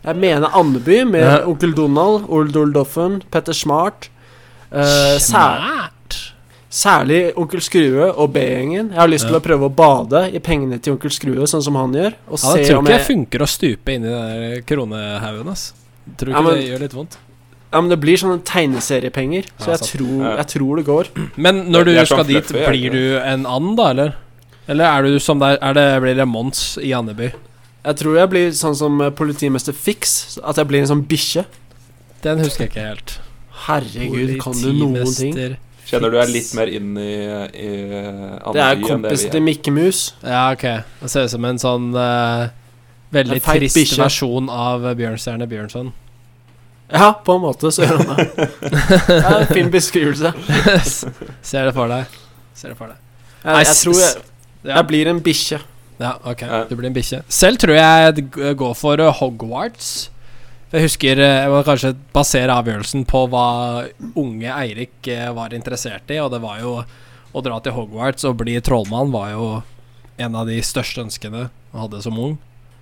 Jeg 0.05 0.16
mener 0.16 0.50
Andeby 0.57 1.05
med 1.07 1.22
Ja. 1.22 1.37
Onkel 1.46 1.74
Donald, 1.76 2.26
Old 2.29 2.57
Old 2.57 2.74
Doffen, 2.74 3.20
Petter 3.31 3.53
Smart. 3.55 4.09
Eh, 4.72 5.18
sær, 5.18 5.59
Smart. 5.61 6.18
særlig 6.70 7.20
Onkel 7.37 7.61
Skrue 7.64 8.11
og 8.12 8.33
B-gjengen. 8.35 8.90
Jeg 8.92 8.98
har 9.00 9.09
lyst 9.11 9.26
til 9.26 9.37
å 9.38 9.42
prøve 9.42 9.68
å 9.68 9.74
bade 9.74 10.24
i 10.35 10.38
pengene 10.38 10.78
til 10.80 10.94
Onkel 10.94 11.11
Skrue, 11.14 11.46
sånn 11.50 11.62
som 11.62 11.74
han 11.80 11.92
gjør. 11.92 12.14
Og 12.30 12.38
Ja, 12.38 12.54
det 12.54 12.66
se 12.66 12.72
tror 12.72 12.78
om 12.78 12.87
ikke 12.87 12.98
jeg 12.98 13.06
funker 13.09 13.40
å 13.42 13.48
stupe 13.48 13.88
inn 13.94 14.04
i 14.04 14.14
den 14.14 14.62
kronehaugen, 14.68 15.48
ass. 15.50 15.72
Tror 16.16 16.30
Ja, 16.33 16.38
ikke 16.38 16.44
men- 16.44 16.54
det 16.61 16.68
gjør 16.70 16.80
litt 16.80 16.92
vondt. 16.94 17.16
Ja, 17.72 17.80
men 17.80 17.88
det 17.90 18.00
blir 18.00 18.16
sånne 18.18 18.42
tegneseriepenger, 18.42 19.44
så 19.61 19.66
Ja, 19.70 19.76
jeg 19.76 19.80
tror, 19.87 20.37
jeg 20.38 20.46
tror 20.48 20.76
det 20.76 20.87
går. 20.87 21.06
Men 21.37 21.70
når 21.70 21.85
du 21.85 21.90
er 21.92 22.04
sånn 22.04 22.06
skal 22.06 22.24
dit, 22.24 22.44
fløffe, 22.44 22.68
blir 22.68 22.90
du 22.90 23.18
en 23.20 23.46
and, 23.46 23.76
da, 23.76 23.90
eller? 23.90 24.14
Eller 24.68 24.85
er 24.85 25.02
du 25.02 25.18
som 25.20 25.38
der 25.38 25.56
er 25.62 25.72
det, 25.74 26.02
Blir 26.02 26.14
det 26.16 26.26
Mons 26.28 26.78
i 26.78 26.90
Andeby? 26.92 27.33
Jeg 27.85 27.96
tror 27.96 28.14
jeg 28.16 28.28
blir 28.30 28.50
sånn 28.50 28.74
som 28.76 28.98
politimester 29.12 29.72
Fix, 29.72 30.38
at 30.44 30.56
jeg 30.56 30.66
blir 30.68 30.80
en 30.80 30.87
sånn 30.87 31.06
bikkje. 31.06 31.44
Den 32.22 32.38
husker 32.38 32.66
jeg 32.66 32.70
ikke 32.70 32.87
helt. 32.88 33.18
Herregud, 33.66 34.37
kan 34.42 34.57
du 34.57 34.70
noen 34.73 35.12
ting? 35.14 35.57
Kjenner 35.90 36.12
du 36.12 36.16
deg 36.20 36.31
litt 36.31 36.53
mer 36.55 36.70
inn 36.70 36.92
i, 37.03 37.14
i 37.51 37.70
Det 37.75 38.62
er 38.62 38.79
kompisen 38.85 39.33
til? 39.35 39.42
Mikke 39.42 39.73
Mus. 39.75 40.03
Ja, 40.23 40.51
ok. 40.55 40.66
Det 41.01 41.11
ser 41.11 41.27
ut 41.27 41.33
som 41.33 41.49
en 41.49 41.59
sånn 41.59 41.88
uh, 41.96 42.46
veldig 43.14 43.40
En 43.40 43.46
trist 43.49 43.79
bikkje. 43.81 43.99
versjon 44.05 44.51
av 44.55 44.87
Bjørnstjerne 44.99 45.49
Bjørnson. 45.51 45.90
Ja, 46.90 47.12
på 47.25 47.37
en 47.38 47.42
måte 47.44 47.70
så 47.75 47.87
gjør 47.87 48.01
han 48.03 48.16
det. 48.18 48.46
Det 49.07 49.18
er 49.18 49.37
en 49.40 49.51
fin 49.51 49.70
beskrivelse. 49.70 50.33
Ser 51.42 51.68
det 51.70 51.75
for 51.75 51.90
deg. 51.90 52.16
Ser 52.59 52.73
det 52.73 52.79
for 52.79 52.90
deg. 52.90 52.99
Jeg, 53.44 53.66
jeg 53.66 53.77
tror 53.83 54.01
jeg, 54.01 54.25
jeg 54.70 54.87
blir 54.90 55.11
en 55.11 55.20
bikkje. 55.25 55.61
Ja, 56.01 56.14
ok. 56.25 56.42
Du 56.70 56.75
blir 56.79 56.90
en 56.90 56.96
bikkje. 56.96 57.23
Selv 57.31 57.61
tror 57.62 57.77
jeg 57.77 58.09
jeg 58.09 58.57
går 58.59 58.75
for 58.79 59.01
eh, 59.01 59.12
Hogwarts. 59.20 60.11
Jeg 60.70 60.85
husker 60.87 61.18
eh, 61.18 61.37
Jeg 61.44 61.50
må 61.50 61.62
kanskje 61.66 61.94
basere 62.14 62.54
avgjørelsen 62.61 63.06
på 63.11 63.24
hva 63.33 63.46
unge 64.18 64.50
Eirik 64.54 65.09
eh, 65.11 65.30
var 65.35 65.54
interessert 65.56 66.11
i, 66.14 66.20
og 66.22 66.30
det 66.35 66.42
var 66.44 66.61
jo 66.62 66.76
å 67.30 67.42
dra 67.46 67.61
til 67.62 67.74
Hogwarts 67.74 68.26
og 68.26 68.40
bli 68.42 68.56
trollmann 68.62 69.12
var 69.14 69.33
jo 69.35 69.48
en 70.20 70.37
av 70.37 70.50
de 70.50 70.59
største 70.66 71.02
ønskene 71.04 71.46
jeg 71.48 71.78
hadde 71.78 72.02
som 72.02 72.18
ung. 72.18 72.37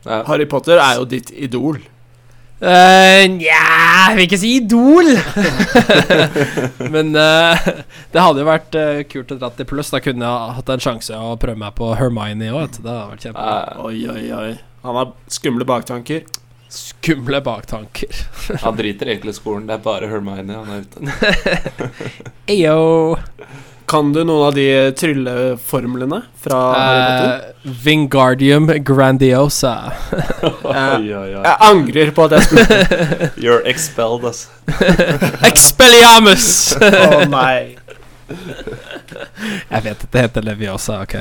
Ja. 0.04 0.22
Harry 0.28 0.46
Potter 0.48 0.80
er 0.80 0.98
jo 0.98 1.08
ditt 1.08 1.30
idol. 1.36 1.80
Uh, 2.58 3.22
Nja, 3.30 3.58
jeg 4.08 4.16
vil 4.16 4.24
ikke 4.24 4.38
si 4.40 4.48
Idol. 4.58 5.12
Men 6.94 7.12
uh, 7.14 7.68
det 8.10 8.24
hadde 8.24 8.42
jo 8.42 8.48
vært 8.48 8.74
uh, 8.74 9.02
kult 9.06 9.30
å 9.30 9.38
dra 9.38 9.52
til 9.54 9.68
pluss. 9.70 9.92
Da 9.94 10.00
kunne 10.02 10.26
jeg 10.26 10.56
hatt 10.56 10.72
en 10.74 10.82
sjanse 10.82 11.14
å 11.14 11.36
prøve 11.38 11.60
meg 11.60 11.76
på 11.78 11.92
Hermione 12.00 12.50
òg. 12.50 12.80
Det 12.80 12.82
hadde 12.82 13.12
vært 13.12 13.28
kjempebra. 13.28 13.54
Eh, 13.60 13.84
Oi, 13.86 14.00
oi, 14.10 14.24
oi. 14.34 14.50
Han 14.82 14.98
har 14.98 15.14
skumle 15.30 15.68
baktanker. 15.68 16.26
Skumle 16.68 17.40
baktanker. 17.40 18.12
Han 18.64 18.76
driter 18.76 19.06
egentlig 19.08 19.30
i 19.34 19.38
skolen. 19.38 19.66
Det 19.68 19.74
er 19.78 19.84
bare 19.84 20.08
Hermione 20.10 20.52
han 20.52 20.68
er 20.68 20.84
ute. 20.84 20.98
Eyo. 22.52 23.16
Kan 23.88 24.10
du 24.12 24.18
noen 24.20 24.42
av 24.50 24.52
de 24.52 24.66
trylleformlene 25.00 26.18
fra 26.44 26.58
uh, 26.76 26.82
Eh, 26.84 27.72
Vingardium 27.86 28.66
Grandiosa. 28.84 29.72
Oi, 30.44 31.08
oi, 31.08 31.30
oi. 31.38 31.40
Jeg 31.40 31.56
angrer 31.70 32.12
på 32.12 32.26
at 32.28 32.36
jeg 32.36 32.50
spurte. 32.50 33.30
You're 33.40 33.64
expelled, 33.64 34.28
altså. 34.28 34.52
Expelliarmus! 35.48 36.50
Å 36.84 37.24
nei. 37.32 37.78
jeg 38.28 39.80
vet 39.88 40.04
at 40.04 40.08
det 40.12 40.26
heter 40.26 40.44
Leviosa, 40.50 41.00
ok. 41.08 41.14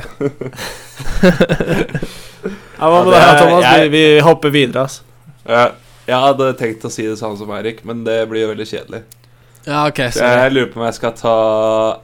Ja, 2.77 2.89
hva 2.91 2.99
med 3.07 3.13
Ja, 3.15 3.21
deg, 3.23 3.31
det 3.31 3.39
Thomas? 3.39 3.63
Vi, 3.63 3.71
jeg- 3.79 3.91
vi 3.95 4.03
hopper 4.27 4.49
videre, 4.53 4.83
altså. 4.89 5.06
Ja, 5.47 5.71
jeg 6.07 6.23
hadde 6.23 6.51
tenkt 6.59 6.85
å 6.87 6.91
si 6.91 7.05
det 7.07 7.17
samme 7.19 7.39
som 7.39 7.51
Eirik, 7.55 7.83
men 7.87 8.03
det 8.07 8.19
blir 8.31 8.45
jo 8.45 8.51
veldig 8.51 8.67
kjedelig. 8.67 9.01
Ja, 9.67 9.81
ok, 9.89 9.99
Så 10.15 10.23
jeg 10.23 10.53
lurer 10.53 10.69
på 10.71 10.79
om 10.79 10.85
jeg 10.87 10.95
skal 10.95 11.15
ta 11.19 11.37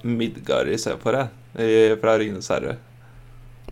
Midgard 0.04 0.72
for 1.04 1.16
det. 1.16 1.28
Fra 2.02 2.18
Ringenes 2.18 2.50
herre. 2.52 2.78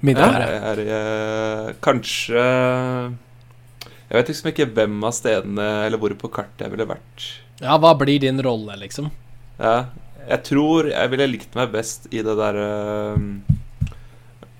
Middag. 0.01 0.33
Jeg 0.41 0.61
er, 0.65 0.79
eh, 0.89 1.73
kanskje 1.81 2.41
Jeg 2.41 4.17
vet 4.17 4.29
liksom 4.31 4.49
ikke 4.49 4.67
hvem 4.73 5.03
av 5.05 5.13
stedene 5.13 5.67
eller 5.85 5.97
hvor 6.01 6.13
på 6.19 6.29
kartet 6.33 6.65
jeg 6.65 6.71
ville 6.73 6.87
vært. 6.89 7.25
Ja, 7.61 7.77
hva 7.77 7.93
blir 7.97 8.19
din 8.19 8.41
rolle, 8.41 8.75
liksom? 8.81 9.11
Ja, 9.59 9.85
jeg 10.27 10.43
tror 10.43 10.89
jeg 10.89 11.11
ville 11.13 11.29
likt 11.29 11.55
meg 11.55 11.71
best 11.71 12.07
i 12.11 12.23
det 12.25 12.35
der 12.39 12.57
eh, 12.63 13.19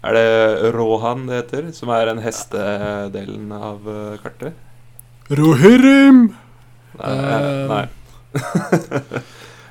Er 0.03 0.17
det 0.17 0.73
Rohan 0.75 1.25
det 1.27 1.41
heter? 1.41 1.71
Som 1.73 1.89
er 1.89 2.05
den 2.11 2.21
hestedelen 2.21 3.51
av 3.51 3.87
eh, 3.87 4.19
kartet? 4.21 4.53
Rohirrim! 5.31 6.25
Nei. 6.99 7.11
Eh. 7.15 7.67
nei. 7.69 7.85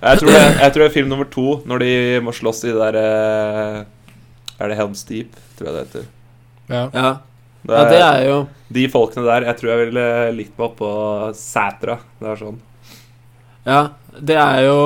jeg, 0.01 0.21
tror 0.21 0.31
det, 0.33 0.41
jeg 0.41 0.73
tror 0.73 0.83
det 0.83 0.87
er 0.87 0.95
film 0.95 1.11
nummer 1.13 1.29
to, 1.29 1.49
når 1.69 1.83
de 1.83 1.91
må 2.25 2.33
slåss 2.33 2.63
i 2.65 2.73
det 2.73 2.79
der 2.81 2.97
eh, 3.01 3.77
Er 4.57 4.73
det 4.73 4.79
Helms 4.79 5.03
Deep, 5.09 5.37
tror 5.59 5.69
jeg 5.69 5.75
det 5.77 5.83
heter. 5.85 6.07
Ja. 6.71 6.85
Ja. 6.95 7.11
Det 7.61 7.77
ja, 7.77 7.89
det 7.91 7.99
er 8.01 8.23
jo 8.25 8.37
De 8.73 8.87
folkene 8.89 9.27
der, 9.27 9.45
jeg 9.51 9.59
tror 9.59 9.71
jeg 9.71 9.81
ville 9.83 10.05
likt 10.33 10.55
meg 10.57 10.71
oppå 10.71 10.93
Sætra. 11.37 11.99
Det 12.17 12.31
er 12.31 12.41
sånn. 12.41 12.61
Ja, 13.69 13.81
det 14.17 14.39
er 14.41 14.63
jo 14.65 14.79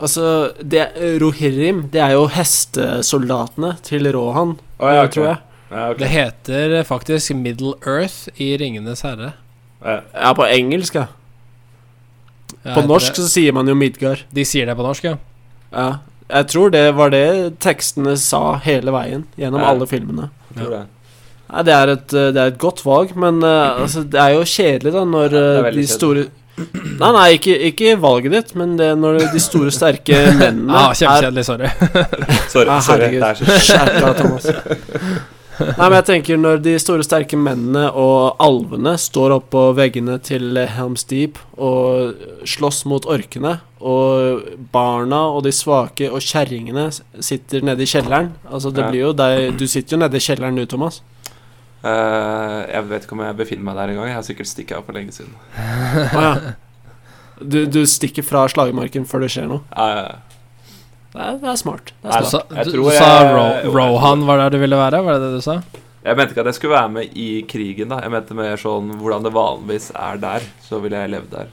Altså, 0.00 0.24
det, 0.64 0.86
Rohirrim, 1.20 1.84
det 1.92 2.00
er 2.00 2.14
jo 2.16 2.24
hestesoldatene 2.32 3.74
til 3.84 4.08
Rohan, 4.16 4.54
oh, 4.80 4.88
ja, 4.88 5.02
okay. 5.04 5.12
tror 5.12 5.26
jeg. 5.26 5.40
Ja, 5.70 5.82
okay. 5.90 6.00
Det 6.00 6.08
heter 6.08 6.76
faktisk 6.88 7.36
Middle 7.36 7.74
Earth 7.84 8.32
i 8.40 8.54
Ringenes 8.58 9.04
herre. 9.04 9.34
Ja. 9.84 10.00
Ja, 10.14 10.32
på 10.36 10.44
engelsk, 10.46 10.94
ja. 11.00 11.06
Ja, 12.64 12.74
På 12.74 12.82
norsk 12.84 13.14
det. 13.14 13.22
så 13.22 13.28
sier 13.30 13.52
man 13.56 13.68
jo 13.70 13.74
Midgard. 13.78 14.24
De 14.34 14.44
sier 14.44 14.66
det 14.68 14.74
på 14.76 14.84
norsk, 14.84 15.04
ja. 15.06 15.16
Ja. 15.72 15.88
Jeg 16.30 16.46
tror 16.52 16.70
det 16.70 16.82
var 16.94 17.10
det 17.10 17.58
tekstene 17.62 18.16
sa 18.20 18.56
hele 18.62 18.92
veien 18.94 19.24
gjennom 19.40 19.60
Ja. 19.62 19.70
alle 19.72 19.86
filmene. 19.90 20.28
Jeg 20.54 20.60
tror 20.64 20.70
det. 20.76 20.82
Nei, 21.50 21.62
det 21.66 21.72
er 21.74 21.88
et, 21.96 22.12
eh, 22.14 22.28
det 22.30 22.36
er 22.42 22.46
et 22.52 22.58
godt 22.62 22.84
valg, 22.86 23.16
men 23.16 23.40
uh, 23.42 23.80
altså, 23.82 24.04
det 24.06 24.20
er 24.20 24.36
jo 24.36 24.44
kjedelig 24.46 24.92
da 24.94 25.00
når 25.04 25.32
eh, 25.34 25.62
veldig 25.64 25.82
de 25.82 25.86
store 25.90 26.26
Nei, 27.00 27.10
nei, 27.16 27.24
ikke, 27.38 27.56
ikke 27.72 27.96
valget 27.98 28.32
ditt, 28.36 28.54
men 28.54 28.76
det 28.78 28.92
når 29.00 29.18
de 29.32 29.40
store, 29.40 29.72
sterke 29.74 30.20
mennene 30.42 30.70
Ah, 30.76 30.92
Kjempekjedelig, 30.94 31.44
sorry. 31.48 31.70
Sorry, 32.52 32.68
Ah, 32.68 32.80
sorry. 32.84 33.08
herregud. 33.08 33.20
Det 33.20 33.30
er 33.30 33.34
så 33.34 33.58
Skjerp 33.64 33.94
deg, 33.96 34.16
Thomas. 34.20 34.46
Nei, 35.60 35.86
men 35.88 35.96
jeg 35.98 36.06
tenker 36.08 36.38
når 36.40 36.60
de 36.64 36.72
store, 36.80 37.04
sterke 37.06 37.36
mennene 37.38 37.86
og 37.92 38.36
alvene 38.42 38.94
står 39.00 39.34
oppå 39.36 39.66
veggene 39.76 40.16
til 40.24 40.56
Helms 40.76 41.04
Deep 41.10 41.38
og 41.60 42.14
slåss 42.48 42.82
mot 42.88 43.04
orkene, 43.10 43.58
og 43.80 44.40
barna 44.72 45.22
og 45.34 45.44
de 45.46 45.52
svake 45.56 46.08
og 46.10 46.20
kjerringene 46.24 46.88
sitter 47.24 47.64
nede 47.64 47.80
i 47.84 47.88
kjelleren 47.88 48.34
Altså, 48.50 48.72
det 48.76 48.82
Ja. 48.84 48.90
blir 48.92 49.00
jo 49.06 49.12
deg 49.16 49.56
Du 49.56 49.64
sitter 49.66 49.96
jo 49.96 50.00
nede 50.02 50.16
i 50.16 50.24
kjelleren 50.24 50.56
du, 50.60 50.66
Thomas. 50.68 51.00
Uh, 51.80 52.66
jeg 52.68 52.82
vet 52.90 53.06
ikke 53.06 53.16
om 53.16 53.22
jeg 53.24 53.36
befinner 53.38 53.64
meg 53.64 53.76
der 53.78 53.92
engang. 53.94 54.08
Jeg 54.10 54.18
har 54.18 54.26
sikkert 54.26 54.50
stikket 54.50 54.76
av 54.76 54.84
for 54.84 54.92
lenge 54.98 55.14
siden. 55.16 55.32
ah, 55.56 56.26
ja. 56.26 56.34
Du, 57.40 57.62
du 57.64 57.78
stikker 57.88 58.20
fra 58.26 58.42
slagmarken 58.52 59.06
før 59.08 59.24
det 59.24 59.30
skjer 59.32 59.46
noe. 59.48 59.62
Ja, 59.72 59.86
ja, 59.88 60.02
ja. 60.10 60.18
Det 61.12 61.20
er, 61.20 61.38
det 61.42 61.48
er 61.50 61.56
smart. 61.58 61.92
Det 62.02 62.10
er 62.14 62.20
Du 62.22 62.28
smart. 62.28 62.30
sa, 62.30 62.64
du, 62.64 62.70
du 62.72 62.90
sa 62.90 63.06
jeg- 63.24 63.34
Ro 63.34 63.44
jeg 63.64 63.74
Rohan 63.74 64.26
var 64.26 64.38
der 64.38 64.50
du 64.50 64.58
ville 64.58 64.76
være? 64.76 65.02
Var 65.04 65.12
det 65.18 65.22
det 65.22 65.32
du 65.40 65.40
sa? 65.42 65.56
Jeg 66.04 66.16
mente 66.16 66.32
ikke 66.32 66.40
at 66.40 66.46
jeg 66.46 66.54
skulle 66.54 66.72
være 66.76 66.88
med 66.90 67.16
i 67.18 67.42
krigen, 67.48 67.88
da. 67.88 67.98
Jeg 68.00 68.10
mente 68.10 68.34
mer 68.34 68.56
sånn 68.56 68.86
hvordan 68.96 69.22
det 69.26 69.32
vanligvis 69.34 69.90
er 69.94 70.16
der. 70.22 70.40
Så 70.64 70.80
ville 70.80 70.96
jeg 70.96 71.10
levd 71.10 71.30
der. 71.30 71.46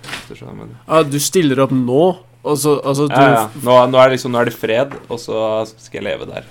mener. 0.53 0.75
Ja, 0.87 1.03
du 1.03 1.19
stiller 1.19 1.59
opp 1.59 1.71
nå, 1.71 2.17
så 2.55 2.77
altså, 2.81 3.07
du, 3.09 3.15
Ja, 3.15 3.29
ja. 3.33 3.47
Nå, 3.61 3.89
nå, 3.91 3.97
er 3.99 4.09
det 4.09 4.19
liksom, 4.19 4.31
nå 4.31 4.39
er 4.39 4.45
det 4.45 4.53
fred, 4.53 4.93
og 5.09 5.19
så 5.19 5.67
skal 5.67 6.01
jeg 6.01 6.03
leve 6.03 6.25
der. 6.31 6.43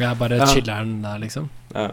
Jeg 0.00 0.10
er 0.10 0.14
bare 0.16 0.36
Ja. 0.38 0.44
chiller'n 0.46 1.02
der, 1.02 1.18
liksom. 1.20 1.48
Ja. 1.74 1.90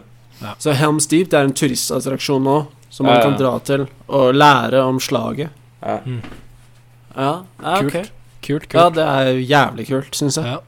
Så 0.58 0.72
Helms 0.74 1.06
Deep 1.06 1.28
det 1.30 1.38
er 1.38 1.44
en 1.44 1.52
turistattraksjon 1.52 2.42
nå, 2.42 2.66
som 2.90 3.06
man 3.06 3.14
Ja, 3.14 3.20
ja. 3.22 3.30
kan 3.30 3.38
dra 3.38 3.58
til 3.60 3.88
og 4.08 4.34
lære 4.34 4.82
om 4.82 4.98
slaget. 4.98 5.50
Ja. 5.80 6.00
Ja, 7.16 7.42
ja 7.62 7.76
Kult. 7.78 7.94
ok. 7.94 8.10
Kult, 8.42 8.68
kult. 8.68 8.78
Ja, 8.80 8.88
det 8.90 9.04
er 9.06 9.40
jævlig 9.40 9.86
kult, 9.88 10.16
syns 10.18 10.38
jeg. 10.40 10.46
Ja. 10.46 10.58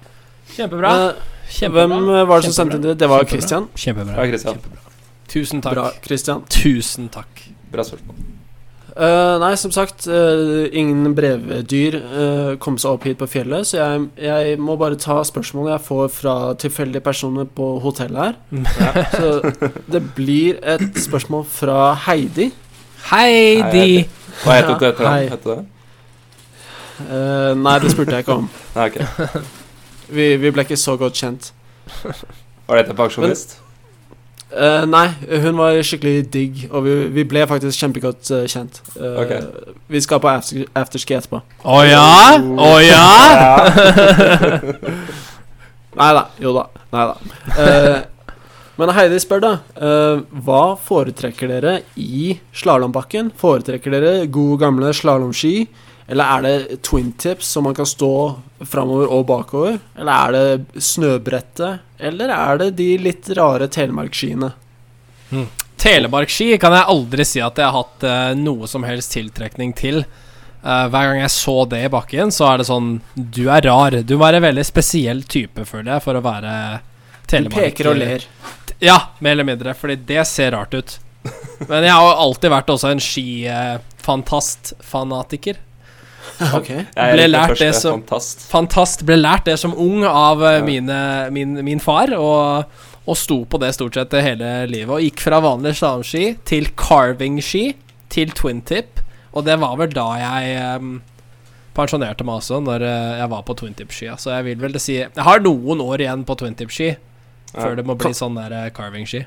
Kjempebra. 0.55 0.93
Eh, 1.09 1.33
Kjempebra. 1.51 1.87
Hvem 1.87 2.09
eh, 2.09 2.29
var 2.29 2.41
det 2.41 2.53
som 2.53 2.53
Kjempebra. 2.53 2.79
sendte 2.79 2.89
det? 2.89 2.99
Det 3.01 3.09
var 3.11 3.25
Kjempebra. 3.25 3.33
Christian. 3.33 3.69
Kjempebra. 3.75 4.15
Ja, 4.21 4.29
Christian. 4.31 4.55
Kjempebra. 4.55 4.95
Tusen 5.35 5.65
takk. 5.65 5.75
Bra, 5.75 5.91
Christian. 6.05 6.47
Tusen 6.51 7.09
takk. 7.09 7.45
Bra 7.73 7.85
spørsmål. 7.85 8.23
Uh, 8.95 9.41
nei, 9.43 9.57
som 9.59 9.73
sagt, 9.75 10.05
uh, 10.07 10.69
ingen 10.71 11.17
brevdyr 11.19 11.97
uh, 11.99 12.51
kom 12.63 12.77
seg 12.79 12.93
opp 12.95 13.07
hit 13.09 13.19
på 13.19 13.27
fjellet, 13.27 13.67
så 13.67 13.81
jeg, 13.81 14.05
jeg 14.23 14.61
må 14.63 14.77
bare 14.79 14.95
ta 15.03 15.17
spørsmålet 15.27 15.73
jeg 15.73 15.83
får 15.89 16.13
fra 16.15 16.35
tilfeldige 16.63 17.03
personer 17.03 17.49
på 17.51 17.73
hotellet 17.83 18.37
her. 18.55 19.09
Så 19.19 19.73
det 19.91 20.05
blir 20.15 20.63
et 20.63 20.87
spørsmål 21.09 21.43
fra 21.51 21.89
Heidi. 22.07 22.53
Heidi. 23.11 24.05
Hva 24.45 24.61
heter 24.61 24.87
Ja, 24.87 25.11
hei. 25.11 25.27
Het 25.33 25.51
det? 25.51 25.59
Eh, 27.03 27.53
nei, 27.59 27.75
det 27.83 27.91
spurte 27.93 28.15
jeg 28.15 28.25
ikke 28.27 28.39
om. 28.39 28.49
Nei, 28.77 28.87
okay. 28.91 29.45
Vi, 30.15 30.25
vi 30.37 30.51
ble 30.53 30.63
ikke 30.67 30.77
så 30.79 30.97
godt 31.01 31.17
kjent. 31.19 31.53
Var 32.69 32.77
det 32.81 32.87
til 32.91 32.97
pensjonist? 32.99 33.59
Uh, 34.55 34.85
nei, 34.87 35.09
hun 35.43 35.57
var 35.59 35.75
skikkelig 35.83 36.29
digg, 36.31 36.61
og 36.71 36.85
vi, 36.85 36.93
vi 37.17 37.25
ble 37.27 37.43
faktisk 37.51 37.81
kjempegodt 37.81 38.29
uh, 38.31 38.45
kjent. 38.47 38.77
Eh, 38.95 39.17
Ok. 39.19 39.33
Vi 39.91 40.01
skal 40.05 40.21
på 40.23 40.29
after, 40.31 40.69
afterski 40.79 41.17
etterpå. 41.17 41.41
Å 41.67 41.79
ja? 41.89 42.05
Å 42.39 42.69
ja? 42.85 43.07
Nei 45.99 46.11
da. 46.17 46.23
Jo 46.43 46.53
da. 46.55 46.65
Nei 46.95 47.07
da. 47.11 47.17
Eh, 47.65 47.97
men 48.79 48.91
Heidi 48.95 49.19
spør, 49.23 49.43
da. 49.43 49.53
Uh, 49.79 50.23
hva 50.47 50.63
foretrekker 50.87 51.51
dere 51.51 51.75
i 51.99 52.37
slalåmbakken? 52.59 53.33
Foretrekker 53.39 53.95
dere 53.95 54.15
gode, 54.27 54.61
gamle 54.65 54.91
slalåmski? 54.95 55.67
Eller 56.07 56.25
er 56.25 56.43
det 56.45 56.83
twin 56.85 57.13
tips, 57.13 57.47
som 57.49 57.65
man 57.65 57.75
kan 57.75 57.87
stå 57.89 58.41
framover 58.61 59.09
og 59.13 59.27
bakover? 59.29 59.79
Eller 59.97 60.13
er 60.13 60.33
det 60.37 60.83
snøbrettet? 60.85 61.79
Eller 61.99 62.29
er 62.35 62.59
det 62.61 62.71
de 62.81 62.99
litt 63.01 63.31
rare 63.39 63.69
telemarkskiene? 63.73 64.51
Telemarkski 65.81 66.59
kan 66.61 66.73
jeg 66.77 66.91
aldri 66.93 67.25
si 67.29 67.41
at 67.45 67.59
jeg 67.61 67.67
har 67.67 67.75
hatt 67.77 68.05
uh, 68.07 68.33
noe 68.39 68.67
som 68.71 68.83
helst 68.87 69.13
tiltrekning 69.17 69.73
til. 69.77 70.05
Uh, 70.65 70.87
hver 70.93 71.05
gang 71.11 71.21
jeg 71.21 71.31
så 71.35 71.65
det 71.69 71.83
i 71.87 71.93
bakken, 71.93 72.31
så 72.33 72.45
er 72.53 72.59
det 72.61 72.67
sånn 72.71 72.89
Du 73.15 73.51
er 73.53 73.63
rar. 73.67 73.93
Du 74.05 74.15
må 74.17 74.23
være 74.25 74.37
en 74.41 74.49
veldig 74.49 74.65
spesiell 74.65 75.23
type, 75.29 75.65
føler 75.69 75.91
jeg, 75.97 76.03
for 76.05 76.15
å 76.17 76.25
være 76.25 76.53
Du 77.29 77.49
peker 77.53 77.87
og 77.93 77.97
ler. 78.01 78.21
Ja, 78.81 78.99
mer 79.25 79.33
eller 79.37 79.45
mindre, 79.49 79.75
fordi 79.77 79.97
det 80.09 80.25
ser 80.29 80.53
rart 80.57 80.75
ut. 80.77 80.91
Men 81.71 81.85
jeg 81.85 81.93
har 81.97 82.21
alltid 82.21 82.51
vært 82.53 82.71
også 82.73 82.89
en 82.93 83.01
skifantast-fanatiker. 83.01 85.57
Ok. 85.57 85.63
Er 86.97 87.15
Ble 87.15 87.29
lært 87.31 87.59
det 87.59 87.75
som- 87.79 88.01
fantast. 88.03 88.45
Fantast 88.51 89.05
ble 89.07 89.17
lært 89.21 89.45
det 89.49 89.59
som 89.61 89.75
ung 89.77 90.05
av 90.05 90.43
eh, 90.43 90.59
Ja. 90.59 90.65
mine, 90.65 90.99
min, 91.31 91.55
min 91.65 91.81
far, 91.81 92.13
og, 92.19 92.65
og 93.07 93.17
sto 93.17 93.45
på 93.45 93.61
det 93.61 93.73
stort 93.77 93.95
sett 93.95 94.13
hele 94.25 94.67
livet. 94.71 94.91
Og 94.91 95.01
gikk 95.05 95.21
fra 95.27 95.41
vanlig 95.45 95.75
slalåmski 95.79 96.39
til 96.45 96.71
carving-ski 96.77 97.75
til 98.15 98.31
twin 98.37 98.63
tip. 98.63 99.01
Og 99.35 99.45
det 99.45 99.59
var 99.61 99.77
vel 99.81 99.91
da 99.95 100.07
jeg 100.21 100.79
um, 100.79 101.01
pensjonerte 101.75 102.23
meg 102.27 102.39
også, 102.43 102.61
når 102.63 102.83
eh, 102.87 103.19
jeg 103.21 103.31
var 103.33 103.43
på 103.49 103.57
twin 103.59 103.75
tip-skia. 103.75 104.17
Så 104.21 104.31
jeg 104.31 104.45
vil 104.45 104.61
vel 104.63 104.79
si 104.83 105.01
Jeg 105.01 105.11
har 105.27 105.41
noen 105.43 105.81
år 105.83 106.05
igjen 106.05 106.23
på 106.29 106.37
twin 106.39 106.55
tip-ski 106.55 106.93
før 107.55 107.77
det 107.79 107.85
må 107.87 107.95
bli 107.99 108.11
sånn 108.15 108.35
der 108.39 108.53
eh, 108.65 108.71
carving-ski. 108.75 109.25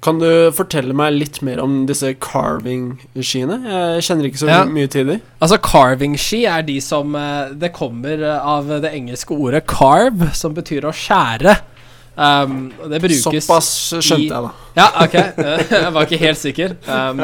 Kan 0.00 0.18
du 0.18 0.26
fortelle 0.56 0.94
meg 0.96 1.12
litt 1.12 1.42
mer 1.44 1.60
om 1.60 1.82
disse 1.88 2.14
carving-skiene? 2.24 3.58
Jeg 3.68 4.04
kjenner 4.06 4.28
ikke 4.30 4.40
så 4.40 4.48
Ja. 4.48 4.62
mye 4.64 4.88
til 4.88 5.06
dem. 5.06 5.20
Altså, 5.42 5.58
carving-ski 5.60 6.46
er 6.48 6.62
de 6.62 6.78
som 6.80 7.14
eh, 7.14 7.50
Det 7.52 7.72
kommer 7.76 8.22
eh, 8.22 8.38
av 8.40 8.66
det 8.80 8.92
engelske 8.94 9.36
ordet 9.36 9.66
'carve', 9.66 10.32
som 10.34 10.54
betyr 10.54 10.88
å 10.88 10.92
skjære. 10.92 11.58
Um, 12.20 12.72
det 12.90 13.00
brukes 13.00 13.22
Såpass 13.46 13.68
skjønte 14.02 14.34
jeg, 14.34 14.42
da. 14.42 14.50
Ja, 14.76 14.88
ok. 15.04 15.14
Eh, 15.14 15.60
Jeg 15.70 15.92
var 15.94 16.02
ikke 16.08 16.18
helt 16.24 16.38
sikker. 16.38 16.74
Um, 16.88 17.22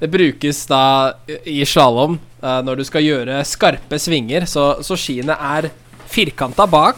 det 0.00 0.10
brukes 0.10 0.66
da 0.66 1.12
i 1.46 1.62
slalåm 1.64 2.18
uh, 2.42 2.60
når 2.64 2.76
du 2.76 2.84
skal 2.84 3.02
gjøre 3.06 3.44
skarpe 3.44 3.98
svinger, 4.00 4.44
så, 4.48 4.82
så 4.84 4.96
skiene 4.98 5.36
er 5.36 5.70
firkanta 6.10 6.66
bak, 6.68 6.96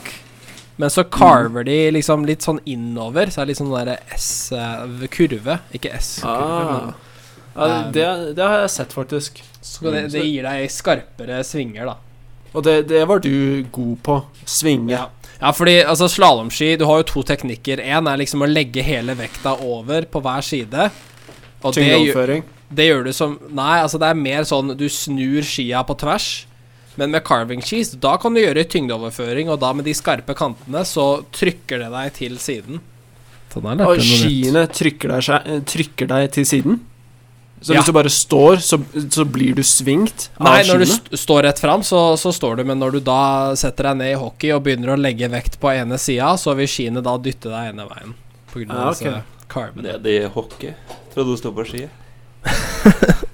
men 0.82 0.90
så 0.90 1.04
carver 1.06 1.62
de 1.68 1.78
liksom 1.94 2.24
litt 2.26 2.42
sånn 2.42 2.58
innover, 2.66 3.30
så 3.30 3.40
er 3.40 3.46
det 3.46 3.52
litt 3.52 3.60
sånn 3.62 3.70
derre 3.70 3.96
S-kurve. 4.16 5.60
Ikke 5.78 5.94
S-kurve, 5.94 6.92
Ah. 7.54 7.66
Ja, 7.68 7.82
det, 7.92 8.04
det 8.34 8.42
har 8.42 8.62
jeg 8.64 8.70
sett, 8.72 8.94
faktisk. 8.96 9.42
så 9.62 9.90
det, 9.92 10.06
det 10.10 10.24
gir 10.24 10.46
deg 10.48 10.70
skarpere 10.72 11.42
svinger, 11.44 11.90
da. 11.92 11.96
Og 12.52 12.64
det, 12.64 12.88
det 12.88 13.02
var 13.08 13.20
du 13.22 13.62
god 13.72 13.98
på. 14.04 14.16
Svinge. 14.48 14.92
Ja. 14.96 15.06
Ja, 15.42 15.50
fordi 15.50 15.80
altså 15.82 16.06
slalåmski 16.06 16.76
Du 16.78 16.84
har 16.86 17.00
jo 17.00 17.06
to 17.08 17.22
teknikker. 17.26 17.80
Én 17.82 18.06
er 18.06 18.20
liksom 18.20 18.44
å 18.44 18.48
legge 18.50 18.82
hele 18.86 19.14
vekta 19.18 19.56
over 19.64 20.04
på 20.06 20.20
hver 20.22 20.44
side. 20.46 20.90
Og 21.62 21.74
det, 21.74 22.44
det 22.70 22.86
gjør 22.86 23.04
du 23.08 23.12
som 23.16 23.38
Nei, 23.50 23.80
altså 23.82 23.98
det 24.02 24.10
er 24.12 24.18
mer 24.18 24.46
sånn 24.48 24.74
du 24.78 24.84
snur 24.92 25.42
skia 25.46 25.82
på 25.86 25.96
tvers. 25.98 26.28
Men 27.00 27.10
med 27.10 27.24
carving 27.24 27.62
skis, 27.64 27.90
da 27.96 28.16
kan 28.20 28.34
du 28.34 28.40
gjøre 28.42 28.64
tyngdeoverføring, 28.68 29.48
og 29.48 29.60
da 29.62 29.72
med 29.72 29.84
de 29.88 29.94
skarpe 29.96 30.34
kantene, 30.36 30.82
så 30.84 31.24
trykker 31.32 31.78
det 31.80 31.90
deg 31.94 32.12
til 32.18 32.36
siden. 32.42 32.80
Sånn 33.52 33.68
er 33.72 33.84
Og 33.86 34.00
skiene 34.00 34.66
trykker 34.68 35.08
deg, 35.12 35.22
seg- 35.24 35.46
eh, 35.48 35.60
trykker 35.68 36.08
deg 36.08 36.30
til 36.32 36.44
siden. 36.48 36.80
Så 37.62 37.72
Ja. 37.74 37.80
hvis 37.80 37.86
du 37.86 37.92
bare 37.92 38.10
står, 38.10 38.56
så, 38.58 38.78
så 39.08 39.24
blir 39.24 39.54
du 39.54 39.62
svingt 39.62 40.30
av 40.40 40.48
Nei, 40.48 40.62
når 40.66 40.78
du 40.82 40.84
st 40.90 41.16
står 41.16 41.44
rett 41.46 41.60
fram, 41.62 41.80
så, 41.86 42.16
så 42.18 42.32
står 42.34 42.56
du, 42.58 42.64
men 42.64 42.78
når 42.80 42.92
du 42.96 43.00
da 43.06 43.54
setter 43.54 43.84
deg 43.92 43.96
ned 44.00 44.10
i 44.16 44.18
hockey 44.18 44.50
og 44.52 44.64
begynner 44.64 44.96
å 44.96 44.98
legge 44.98 45.28
vekt 45.30 45.60
på 45.62 45.70
ene 45.70 45.94
sida, 45.96 46.32
så 46.36 46.56
vil 46.58 46.66
skiene 46.66 47.00
da 47.04 47.16
dytte 47.22 47.48
deg 47.52 47.70
ene 47.72 47.86
veien. 47.86 48.14
På 48.52 48.58
grunn 48.58 48.72
av 48.72 48.76
Ja, 48.76 48.90
okay. 48.90 49.10
disse 49.14 49.48
carvene. 49.48 49.82
Nede 49.92 50.06
i 50.10 50.26
hockey. 50.28 50.74
Trodde 51.14 51.30
du 51.30 51.36
sto 51.38 51.52
på 51.52 51.64
ski. 51.70 51.86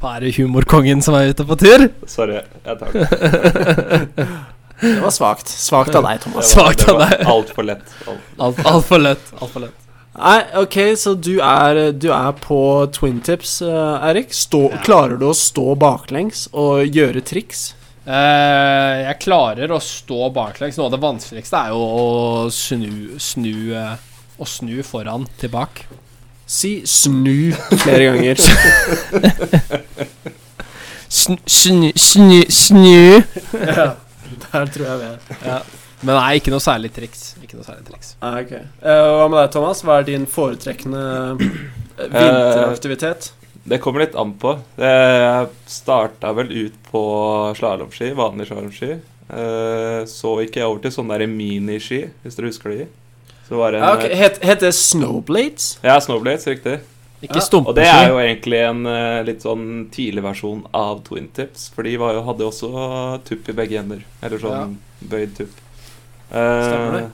Hva 0.00 0.16
er 0.16 0.26
det 0.26 0.34
humorkongen 0.36 1.00
som 1.04 1.14
er 1.16 1.30
ute 1.32 1.46
på 1.48 1.56
tur? 1.60 1.86
Sorry, 2.10 2.42
jeg 2.66 2.78
tar 2.82 2.92
det. 2.92 4.26
Det 4.80 4.98
var 5.00 5.10
svakt. 5.14 5.48
Svakt 5.48 5.94
av 5.96 6.04
deg, 6.04 6.18
Det 6.18 6.24
Thomas. 6.26 6.50
var, 6.56 6.74
det 6.76 6.88
av 6.92 6.98
var 6.98 7.08
deg. 7.14 7.22
altfor 7.32 7.64
lett. 7.64 7.92
Alt. 8.36 8.58
Alt, 8.68 8.90
lett. 9.00 9.30
Alt 9.40 9.52
for 9.54 9.64
lett. 9.64 9.78
Nei, 10.16 10.42
ok, 10.60 10.76
så 11.00 11.14
du 11.16 11.38
er, 11.40 11.80
du 11.96 12.10
er 12.12 12.32
på 12.44 12.58
twin 12.92 13.22
tips, 13.24 13.54
uh, 13.64 13.96
Erik. 14.10 14.34
Stå, 14.36 14.62
Ja. 14.74 14.82
Klarer 14.84 15.16
du 15.20 15.26
å 15.30 15.34
stå 15.36 15.74
baklengs 15.80 16.46
og 16.52 16.84
gjøre 16.92 17.24
triks? 17.24 17.70
Uh, 18.04 19.00
jeg 19.08 19.16
klarer 19.24 19.72
å 19.72 19.80
stå 19.80 20.28
baklengs. 20.36 20.76
Noe 20.76 20.90
av 20.90 20.94
det 20.98 21.00
vanskeligste 21.02 21.56
er 21.56 21.72
jo 21.72 21.80
å 21.80 22.06
snu 22.52 23.16
Snu 23.18 23.72
uh, 23.72 23.96
Å 24.36 24.44
snu 24.48 24.82
foran 24.84 25.24
til 25.40 25.52
bak. 25.56 25.86
Si 26.46 26.70
snu 26.86 27.52
flere 27.82 28.04
ganger. 28.12 28.38
Snu, 31.08 31.36
snu, 31.46 31.92
snu, 31.96 32.40
snu. 32.50 33.22
ja, 33.54 33.84
der 34.52 34.66
tror 34.74 34.84
jeg 34.88 34.98
vi 34.98 35.06
er. 35.06 35.62
Men 36.02 36.18
nei, 36.18 36.32
ikke 36.40 36.50
noe 36.52 36.60
særlig 36.60 36.90
triks. 36.94 37.22
Ikke 37.42 37.56
noe 37.56 37.64
særlig 37.64 37.86
triks. 37.86 38.10
Ah, 38.20 38.40
okay. 38.42 38.64
uh, 38.82 39.14
hva 39.20 39.28
med 39.30 39.38
deg, 39.38 39.52
Thomas? 39.54 39.80
Hva 39.86 40.00
er 40.02 40.08
din 40.10 40.26
foretrekkende 40.28 41.04
vinteraktivitet? 41.38 42.10
vinteraktivitet? 42.10 43.30
Det 43.66 43.80
kommer 43.82 44.04
litt 44.04 44.18
an 44.18 44.34
på. 44.42 44.52
Jeg 44.82 45.48
starta 45.70 46.34
vel 46.36 46.50
ut 46.52 46.76
på 46.90 47.02
slalåmski, 47.58 48.10
vanlig 48.18 48.50
slalåmski. 48.50 48.92
Uh, 49.30 50.02
Så 50.10 50.36
gikk 50.42 50.60
jeg 50.60 50.68
over 50.68 50.84
til 50.84 50.94
sånne 50.98 51.26
miniski, 51.30 52.02
hvis 52.22 52.36
dere 52.38 52.50
husker 52.52 52.74
de. 52.74 52.86
Så 53.46 53.56
var 53.60 53.72
det 53.72 53.80
en 53.80 53.86
Ja, 53.86 53.96
okay. 53.96 54.14
het, 54.18 54.38
het 54.44 54.60
det 54.60 54.72
Snowblades? 54.74 55.78
Ja, 55.82 56.00
Snowblades, 56.00 56.46
riktig. 56.46 56.80
Ikke 57.22 57.40
Ja, 57.40 57.58
Og 57.58 57.74
det 57.74 57.86
er 57.88 58.08
jo 58.10 58.18
egentlig 58.20 58.58
en 58.60 58.86
eh, 58.86 59.22
litt 59.24 59.42
sånn 59.42 59.88
tidlig 59.90 60.22
versjon 60.22 60.66
av 60.76 61.00
Twin 61.06 61.30
Tips. 61.32 61.70
For 61.74 61.82
de 61.82 61.96
var 61.96 62.12
jo, 62.14 62.24
hadde 62.26 62.44
jo 62.44 62.50
også 62.50 62.70
tupp 63.24 63.48
i 63.48 63.56
begge 63.56 63.78
ender. 63.80 64.02
Eller 64.22 64.42
sånn 64.42 64.76
bøyd 65.00 65.36
tupp. 65.38 65.62
Uh, 66.30 67.06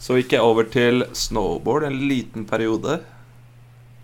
så 0.00 0.16
gikk 0.16 0.32
jeg 0.32 0.44
over 0.44 0.66
til 0.72 1.04
snowboard 1.14 1.86
en 1.86 2.00
liten 2.08 2.46
periode. 2.48 3.00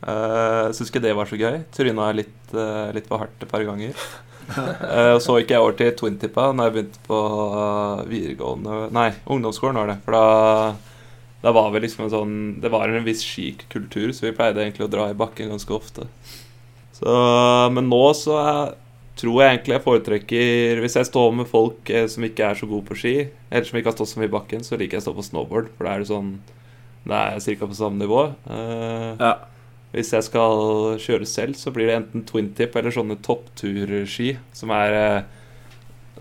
Uh, 0.03 0.73
Syns 0.75 0.91
ikke 0.91 1.03
det 1.05 1.15
var 1.17 1.31
så 1.31 1.39
gøy. 1.39 1.63
Tryna 1.75 2.11
litt, 2.17 2.39
uh, 2.55 2.91
litt 2.95 3.09
for 3.11 3.23
hardt 3.23 3.43
et 3.43 3.51
par 3.51 3.65
ganger. 3.67 3.99
uh, 4.59 5.19
så 5.23 5.39
gikk 5.39 5.55
jeg 5.55 5.63
over 5.63 5.77
til 5.79 5.93
twintippa 5.99 6.49
når 6.53 6.69
jeg 6.69 6.75
begynte 6.77 7.05
på 7.07 7.19
eh, 7.19 8.01
videregående 8.11 8.79
Nei, 8.95 9.11
ungdomsskolen 9.31 9.79
var 9.79 9.93
det. 9.93 9.99
For 10.07 10.17
da, 10.17 10.25
da 11.43 11.51
var 11.53 11.73
vi 11.75 11.81
liksom 11.83 12.05
en 12.07 12.13
sånn 12.13 12.35
Det 12.63 12.71
var 12.71 12.89
en 12.89 13.05
viss 13.07 13.25
skikultur, 13.27 14.13
så 14.15 14.29
vi 14.29 14.35
pleide 14.37 14.63
egentlig 14.63 14.87
å 14.87 14.93
dra 14.93 15.09
i 15.11 15.17
bakken 15.19 15.51
ganske 15.51 15.75
ofte. 15.75 16.07
Så, 16.95 17.11
men 17.75 17.89
nå 17.91 18.03
så 18.15 18.37
er, 18.39 18.75
tror 19.19 19.41
jeg 19.43 19.55
egentlig 19.57 19.75
jeg 19.75 19.85
foretrekker 19.87 20.83
Hvis 20.85 20.95
jeg 21.01 21.09
står 21.09 21.33
med 21.41 21.49
folk 21.51 21.91
eh, 21.91 22.07
som 22.13 22.23
ikke 22.27 22.47
er 22.47 22.59
så 22.61 22.69
gode 22.71 22.87
på 22.87 22.99
ski, 23.01 23.15
eller 23.51 23.67
som 23.67 23.79
ikke 23.81 23.91
har 23.91 23.97
stått 23.97 24.13
så 24.13 24.21
mye 24.23 24.31
i 24.31 24.35
bakken, 24.37 24.63
så 24.63 24.79
liker 24.79 24.99
jeg 24.99 25.03
å 25.03 25.07
stå 25.09 25.17
på 25.19 25.25
snowboard, 25.27 25.73
for 25.77 25.89
da 25.89 25.97
er 25.97 26.05
det 26.05 26.11
sånn 26.13 26.37
Det 27.03 27.19
er 27.19 27.59
ca. 27.59 27.67
på 27.67 27.75
samme 27.81 27.99
nivå. 27.99 28.21
Uh, 28.47 29.17
Ja. 29.19 29.33
hvis 29.93 30.13
jeg 30.15 30.23
skal 30.29 30.97
kjøre 31.03 31.27
selv, 31.27 31.57
så 31.59 31.73
blir 31.75 31.91
det 31.91 31.97
enten 31.99 32.23
twin 32.25 32.53
tip 32.57 32.77
eller 32.79 32.95
sånne 32.95 33.19
toppturski, 33.27 34.37
som 34.57 34.71
er 34.73 34.95
eh, 34.97 35.23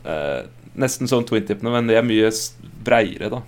eh, 0.04 0.42
nesten 0.76 1.08
som 1.08 1.24
twin 1.24 1.46
tipene, 1.46 1.72
men 1.72 1.88
de 1.88 1.96
er 1.96 2.04
mye 2.04 2.32
breiere, 2.84 3.30
da. 3.32 3.44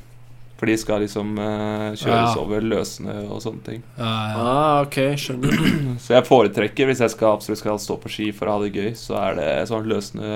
For 0.64 0.72
de 0.72 0.76
skal 0.80 1.02
liksom 1.04 1.34
uh, 1.36 1.90
kjøres 1.92 2.06
Ja. 2.08 2.40
over 2.40 2.64
løssnø 2.64 3.14
og 3.28 3.42
sånne 3.44 3.64
ting. 3.66 3.82
Ja, 3.98 4.12
ja. 4.32 4.44
Ah, 4.44 4.76
ok, 4.86 4.96
skjønner. 5.20 5.58
Så 6.06 6.14
jeg 6.16 6.24
foretrekker, 6.24 6.88
hvis 6.88 7.02
jeg 7.04 7.12
skal 7.12 7.34
absolutt 7.36 7.60
skal 7.60 7.82
stå 7.84 7.98
på 8.00 8.12
ski 8.14 8.30
for 8.32 8.48
å 8.48 8.54
ha 8.56 8.62
det 8.64 8.70
gøy, 8.72 8.94
så 8.96 9.18
er 9.20 9.36
det 9.42 9.48
sånn 9.68 9.90
løssnø 9.92 10.30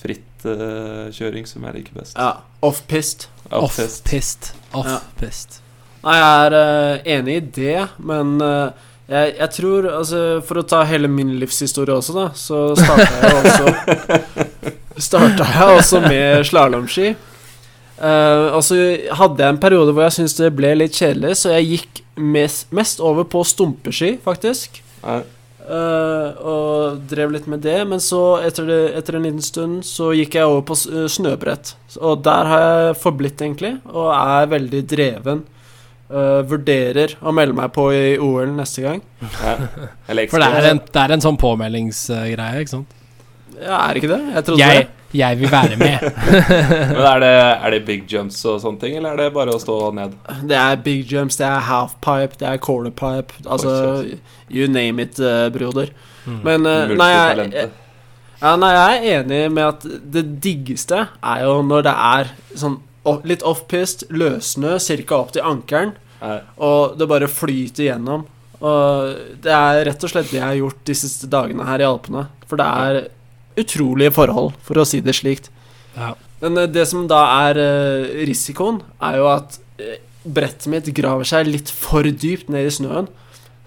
fritt 0.00 0.46
eh, 0.48 1.10
kjøring 1.12 1.44
som 1.48 1.66
jeg 1.68 1.76
liker 1.76 1.98
best. 1.98 2.16
Ja, 2.16 2.38
Off-pist. 2.64 3.26
Off-pist. 3.52 4.54
Off-pist. 4.72 5.60
Nei, 6.04 6.16
jeg 6.16 6.48
er 6.48 6.56
uh, 6.56 7.04
enig 7.18 7.36
i 7.36 7.44
det, 7.60 7.76
men 8.08 8.34
eh, 8.48 8.88
jeg, 9.12 9.34
jeg 9.42 9.50
tror 9.58 9.90
altså, 9.98 10.22
For 10.48 10.60
å 10.60 10.64
ta 10.68 10.82
hele 10.88 11.08
min 11.12 11.34
livshistorie 11.40 11.92
også, 11.96 12.16
da, 12.16 12.26
så 12.32 12.64
starta 12.80 13.12
jeg 13.20 13.36
også 13.44 14.40
Starta 15.10 15.52
jeg 15.52 15.78
også 15.82 16.00
med 16.08 16.44
slalåmski. 16.48 17.12
Eh, 17.94 18.46
og 18.54 18.62
så 18.66 18.78
hadde 19.14 19.44
jeg 19.44 19.54
en 19.54 19.60
periode 19.62 19.94
hvor 19.94 20.08
jeg 20.08 20.18
syntes 20.18 20.38
det 20.40 20.50
ble 20.56 20.72
litt 20.80 20.96
kjedelig, 20.98 21.36
så 21.42 21.54
jeg 21.54 21.70
gikk 21.70 22.02
mest, 22.18 22.66
mest 22.74 23.02
over 23.04 23.26
på 23.28 23.44
stumpeski, 23.46 24.16
faktisk. 24.24 24.82
Eh, 25.04 26.44
og 26.44 27.00
drev 27.08 27.32
litt 27.32 27.46
med 27.48 27.62
det, 27.64 27.78
men 27.88 28.02
så, 28.02 28.40
etter, 28.44 28.66
det, 28.68 28.80
etter 28.98 29.18
en 29.18 29.26
liten 29.28 29.44
stund, 29.44 29.80
så 29.86 30.10
gikk 30.16 30.36
jeg 30.36 30.50
over 30.50 30.64
på 30.68 30.76
eh, 30.90 31.06
snøbrett. 31.10 31.74
Og 32.00 32.20
der 32.26 32.50
har 32.50 32.64
jeg 32.66 32.98
forblitt, 33.04 33.40
egentlig, 33.40 33.76
og 33.92 34.10
er 34.16 34.54
veldig 34.54 34.86
dreven. 34.90 35.44
Uh, 36.04 36.44
vurderer 36.46 37.14
å 37.24 37.32
melde 37.32 37.56
meg 37.56 37.70
på 37.72 37.86
i 37.96 38.18
OL 38.20 38.50
neste 38.52 38.82
gang. 38.84 38.98
ja. 39.24 39.54
For 40.28 40.36
det 40.36 40.50
er 40.60 40.66
en, 40.68 40.80
det 40.84 41.00
er 41.00 41.14
en 41.16 41.24
sånn 41.24 41.38
påmeldingsgreie, 41.40 42.60
ikke 42.60 42.74
sant? 42.74 42.92
Ja, 43.56 43.78
er 43.78 43.96
det 43.96 44.02
ikke 44.02 44.10
det? 44.12 44.20
Jeg 44.34 44.46
trodde 44.46 44.68
Jeg, 44.68 44.84
jeg 45.14 45.38
vil 45.38 45.50
være 45.50 45.76
med. 45.78 46.02
Men 46.96 47.04
er 47.06 47.22
det, 47.22 47.32
er 47.34 47.74
det 47.74 47.80
big 47.86 48.08
jumps 48.10 48.40
og 48.50 48.58
sånne 48.62 48.82
ting, 48.82 48.96
eller 48.98 49.14
er 49.14 49.22
det 49.22 49.28
bare 49.36 49.54
å 49.54 49.60
stå 49.62 49.78
ned? 49.94 50.16
det. 50.42 50.58
Er 50.58 50.80
big 50.82 51.12
jumps, 51.12 51.38
det 51.40 51.46
er 51.46 51.62
halfpipe, 51.68 52.40
det 52.40 52.48
er 52.50 52.60
quarterpipe. 52.62 53.38
Altså, 53.46 53.72
you 54.50 54.68
name 54.70 55.02
it, 55.02 55.20
eh, 55.20 55.46
broder. 55.54 55.94
Mm. 56.24 56.40
Men 56.44 56.66
uh, 56.66 56.94
nei, 56.96 57.10
jeg, 57.12 57.70
Ja, 58.40 58.54
nei, 58.60 58.72
jeg 58.74 58.96
er 58.96 59.20
enig 59.20 59.40
med 59.54 59.64
at 59.68 59.86
det 60.14 60.24
diggeste 60.44 61.06
er 61.06 61.44
jo 61.44 61.58
når 61.64 61.86
det 61.86 61.94
er 62.10 62.34
sånn 62.58 62.80
litt 63.28 63.44
off-pist, 63.44 64.06
løssnø 64.08 64.78
ca. 64.80 65.18
opp 65.18 65.34
til 65.34 65.44
ankelen, 65.44 65.92
og 66.56 66.96
det 66.96 67.08
bare 67.08 67.28
flyter 67.28 67.90
gjennom. 67.90 68.24
Og 68.64 69.40
det 69.44 69.52
er 69.52 69.82
rett 69.90 70.06
og 70.06 70.10
slett 70.10 70.30
det 70.30 70.38
jeg 70.38 70.46
har 70.46 70.56
gjort 70.56 70.80
de 70.88 70.96
siste 70.96 71.28
dagene 71.28 71.66
her 71.68 71.82
i 71.82 71.88
Alpene. 71.88 72.26
For 72.48 72.60
det 72.60 72.68
er 72.68 72.98
utrolige 73.60 74.14
forhold, 74.14 74.54
for 74.64 74.80
å 74.80 74.86
si 74.88 75.00
det 75.04 75.16
slikt. 75.16 75.50
Ja. 75.96 76.14
Men 76.42 76.58
eh, 76.60 76.70
det 76.70 76.86
som 76.90 77.06
da 77.10 77.24
er 77.48 77.60
eh, 77.60 78.14
risikoen, 78.28 78.80
er 79.02 79.20
jo 79.20 79.28
at 79.32 79.58
eh, 79.80 80.00
brettet 80.24 80.70
mitt 80.72 80.88
graver 80.96 81.28
seg 81.28 81.50
litt 81.50 81.72
for 81.72 82.06
dypt 82.06 82.50
ned 82.52 82.68
i 82.68 82.74
snøen. 82.74 83.10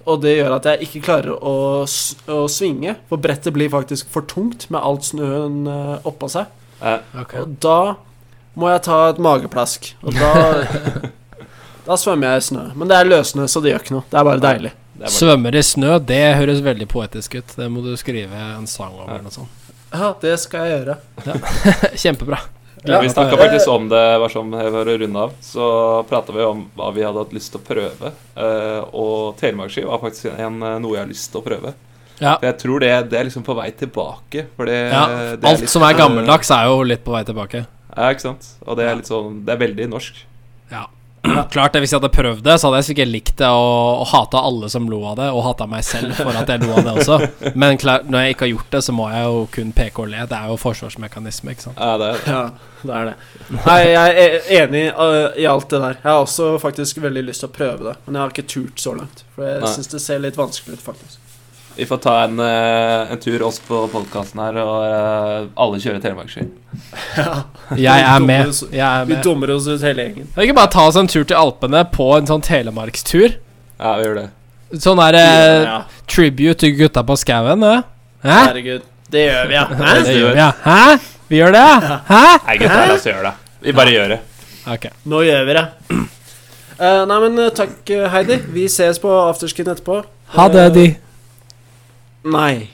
Og 0.07 0.21
det 0.23 0.37
gjør 0.37 0.55
at 0.55 0.67
jeg 0.69 0.87
ikke 0.87 1.03
klarer 1.09 1.35
å, 1.35 1.83
å 1.83 2.39
svinge, 2.51 2.95
for 3.09 3.19
brettet 3.19 3.55
blir 3.55 3.71
faktisk 3.73 4.07
for 4.13 4.23
tungt 4.29 4.69
med 4.71 4.79
alt 4.79 5.09
snøen 5.09 5.67
oppå 6.07 6.29
seg. 6.31 6.47
Ja. 6.79 7.01
Okay. 7.25 7.43
Og 7.43 7.57
da 7.59 7.97
må 8.57 8.71
jeg 8.71 8.85
ta 8.87 9.01
et 9.09 9.19
mageplask, 9.21 9.91
og 10.07 10.15
da 10.15 10.31
Da 11.87 11.95
svømmer 11.95 12.35
jeg 12.35 12.41
i 12.41 12.45
snø. 12.49 12.63
Men 12.75 12.89
det 12.89 12.97
er 12.99 13.07
løssnø, 13.07 13.45
så 13.47 13.61
det 13.63 13.71
gjør 13.71 13.85
ikke 13.85 13.93
noe. 13.95 14.03
Det 14.11 14.17
er 14.19 14.25
bare 14.27 14.43
deilig. 14.43 14.71
Er 14.75 15.03
bare, 15.05 15.11
Svømmer 15.13 15.55
i 15.55 15.61
snø, 15.63 15.93
det 16.03 16.23
høres 16.35 16.59
veldig 16.65 16.87
poetisk 16.91 17.37
ut. 17.37 17.53
Det 17.55 17.67
må 17.71 17.83
du 17.85 17.93
skrive 17.99 18.41
en 18.57 18.67
sang 18.67 18.97
om 18.97 19.05
eller 19.05 19.23
noe 19.23 19.35
sånt. 19.35 19.66
Ja, 19.91 20.11
det 20.21 20.35
skal 20.43 20.67
jeg 20.67 20.79
gjøre. 20.79 20.97
Kjempebra. 22.03 22.39
Ja. 22.87 23.01
vi 23.01 23.09
snakka 23.09 23.37
faktisk 23.37 23.67
om 23.67 23.89
det 23.89 24.03
var 24.21 24.29
som 24.29 24.51
jeg 24.53 24.71
var 24.71 24.87
å 24.87 24.97
runde 25.01 25.23
av. 25.25 25.33
Så 25.41 25.65
prata 26.09 26.35
vi 26.35 26.45
om 26.45 26.67
hva 26.77 26.91
vi 26.95 27.03
hadde 27.03 27.23
hatt 27.23 27.33
lyst 27.35 27.51
til 27.53 27.61
å 27.61 27.65
prøve. 27.67 28.11
eh, 28.35 28.83
og 28.93 29.37
telemarkski 29.39 29.83
var 29.87 29.99
faktisk 30.03 30.29
en, 30.37 30.61
eh, 30.63 30.77
noe 30.83 30.95
jeg 30.95 31.03
har 31.03 31.11
lyst 31.11 31.31
til 31.31 31.41
å 31.41 31.47
prøve. 31.47 31.73
Ja. 32.19 32.37
For 32.37 32.47
jeg 32.47 32.57
tror 32.61 32.79
det, 32.81 32.91
det 33.11 33.19
er 33.19 33.27
liksom 33.27 33.43
på 33.45 33.55
vei 33.57 33.71
tilbake. 33.71 34.45
Fordi 34.57 34.71
det, 34.71 34.93
ja. 34.93 35.07
det 35.07 35.43
er 35.43 35.51
Alt 35.51 35.65
litt, 35.65 35.73
som 35.73 35.83
er 35.85 35.95
eh, 35.95 35.99
gammeldags, 36.03 36.51
er 36.53 36.69
jo 36.69 36.79
litt 36.83 37.03
på 37.03 37.13
vei 37.17 37.23
tilbake. 37.27 37.65
Ja, 37.97 38.11
ikke 38.13 38.27
sant. 38.29 38.47
Og 38.65 38.77
det 38.77 38.85
er 38.85 38.97
litt 38.99 39.09
sånn 39.09 39.39
Det 39.45 39.55
er 39.55 39.61
veldig 39.65 39.89
norsk. 39.89 40.23
Klart 41.51 41.73
det, 41.73 41.81
Hvis 41.83 41.93
jeg 41.93 41.99
hadde 42.01 42.11
prøvd 42.13 42.43
det, 42.45 42.55
så 42.59 42.67
hadde 42.67 42.81
jeg 42.81 42.87
sikkert 42.91 43.11
likt 43.11 43.33
det 43.41 43.49
og, 43.49 44.03
og 44.03 44.07
hata 44.11 44.41
alle 44.49 44.69
som 44.71 44.87
lo 44.91 45.01
av 45.11 45.17
det, 45.19 45.27
og 45.33 45.43
hata 45.45 45.67
meg 45.69 45.85
selv 45.87 46.15
for 46.17 46.35
at 46.35 46.49
jeg 46.51 46.63
lo 46.63 46.73
av 46.75 46.87
det 46.87 46.95
også. 47.01 47.19
Men 47.61 47.79
klar, 47.81 48.05
når 48.07 48.25
jeg 48.25 48.35
ikke 48.35 48.47
har 48.47 48.53
gjort 48.53 48.71
det, 48.77 48.81
så 48.87 48.95
må 48.95 49.09
jeg 49.13 49.27
jo 49.27 49.43
kun 49.57 49.75
peke 49.77 50.03
og 50.05 50.11
le. 50.13 50.23
Det 50.29 50.39
er 50.39 50.51
jo 50.53 50.57
forsvarsmekanisme, 50.61 51.55
ikke 51.55 51.67
sant. 51.69 51.79
Ja, 51.81 51.93
det 52.01 52.09
er 52.09 52.17
det. 52.17 52.33
Ja, 52.33 52.73
det 52.87 52.97
er 53.01 53.11
det. 53.11 53.15
Nei, 53.59 53.77
jeg 53.91 54.25
er 54.25 54.51
enig 54.61 54.83
uh, 54.97 55.13
i 55.37 55.47
alt 55.49 55.69
det 55.73 55.83
der. 55.83 56.01
Jeg 56.01 56.11
har 56.11 56.25
også 56.25 56.51
faktisk 56.63 57.03
veldig 57.03 57.27
lyst 57.29 57.45
til 57.45 57.51
å 57.51 57.55
prøve 57.59 57.91
det, 57.91 57.95
men 58.05 58.17
jeg 58.17 58.23
har 58.23 58.35
ikke 58.35 58.49
turt 58.55 58.83
så 58.83 58.97
langt. 58.97 59.23
For 59.35 59.47
jeg 59.47 59.73
syns 59.75 59.95
det 59.95 60.03
ser 60.03 60.21
litt 60.23 60.39
vanskelig 60.39 60.79
ut, 60.79 60.85
faktisk. 60.91 61.26
Vi 61.77 61.85
får 61.85 61.97
ta 62.01 62.23
en, 62.23 62.39
eh, 62.39 63.11
en 63.11 63.19
tur 63.21 63.43
oss 63.45 63.59
på 63.61 63.83
podkasten 63.91 64.39
her, 64.41 64.55
og 64.63 64.85
eh, 64.87 65.43
alle 65.61 65.77
kjører 65.77 65.99
telemarkski. 66.01 66.47
Jeg 67.87 68.01
er 68.01 68.23
med. 68.25 68.49
Jeg 68.73 68.81
er 68.81 69.05
Vi 69.05 69.13
med. 69.13 69.21
dummer 69.23 69.51
oss 69.53 69.67
ut 69.69 69.83
hele 69.85 70.07
gjengen. 70.07 70.25
Kan 70.33 70.41
vi 70.41 70.47
ikke 70.47 70.55
bare 70.57 70.71
ta 70.73 70.87
oss 70.89 70.97
en 70.97 71.09
tur 71.11 71.21
til 71.29 71.37
Alpene 71.37 71.83
på 71.93 72.07
en 72.17 72.25
sånn 72.29 72.41
telemarkstur? 72.41 73.37
Ja, 73.77 73.93
vi 73.99 74.07
gjør 74.07 74.17
det. 74.23 74.25
Sånn 74.81 74.97
der 75.03 75.19
eh, 75.21 75.67
Ja, 75.67 75.77
tribute 76.09 76.57
til 76.65 76.73
gutta 76.81 77.05
på 77.05 77.19
skauen, 77.21 77.61
ja? 77.61 77.77
Hæ? 78.25 78.39
herregud. 78.49 78.89
Det 79.13 79.27
gjør 79.29 79.47
vi, 79.53 79.59
ja. 79.61 79.65
Hæ? 79.85 79.95
Det 80.09 80.17
gjør 80.17 80.33
vi, 80.33 80.41
ja. 80.41 80.51
Hæ? 80.65 80.99
Vi 81.29 81.41
gjør 81.43 81.53
det, 81.59 81.65
ja? 81.69 81.97
Hæ? 82.09 82.21
Nei, 82.47 82.59
gutta, 82.65 82.83
la 82.89 82.97
oss 82.97 83.05
gjøre 83.13 83.25
det. 83.29 83.35
Vi 83.69 83.77
bare 83.77 83.93
gjør 83.99 84.15
det. 84.17 84.23
Okay. 84.67 84.97
Nå 85.05 85.21
gjør 85.29 85.45
vi 85.45 85.61
det. 85.61 85.67
Uh, 85.93 87.03
nei, 87.13 87.25
men 87.29 87.43
takk, 87.55 87.77
Heidi. 88.17 88.41
Vi 88.57 88.65
ses 88.65 88.97
på 89.05 89.13
afterskin 89.29 89.69
etterpå. 89.77 90.01
Ha 90.33 90.49
det, 90.57 90.71
de. 90.73 90.93
Nei. 92.33 92.69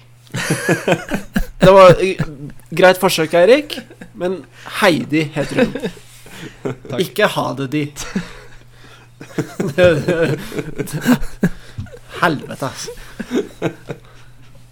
Det 1.63 1.71
var 1.71 1.99
eh, 2.03 2.21
greit 2.75 2.99
forsøk, 2.99 3.33
Eirik, 3.39 3.77
men 4.19 4.41
Heidi 4.81 5.23
heter 5.35 5.63
hun. 5.63 5.75
Ikke 6.99 7.27
ha 7.31 7.45
det 7.57 7.69
dit. 7.71 8.05
Helvete, 12.21 12.67
altså. 12.67 12.91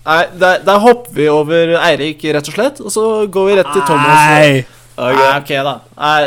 Nei, 0.02 0.24
der, 0.42 0.64
der 0.66 0.78
hopper 0.82 1.14
vi 1.16 1.30
over 1.30 1.78
Eirik, 1.80 2.26
rett 2.36 2.50
og 2.50 2.58
slett, 2.58 2.82
og 2.82 2.92
så 2.92 3.06
går 3.32 3.50
vi 3.50 3.58
rett 3.62 3.72
til 3.72 3.86
Thomas. 3.88 4.26
Nei. 4.34 4.66
Nei, 4.98 5.30
ok, 5.38 5.54
da. 5.70 5.76
Nei, 6.02 6.22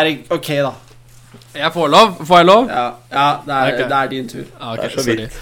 Eirik, 0.00 0.24
ok, 0.30 0.50
da. 0.68 0.72
Jeg 1.56 1.72
får 1.72 1.92
lov? 1.92 2.16
Får 2.26 2.42
jeg 2.42 2.46
lov? 2.46 2.70
Ja, 2.70 2.86
ja 3.12 3.28
det, 3.44 3.52
er, 3.54 3.74
okay. 3.74 3.84
det 3.90 4.00
er 4.00 4.10
din 4.14 4.28
tur. 4.28 4.44
Ah, 4.60 4.72
okay, 4.72 4.82
Det 4.82 4.90
er 4.92 5.00
så 5.00 5.06
vidt. 5.10 5.38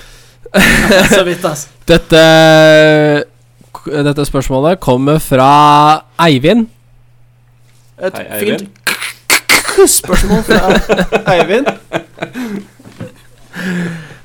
Så 1.16 1.24
vidt, 1.26 1.44
altså. 1.44 1.68
Dette 1.88 2.24
Dette 3.84 4.24
spørsmålet 4.24 4.80
kommer 4.80 5.18
fra 5.20 5.50
Eivind. 6.24 6.68
Et 8.00 8.14
Hei, 8.16 8.40
fint 8.40 8.84
spørsmål 9.86 10.42
fra 10.46 10.60
Eivind. 11.34 11.66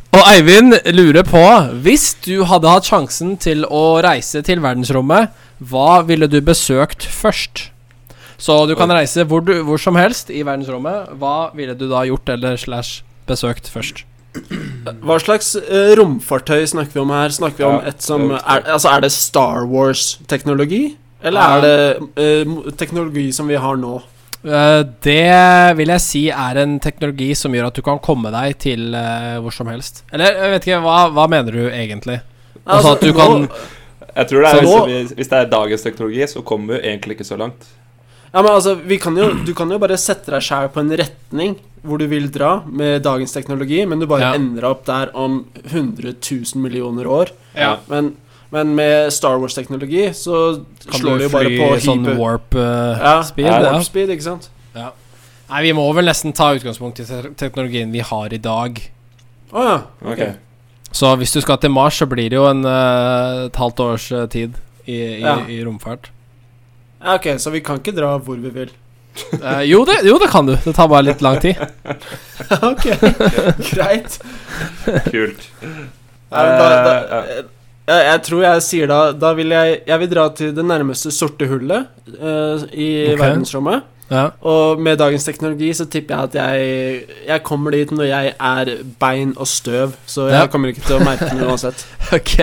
Og 0.09 0.23
Eivind 0.33 0.73
lurer 0.93 1.23
på 1.23 1.41
Hvis 1.83 2.13
du 2.25 2.43
hadde 2.49 2.71
hatt 2.71 2.87
sjansen 2.89 3.35
til 3.41 3.65
å 3.65 3.99
reise 4.03 4.41
til 4.45 4.61
verdensrommet, 4.63 5.33
hva 5.59 6.01
ville 6.07 6.29
du 6.31 6.39
besøkt 6.45 7.05
først? 7.05 7.69
Så 8.39 8.55
du 8.69 8.75
kan 8.79 8.91
reise 8.95 9.25
hvor, 9.27 9.43
du, 9.43 9.57
hvor 9.67 9.81
som 9.81 9.97
helst 9.99 10.29
i 10.31 10.45
verdensrommet. 10.47 11.11
Hva 11.19 11.51
ville 11.55 11.75
du 11.75 11.89
da 11.91 12.05
gjort 12.07 12.29
eller 12.31 12.55
slash 12.57 13.01
besøkt 13.27 13.67
først? 13.69 14.05
Hva 15.03 15.17
slags 15.21 15.53
uh, 15.59 15.91
romfartøy 15.99 16.63
snakker 16.69 16.97
vi 16.97 17.01
om 17.03 17.11
her? 17.13 17.33
Snakker 17.35 17.57
vi 17.63 17.67
om 17.67 17.81
et 17.89 18.03
som 18.05 18.29
er 18.37 18.63
Altså, 18.63 18.91
er 18.93 19.03
det 19.05 19.11
Star 19.15 19.65
Wars-teknologi? 19.69 20.95
Eller 21.23 21.41
er 21.57 21.65
det 21.65 22.45
uh, 22.47 22.71
teknologi 22.79 23.29
som 23.35 23.49
vi 23.51 23.59
har 23.59 23.75
nå? 23.79 23.97
Eh, 24.39 24.81
det 25.03 25.75
vil 25.75 25.89
jeg 25.91 25.99
si 25.99 26.21
er 26.31 26.61
en 26.61 26.77
teknologi 26.79 27.33
som 27.35 27.51
gjør 27.51 27.65
at 27.67 27.75
du 27.75 27.81
kan 27.83 27.97
komme 27.99 28.31
deg 28.31 28.53
til 28.63 28.85
hvor 29.43 29.51
som 29.51 29.67
helst. 29.67 30.05
Eller 30.15 30.31
jeg 30.31 30.53
vet 30.53 30.67
ikke, 30.69 30.77
hva, 30.85 30.99
hva 31.11 31.25
mener 31.27 31.57
du 31.57 31.65
egentlig? 31.67 32.21
Altså 32.63 32.93
at 32.95 33.03
du 33.03 33.11
kan 33.17 33.49
Jeg 34.15 34.29
tror 34.29 34.45
det 34.45 34.53
er 34.53 34.63
nå- 34.63 35.11
hvis 35.17 35.27
det 35.33 35.41
er 35.41 35.51
dagens 35.51 35.83
teknologi, 35.83 36.23
så 36.31 36.41
kommer 36.41 36.77
vi 36.77 36.87
egentlig 36.87 37.17
ikke 37.17 37.27
så 37.27 37.35
langt. 37.35 37.67
Ja, 38.33 38.41
men 38.43 38.51
altså, 38.51 38.75
vi 38.85 38.97
kan 39.01 39.15
jo, 39.17 39.31
Du 39.45 39.53
kan 39.57 39.69
jo 39.73 39.79
bare 39.81 39.97
sette 39.97 40.29
deg 40.31 40.41
sjæl 40.45 40.69
på 40.73 40.79
en 40.83 40.91
retning 40.99 41.55
hvor 41.81 41.97
du 41.97 42.05
vil 42.11 42.27
dra 42.29 42.59
med 42.67 43.01
dagens 43.05 43.31
teknologi, 43.31 43.85
men 43.87 43.99
du 43.99 44.05
bare 44.05 44.19
Ja. 44.21 44.33
ender 44.35 44.65
opp 44.67 44.83
der 44.85 45.09
om 45.15 45.45
100 45.63 46.13
000 46.19 46.61
millioner 46.61 47.07
år. 47.07 47.29
Ja. 47.55 47.77
Men, 47.87 48.15
men 48.51 48.75
med 48.75 49.13
Star 49.13 49.37
Wars-teknologi 49.39 50.09
så 50.13 50.59
Kan 50.91 50.99
slår 50.99 51.17
du 51.17 51.23
jo 51.23 51.29
bare 51.29 51.53
på 51.55 51.69
sånn 51.79 52.03
hyper- 52.05 52.17
warp 52.19 52.55
eh, 52.55 52.99
ja, 52.99 53.21
speed? 53.23 53.45
ja, 53.47 53.61
Ja. 53.63 53.71
warp 53.77 53.85
speed, 53.87 54.09
ikke 54.09 54.23
sant? 54.27 54.49
Nei, 54.75 55.63
vi 55.63 55.71
må 55.73 55.87
vel 55.95 56.05
nesten 56.05 56.31
ta 56.35 56.51
utgangspunkt 56.53 56.99
i 56.99 57.05
teknologien 57.33 57.89
vi 57.91 57.99
har 58.05 58.29
i 58.31 58.37
dag. 58.37 58.75
Å 59.51 59.63
ja. 59.65 59.77
Ok. 60.05 60.19
Så 60.91 61.15
hvis 61.17 61.31
du 61.33 61.39
skal 61.41 61.57
til 61.57 61.71
Mars, 61.71 61.97
så 61.97 62.05
blir 62.05 62.29
det 62.29 62.37
jo 62.37 62.45
en, 62.45 62.61
uh, 62.65 63.45
et 63.47 63.55
halvt 63.57 63.79
års 63.79 64.11
eh, 64.11 64.27
tid 64.27 64.53
i, 64.85 64.91
i, 65.15 65.21
Ja. 65.23 65.37
i 65.47 65.63
romfart. 65.63 66.11
Ja. 67.01 67.15
Ok, 67.15 67.27
så 67.39 67.51
vi 67.53 67.63
kan 67.65 67.79
ikke 67.81 67.95
dra 67.95 68.15
hvor 68.19 68.39
vi 68.39 68.51
vil. 68.53 68.71
Eh, 69.41 69.61
jo, 69.67 69.83
det, 69.85 69.99
jo, 70.07 70.17
det 70.21 70.29
kan 70.31 70.47
du. 70.47 70.55
Det 70.63 70.73
tar 70.75 70.87
bare 70.91 71.07
litt 71.09 71.21
lang 71.25 71.39
tid. 71.43 71.59
ok, 72.71 72.85
greit. 73.71 74.19
Kult. 75.09 75.47
Nei, 76.29 76.43
da, 76.45 76.67
da, 76.85 76.97
Eh, 77.09 77.45
jeg, 77.89 78.05
jeg 78.05 78.21
tror 78.27 78.43
jeg 78.43 78.61
sier 78.61 78.89
da 78.89 78.97
Da 79.17 79.31
vil 79.33 79.49
jeg 79.49 79.79
Jeg 79.89 79.97
vil 80.03 80.09
dra 80.11 80.27
til 80.37 80.51
det 80.53 80.61
nærmeste 80.61 81.09
sorte 81.09 81.47
hullet 81.49 81.87
uh, 82.19 82.61
i 82.69 82.89
okay. 83.07 83.17
verdensrommet. 83.17 83.87
Ja. 84.09 84.27
Og 84.45 84.81
med 84.81 84.97
dagens 85.01 85.25
teknologi 85.25 85.71
så 85.77 85.85
tipper 85.89 86.15
jeg 86.15 86.29
at 86.29 86.37
jeg 86.37 87.25
Jeg 87.27 87.43
kommer 87.45 87.73
dit 87.73 87.91
når 87.93 88.09
jeg 88.09 88.33
er 88.37 88.71
bein 89.01 89.33
og 89.37 89.49
støv, 89.49 89.97
så 90.05 90.29
jeg 90.29 90.39
Ja. 90.43 90.47
kommer 90.53 90.69
ikke 90.69 90.85
til 90.85 90.97
å 90.97 91.03
merke 91.05 91.33
noe 91.33 91.49
uansett. 91.53 91.85
Ok. 92.17 92.37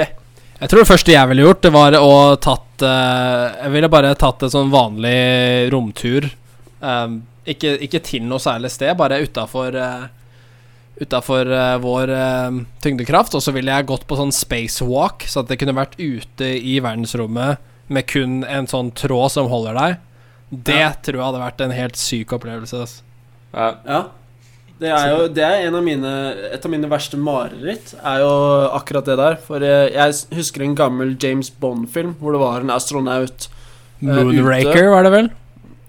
Jeg 0.56 0.70
tror 0.70 0.80
det 0.80 0.88
første 0.88 1.12
jeg 1.12 1.28
ville 1.28 1.42
gjort, 1.44 1.62
det 1.66 1.72
var 1.74 1.94
å 1.98 2.12
tatt 2.40 2.65
eh, 2.82 3.56
Jeg 3.62 3.72
ville 3.72 3.88
bare 3.92 4.14
tatt 4.18 4.42
en 4.42 4.52
sånn 4.52 4.72
vanlig 4.72 5.70
romtur. 5.72 6.28
Um, 6.80 7.22
ikke, 7.46 7.76
ikke 7.86 8.02
til 8.04 8.26
noe 8.28 8.42
særlig 8.42 8.70
sted, 8.74 8.92
bare 8.98 9.22
utafor 9.24 9.76
uh, 9.80 10.06
Utafor 10.96 11.44
eh, 11.52 11.74
vår 11.82 12.08
tyngdekraft. 12.80 13.34
Og 13.36 13.42
så 13.44 13.52
ville 13.52 13.68
jeg 13.68 13.84
gått 13.90 14.06
på 14.08 14.16
sånn 14.16 14.32
spacewalk, 14.32 15.26
så 15.28 15.42
at 15.42 15.50
det 15.50 15.58
kunne 15.60 15.74
vært 15.76 15.98
ute 16.00 16.48
i 16.56 16.78
verdensrommet 16.80 17.60
med 17.92 18.06
kun 18.08 18.38
en 18.48 18.64
sånn 18.70 18.88
tråd 18.96 19.34
som 19.34 19.50
holder 19.52 19.76
deg. 19.76 19.98
Det 20.48 20.78
Ja. 20.80 20.94
tror 20.96 21.18
jeg 21.20 21.26
hadde 21.26 21.42
vært 21.42 21.60
en 21.60 21.74
helt 21.76 21.96
syk 22.00 22.32
opplevelse. 22.32 23.02
Ja. 23.52 24.00
Det 24.76 24.90
er 24.92 25.06
jo 25.08 25.28
det 25.32 25.40
er 25.46 25.62
en 25.70 25.76
av 25.78 25.84
mine 25.86 26.10
Et 26.52 26.64
av 26.66 26.72
mine 26.72 26.88
verste 26.90 27.16
mareritt 27.16 27.94
er 27.96 28.18
jo 28.20 28.32
akkurat 28.76 29.06
det 29.08 29.16
der. 29.16 29.38
For 29.46 29.64
jeg, 29.64 29.94
jeg 29.94 30.36
husker 30.36 30.66
en 30.66 30.76
gammel 30.76 31.14
James 31.22 31.48
Bond-film 31.50 32.14
hvor 32.20 32.36
det 32.36 32.42
var 32.44 32.60
en 32.64 32.74
astronaut 32.74 33.48
Moonraker, 34.04 34.90
var 34.92 35.06
det 35.06 35.12
vel? 35.14 35.28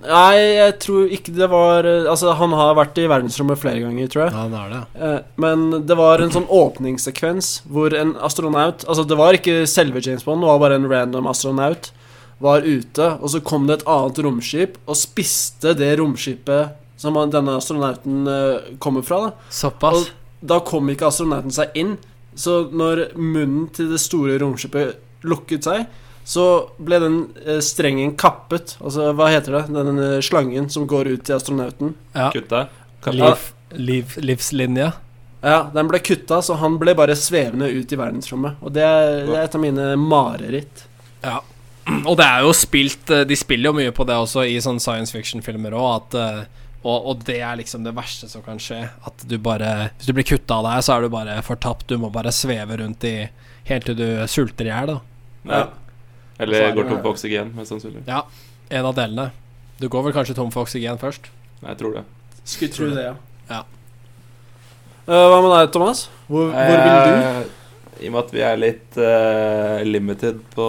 Nei, 0.07 0.38
jeg 0.61 0.75
tror 0.83 1.09
ikke 1.11 1.33
det 1.35 1.47
var 1.51 1.88
eh, 1.89 2.05
Altså, 2.07 2.31
han 2.38 2.53
har 2.55 2.75
vært 2.77 2.99
i 3.01 3.07
verdensrommet 3.09 3.59
flere 3.59 3.81
ganger, 3.81 4.07
tror 4.13 4.27
jeg. 4.27 4.35
Ja, 4.38 4.43
det 4.51 4.59
er 4.61 4.73
det. 4.75 4.81
Eh, 5.07 5.19
Men 5.41 5.65
det 5.89 5.97
var 5.99 6.21
en 6.23 6.31
sånn 6.31 6.47
åpningssekvens 6.53 7.49
hvor 7.67 7.95
en 7.97 8.13
astronaut 8.23 8.85
Altså, 8.88 9.03
det 9.09 9.17
var 9.19 9.35
ikke 9.35 9.63
selve 9.67 10.03
James 10.05 10.23
Bond, 10.27 10.45
det 10.45 10.51
var 10.53 10.61
bare 10.63 10.77
en 10.79 10.88
random 10.91 11.27
astronaut. 11.33 11.91
Var 12.39 12.61
ute, 12.69 13.05
og 13.17 13.31
så 13.33 13.41
kom 13.41 13.65
det 13.65 13.79
et 13.79 13.88
annet 13.89 14.19
romskip 14.21 14.75
og 14.85 14.95
spiste 14.99 15.73
det 15.75 15.95
romskipet 15.97 16.75
som 16.98 17.18
denne 17.32 17.58
astronauten 17.58 18.28
eh, 18.28 18.74
kommer 18.80 19.06
fra. 19.06 19.20
da 19.28 19.54
Såpass. 19.54 20.08
Og 20.10 20.48
da 20.48 20.60
kom 20.66 20.89
ikke 20.89 21.10
astronauten 21.10 21.54
seg 21.54 21.78
inn. 21.78 21.95
Så 22.38 22.68
når 22.70 23.12
munnen 23.18 23.68
til 23.74 23.89
det 23.93 24.02
store 24.02 24.38
romskipet 24.41 25.26
lukket 25.26 25.66
seg, 25.66 25.88
så 26.28 26.43
ble 26.84 27.00
den 27.02 27.18
eh, 27.45 27.62
strengen 27.66 28.16
kappet. 28.20 28.76
Altså, 28.82 29.12
hva 29.18 29.30
heter 29.32 29.60
det? 29.60 29.64
Den 29.74 30.02
eh, 30.04 30.20
slangen 30.26 30.70
som 30.74 30.88
går 30.89 31.14
ut 31.14 31.26
til 31.26 31.38
astronauten. 31.38 31.93
Ja. 32.18 32.32
Kutta. 32.34 32.68
Liv, 33.14 33.45
liv, 33.78 34.18
livslinje. 34.20 34.91
Ja, 35.45 35.60
den 35.72 35.88
ble 35.88 36.02
kutta, 36.04 36.41
så 36.43 36.58
han 36.60 36.76
ble 36.82 36.98
bare 36.98 37.16
svevende 37.16 37.70
ut 37.72 37.93
i 37.93 38.00
verdensrommet. 38.00 38.58
Og 38.66 38.74
det 38.76 38.84
er, 38.84 39.22
det 39.30 39.38
er 39.38 39.45
et 39.45 39.56
av 39.56 39.64
mine 39.64 39.91
mareritt. 40.02 40.84
Ja. 41.24 41.39
Og 42.04 42.18
det 42.20 42.26
er 42.28 42.43
jo 42.43 42.50
spilt 42.52 43.10
De 43.30 43.36
spiller 43.39 43.72
jo 43.72 43.78
mye 43.78 43.93
på 43.95 44.04
det 44.06 44.18
også 44.20 44.43
i 44.43 44.58
sånne 44.60 44.84
science 44.84 45.16
fiction-filmer 45.16 45.72
òg, 45.78 45.88
at 46.02 46.58
og, 46.88 47.09
og 47.11 47.25
det 47.27 47.39
er 47.43 47.57
liksom 47.59 47.83
det 47.83 47.93
verste 47.97 48.29
som 48.31 48.43
kan 48.45 48.61
skje. 48.61 48.79
At 49.07 49.25
du 49.27 49.35
bare 49.43 49.91
Hvis 49.97 50.07
du 50.09 50.13
blir 50.15 50.27
kutta 50.27 50.59
av 50.59 50.67
deg, 50.69 50.85
så 50.85 50.95
er 50.95 51.05
du 51.05 51.11
bare 51.13 51.35
fortapt. 51.45 51.88
Du 51.89 51.99
må 51.99 52.09
bare 52.13 52.31
sveve 52.35 52.79
rundt 52.79 53.03
i 53.07 53.15
helt 53.67 53.88
til 53.89 53.97
du 53.99 54.07
sulter 54.31 54.69
i 54.69 54.71
hjel, 54.71 54.93
da. 54.93 54.99
Ja. 55.47 55.63
Er 56.38 56.45
Eller 56.45 56.75
går 56.77 56.88
tom 56.88 57.01
for 57.01 57.15
oksygen, 57.15 57.51
mest 57.57 57.73
sannsynlig. 57.73 58.03
Ja, 58.07 58.23
en 58.69 58.88
av 58.88 58.95
delene. 58.97 59.31
Du 59.81 59.88
går 59.91 60.07
vel 60.07 60.13
kanskje 60.15 60.35
tom 60.38 60.53
for 60.53 60.67
oksygen 60.67 60.99
først? 61.01 61.27
Nei, 61.61 61.73
Jeg 61.73 61.79
tror 61.81 61.97
det. 61.97 62.03
Skulle 62.47 62.73
tro 62.73 62.89
det, 62.93 63.03
ja. 63.03 63.15
Ja. 63.49 63.63
Uh, 65.07 65.25
hva 65.31 65.41
med 65.43 65.51
deg, 65.55 65.71
Thomas? 65.73 66.07
Hvor, 66.27 66.51
hvor 66.53 66.83
vil 66.83 67.07
du? 67.07 67.55
I 67.98 68.10
og 68.10 68.14
med 68.14 68.20
at 68.22 68.34
vi 68.34 68.43
er 68.45 68.60
litt 68.62 69.00
uh, 69.00 69.80
limited 69.88 70.38
på 70.54 70.68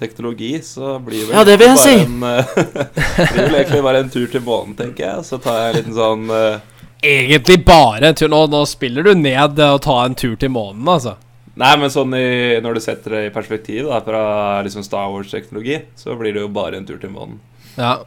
teknologi, 0.00 0.50
så 0.66 0.96
blir 1.04 1.28
vel 1.28 1.36
Ja, 1.36 1.44
det 1.46 1.58
vil 1.60 1.68
jeg 1.68 1.78
bare 1.78 1.84
si. 1.84 2.00
En, 2.02 2.18
eh, 2.26 2.50
blir 3.34 3.44
vel 3.44 3.56
egentlig 3.60 3.84
bare 3.86 4.02
en 4.02 4.10
tur 4.12 4.26
til 4.32 4.44
månen, 4.46 4.74
tenker 4.78 5.06
jeg. 5.06 5.28
Så 5.28 5.38
tar 5.42 5.60
jeg 5.60 5.70
en 5.70 5.78
liten 5.78 5.96
sånn 5.98 6.26
uh, 6.32 6.58
Egentlig 6.98 7.60
bare 7.68 8.10
en 8.10 8.18
tur. 8.18 8.30
Nå, 8.32 8.42
nå 8.50 8.64
spiller 8.66 9.06
du 9.06 9.14
ned 9.14 9.54
det 9.58 9.70
å 9.70 9.80
ta 9.82 10.00
en 10.04 10.18
tur 10.18 10.34
til 10.40 10.50
månen, 10.50 10.82
altså. 10.90 11.14
Nei, 11.58 11.72
men 11.78 11.90
sånn 11.90 12.14
i, 12.14 12.58
når 12.62 12.78
du 12.78 12.82
setter 12.82 13.16
det 13.16 13.24
i 13.28 13.34
perspektiv 13.34 13.88
da, 13.90 13.98
fra 14.06 14.22
liksom 14.66 14.84
Star 14.86 15.10
Wars-teknologi, 15.10 15.80
så 15.98 16.14
blir 16.18 16.34
det 16.34 16.44
jo 16.44 16.50
bare 16.54 16.78
en 16.78 16.86
tur 16.86 17.00
til 17.02 17.10
månen. 17.14 17.40
Ja. 17.74 17.98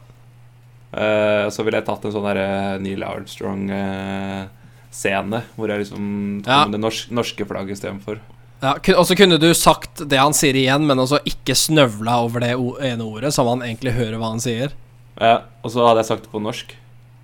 Uh, 0.92 1.48
så 1.52 1.64
ville 1.64 1.80
jeg 1.80 1.88
tatt 1.88 2.04
en 2.04 2.12
sånn 2.12 2.28
derre 2.28 2.76
Neil 2.84 3.04
Armstrong-scene, 4.92 5.42
hvor 5.56 5.68
jeg 5.68 5.80
liksom 5.86 6.42
tok 6.44 6.46
Ja. 6.52 6.64
med 6.66 6.72
det 6.72 6.80
norsk, 6.80 7.10
norske 7.10 7.44
flagget 7.46 7.78
istedenfor. 7.78 8.18
ja 8.62 8.72
Og 8.96 9.06
så 9.06 9.16
kunne 9.16 9.38
du 9.38 9.52
sagt 9.54 10.08
det 10.08 10.18
han 10.18 10.32
sier 10.32 10.54
igjen, 10.54 10.86
men 10.86 10.98
også 10.98 11.18
ikke 11.24 11.54
snøvla 11.54 12.22
over 12.22 12.40
det 12.40 12.50
ene 12.52 13.02
ordet, 13.02 13.32
så 13.32 13.44
man 13.44 13.60
egentlig 13.66 13.92
hører 13.94 14.18
hva 14.18 14.30
han 14.30 14.40
sier. 14.40 14.72
Ja, 15.20 15.42
og 15.64 15.70
så 15.70 15.86
hadde 15.86 15.98
jeg 15.98 16.06
sagt 16.06 16.22
det 16.24 16.30
på 16.32 16.40
norsk. 16.42 16.74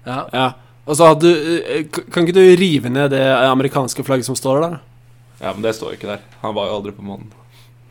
Ja. 0.06 0.26
Ja. 0.32 0.52
Og 0.86 0.96
så 0.96 1.06
hadde 1.06 1.20
du 1.20 1.62
eh, 1.68 1.84
Kan 1.84 2.24
ikke 2.26 2.32
du 2.34 2.56
rive 2.56 2.88
ned 2.88 3.10
det 3.10 3.20
amerikanske 3.20 4.02
flagget 4.04 4.24
som 4.24 4.34
står 4.36 4.60
der? 4.62 4.80
Ja, 5.40 5.52
men 5.52 5.62
det 5.62 5.74
står 5.74 5.92
jo 5.92 5.96
ikke 5.98 6.08
der. 6.16 6.20
Han 6.42 6.54
var 6.54 6.66
jo 6.66 6.76
aldri 6.76 6.92
på 6.92 7.02
månen. 7.02 7.30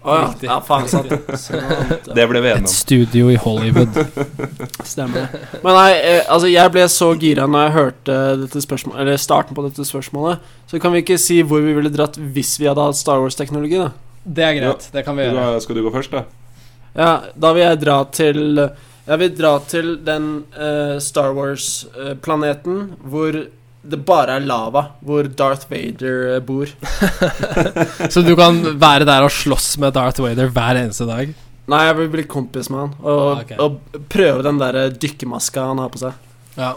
Å 0.08 0.16
ja. 0.16 0.28
Ja, 0.48 0.56
faen 0.64 0.88
sant. 0.88 1.12
Sant, 1.36 2.08
ja. 2.08 2.14
Det 2.16 2.26
ble 2.32 2.40
vi 2.46 2.50
enige 2.54 2.70
Et 2.70 2.72
studio 2.74 3.28
i 3.34 3.36
Hollywood. 3.44 3.98
Stemmer. 4.94 5.28
Men 5.64 5.76
nei, 5.76 5.92
eh, 6.00 6.22
altså 6.32 6.48
jeg 6.52 6.72
ble 6.74 6.86
så 6.94 7.10
gira 7.20 7.46
når 7.50 7.66
jeg 7.68 7.76
hørte 7.78 8.18
dette 8.46 8.62
spørsmålet 8.64 9.02
Eller 9.04 9.20
starten 9.22 9.58
på 9.58 9.66
dette 9.68 9.86
spørsmålet. 9.88 10.48
Så 10.72 10.80
kan 10.84 10.96
vi 10.96 11.04
ikke 11.04 11.20
si 11.22 11.42
hvor 11.44 11.62
vi 11.66 11.76
ville 11.78 11.92
dratt 11.94 12.16
hvis 12.18 12.56
vi 12.62 12.70
hadde 12.72 12.88
hatt 12.88 13.00
Star 13.00 13.20
Wars-teknologi, 13.24 13.82
da? 13.84 13.92
Det 14.24 14.44
er 14.48 14.58
greit. 14.62 14.90
Det 14.96 15.04
kan 15.08 15.16
vi 15.20 15.24
gjøre. 15.28 15.46
da- 15.54 15.60
skal 15.64 15.76
du 15.80 15.84
gå 15.86 15.94
først, 15.94 16.12
da? 16.16 16.24
Ja, 16.98 17.12
da 17.38 17.52
vil 17.54 17.62
jeg 17.68 17.80
dra 17.84 17.98
til 18.10 18.40
Jeg 19.08 19.20
vil 19.22 19.36
dra 19.38 19.52
til 19.70 19.94
den 20.04 20.26
uh, 20.58 20.98
Star 21.04 21.32
Wars-planeten 21.38 22.80
hvor 23.08 23.38
det 23.92 24.00
bare 24.08 24.38
er 24.38 24.46
lava. 24.48 24.84
Hvor 25.06 25.28
Darth 25.40 25.68
Vader 25.72 26.36
eh, 26.36 26.40
bor. 26.44 26.68
Så 28.14 28.22
du 28.26 28.34
kan 28.40 28.60
være 28.80 29.08
der 29.08 29.26
og 29.26 29.32
slåss 29.34 29.78
med 29.82 29.94
Darth 29.98 30.22
Vader 30.24 30.50
hver 30.54 30.80
eneste 30.84 31.08
dag? 31.10 31.34
Nei, 31.68 31.82
jeg 31.90 31.98
vil 31.98 32.10
bli 32.14 32.24
kompis 32.32 32.70
med 32.72 32.80
han 32.80 32.92
og, 33.04 33.22
Ah, 33.28 33.40
okay. 33.44 33.58
og 33.60 34.04
prøve 34.14 34.44
den 34.46 34.60
der 34.62 34.78
dykkemaska 34.96 35.66
han 35.68 35.82
har 35.84 35.90
på 35.92 36.00
seg. 36.00 36.14
Ja. 36.56 36.70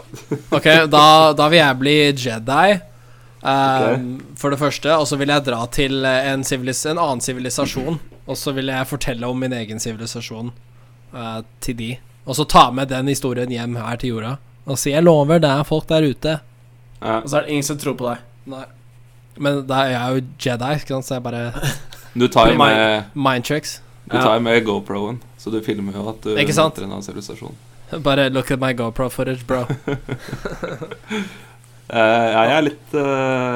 Ok, 0.53 0.67
da, 0.91 1.03
da 1.37 1.47
vil 1.49 1.61
jeg 1.61 1.77
bli 1.79 1.93
Jedi. 2.11 2.73
ehm, 3.47 4.09
For 4.37 4.51
det 4.51 4.59
første. 4.59 4.91
Og 4.99 5.07
så 5.07 5.17
vil 5.17 5.31
jeg 5.31 5.45
dra 5.47 5.63
til 5.71 6.03
en, 6.05 6.43
sivilis 6.43 6.83
en 6.91 6.99
annen 6.99 7.23
sivilisasjon. 7.23 7.99
Og 8.27 8.37
så 8.37 8.51
vil 8.53 8.69
jeg 8.69 8.89
fortelle 8.91 9.27
om 9.31 9.39
min 9.41 9.55
egen 9.57 9.79
sivilisasjon 9.81 10.51
uh, 11.15 11.39
til 11.63 11.77
de. 11.79 11.91
Og 12.27 12.37
så 12.37 12.45
ta 12.45 12.67
med 12.71 12.91
den 12.91 13.07
historien 13.09 13.49
hjem 13.51 13.79
her 13.81 13.97
til 13.97 14.13
jorda. 14.13 14.35
Og 14.69 14.77
si 14.77 14.91
'jeg 14.91 15.03
lover, 15.03 15.39
det 15.39 15.49
er 15.49 15.63
folk 15.65 15.87
der 15.89 16.05
ute'. 16.05 16.39
Ja. 17.01 17.17
Og 17.23 17.29
så 17.29 17.37
er 17.37 17.41
det 17.47 17.49
ingen 17.55 17.63
som 17.65 17.77
tror 17.81 17.95
på 17.97 18.05
deg. 18.09 18.17
Nei. 18.51 18.65
Men 19.41 19.61
det 19.67 19.77
er 19.77 19.89
jeg 19.93 20.01
jo 20.15 20.21
Jedi, 20.45 20.71
ikke 20.77 20.87
sant? 20.93 21.05
så 21.07 21.13
jeg 21.17 21.23
bare 21.23 21.51
Du 22.19 22.27
tar 22.27 22.49
jo 22.51 22.57
med, 22.59 23.03
Mindtricks. 23.15 23.77
du 24.11 24.17
tar 24.17 24.35
jo 24.35 24.41
med 24.43 24.65
GoPro-en, 24.67 25.21
så 25.39 25.49
du 25.53 25.61
filmer 25.63 25.95
jo 25.95 26.09
at 26.11 26.19
du 26.25 26.35
Ikke 26.37 26.53
sant? 26.53 26.77
en 26.81 26.89
annen 26.91 27.05
sivilisasjon. 27.05 27.55
Bare 28.05 28.29
look 28.29 28.51
at 28.51 28.59
my 28.59 28.73
GoPro 28.75 29.07
footage, 29.09 29.45
bro. 29.47 29.61
uh, 29.63 29.67
ja, 31.95 32.43
jeg 32.43 32.53
er 32.57 32.61
litt 32.67 32.93
uh, 32.95 33.01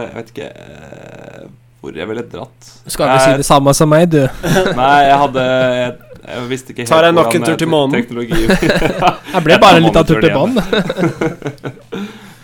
Jeg 0.05 0.15
vet 0.15 0.31
ikke 0.33 0.49
uh, 0.55 1.45
hvor 1.85 1.93
jeg 1.99 2.07
ville 2.09 2.23
dratt. 2.31 2.71
Skal 2.87 3.05
ikke 3.05 3.19
Jeg- 3.19 3.35
si 3.35 3.37
det 3.43 3.45
samme 3.45 3.73
som 3.77 3.89
meg, 3.91 4.09
du? 4.09 4.23
Nei, 4.79 4.99
jeg 5.05 5.17
hadde 5.21 5.43
Jeg, 5.45 5.91
jeg 6.25 6.47
visste 6.49 6.73
ikke 6.73 6.81
helt 6.81 6.89
Tar 6.95 7.03
jeg 7.09 7.13
nok 7.19 7.35
en 7.35 7.43
tur 7.45 7.59
til 7.61 7.69
månen? 7.69 7.93
Jeg 7.99 9.43
ble 9.45 9.59
bare 9.61 9.77
en 9.77 9.85
liten 9.85 10.07
tur 10.09 10.23
til 10.23 10.33
bånn. 10.33 10.55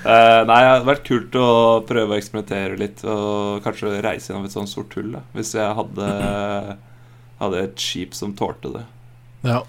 Eh, 0.02 0.40
nei, 0.50 0.58
det 0.64 0.70
hadde 0.72 0.88
vært 0.88 1.04
kult 1.06 1.36
å 1.38 1.48
prøve 1.86 2.16
å 2.16 2.18
eksperimentere 2.18 2.78
litt 2.80 3.04
og 3.06 3.62
kanskje 3.66 4.00
reise 4.02 4.32
gjennom 4.32 4.48
et 4.48 4.56
sånt 4.56 4.72
sort 4.72 4.96
hull. 4.98 5.12
Da. 5.14 5.22
Hvis 5.36 5.54
jeg 5.58 5.78
hadde, 5.78 6.08
hadde 7.42 7.62
et 7.68 7.84
skip 7.86 8.18
som 8.18 8.34
tålte 8.38 8.74
det. 8.74 8.84
Ja. 9.46 9.62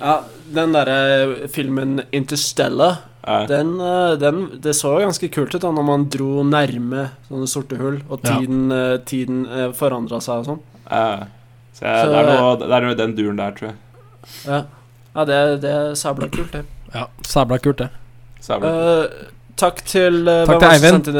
Ja, 0.00 0.14
den 0.54 0.72
derre 0.72 1.48
filmen 1.52 1.98
Interstellar, 2.16 3.02
ja. 3.26 3.42
den, 3.50 3.74
eh, 3.84 4.14
den 4.16 4.38
Det 4.64 4.72
så 4.78 4.94
ganske 5.02 5.28
kult 5.28 5.52
ut 5.54 5.60
da 5.60 5.72
når 5.76 5.84
man 5.84 6.06
dro 6.08 6.44
nærme 6.46 7.10
sånne 7.28 7.48
sorte 7.50 7.76
hull, 7.76 7.98
og 8.08 8.22
tiden, 8.24 8.70
ja. 8.72 8.96
tiden 9.04 9.42
uh, 9.50 9.66
forandra 9.76 10.22
seg 10.24 10.40
og 10.40 10.46
sånn. 10.48 10.62
Ja. 10.86 11.26
så 11.76 11.84
jeg, 11.84 12.06
Så- 12.06 12.14
det, 12.14 12.22
er 12.22 12.30
noe, 12.30 12.54
det 12.62 12.70
er 12.78 12.86
noe 12.86 12.98
den 13.02 13.16
duren 13.18 13.42
der, 13.42 13.58
tror 13.58 13.68
jeg. 13.72 13.76
Ja, 14.46 14.62
ja 15.18 15.26
det, 15.28 15.42
det 15.66 15.74
er 15.74 15.92
sabla 16.00 16.30
kult, 16.32 16.54
det. 16.56 16.64
ja. 16.94 17.04
Sabla 17.26 17.58
kult, 17.60 17.84
det. 17.84 17.90
Sabla 18.40 18.72
kult. 18.72 19.20
Eh, 19.20 19.36
takk 19.60 19.82
til 19.86 20.22
uh, 20.24 20.44
Takk 20.48 20.60
til 20.60 20.70
Eivind. 20.70 21.10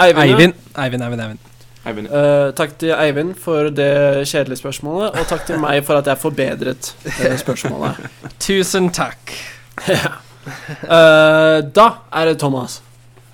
Eivind. 0.00 0.24
Eivind. 0.24 0.54
Eivind, 0.78 1.04
Eivind, 1.04 1.22
Eivind. 1.24 1.46
Eivind. 1.90 2.08
Uh, 2.12 2.50
takk 2.56 2.76
til 2.80 2.94
Eivind 2.94 3.34
for 3.40 3.70
det 3.74 3.90
kjedelige 4.30 4.60
spørsmålet, 4.62 5.16
og 5.16 5.28
takk 5.30 5.46
til 5.48 5.60
meg 5.62 5.82
for 5.86 6.00
at 6.00 6.10
jeg 6.10 6.20
forbedret 6.22 6.92
uh, 7.08 7.36
spørsmålet. 7.40 8.00
Tusen 8.46 8.90
takk. 8.94 9.34
uh, 9.90 11.60
da 11.66 11.86
er 12.12 12.32
det 12.32 12.38
Thomas. 12.40 12.80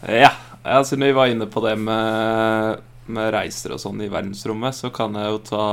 Ja, 0.07 0.32
ja, 0.64 0.82
siden 0.82 1.07
vi 1.07 1.14
var 1.16 1.30
inne 1.32 1.48
på 1.50 1.62
det 1.64 1.76
med, 1.78 2.84
med 3.07 3.32
reiser 3.34 3.74
og 3.76 3.82
sånn 3.82 4.00
i 4.02 4.11
verdensrommet, 4.12 4.78
så 4.78 4.92
kan 4.94 5.14
jeg 5.18 5.34
jo 5.34 5.42
ta 5.52 5.66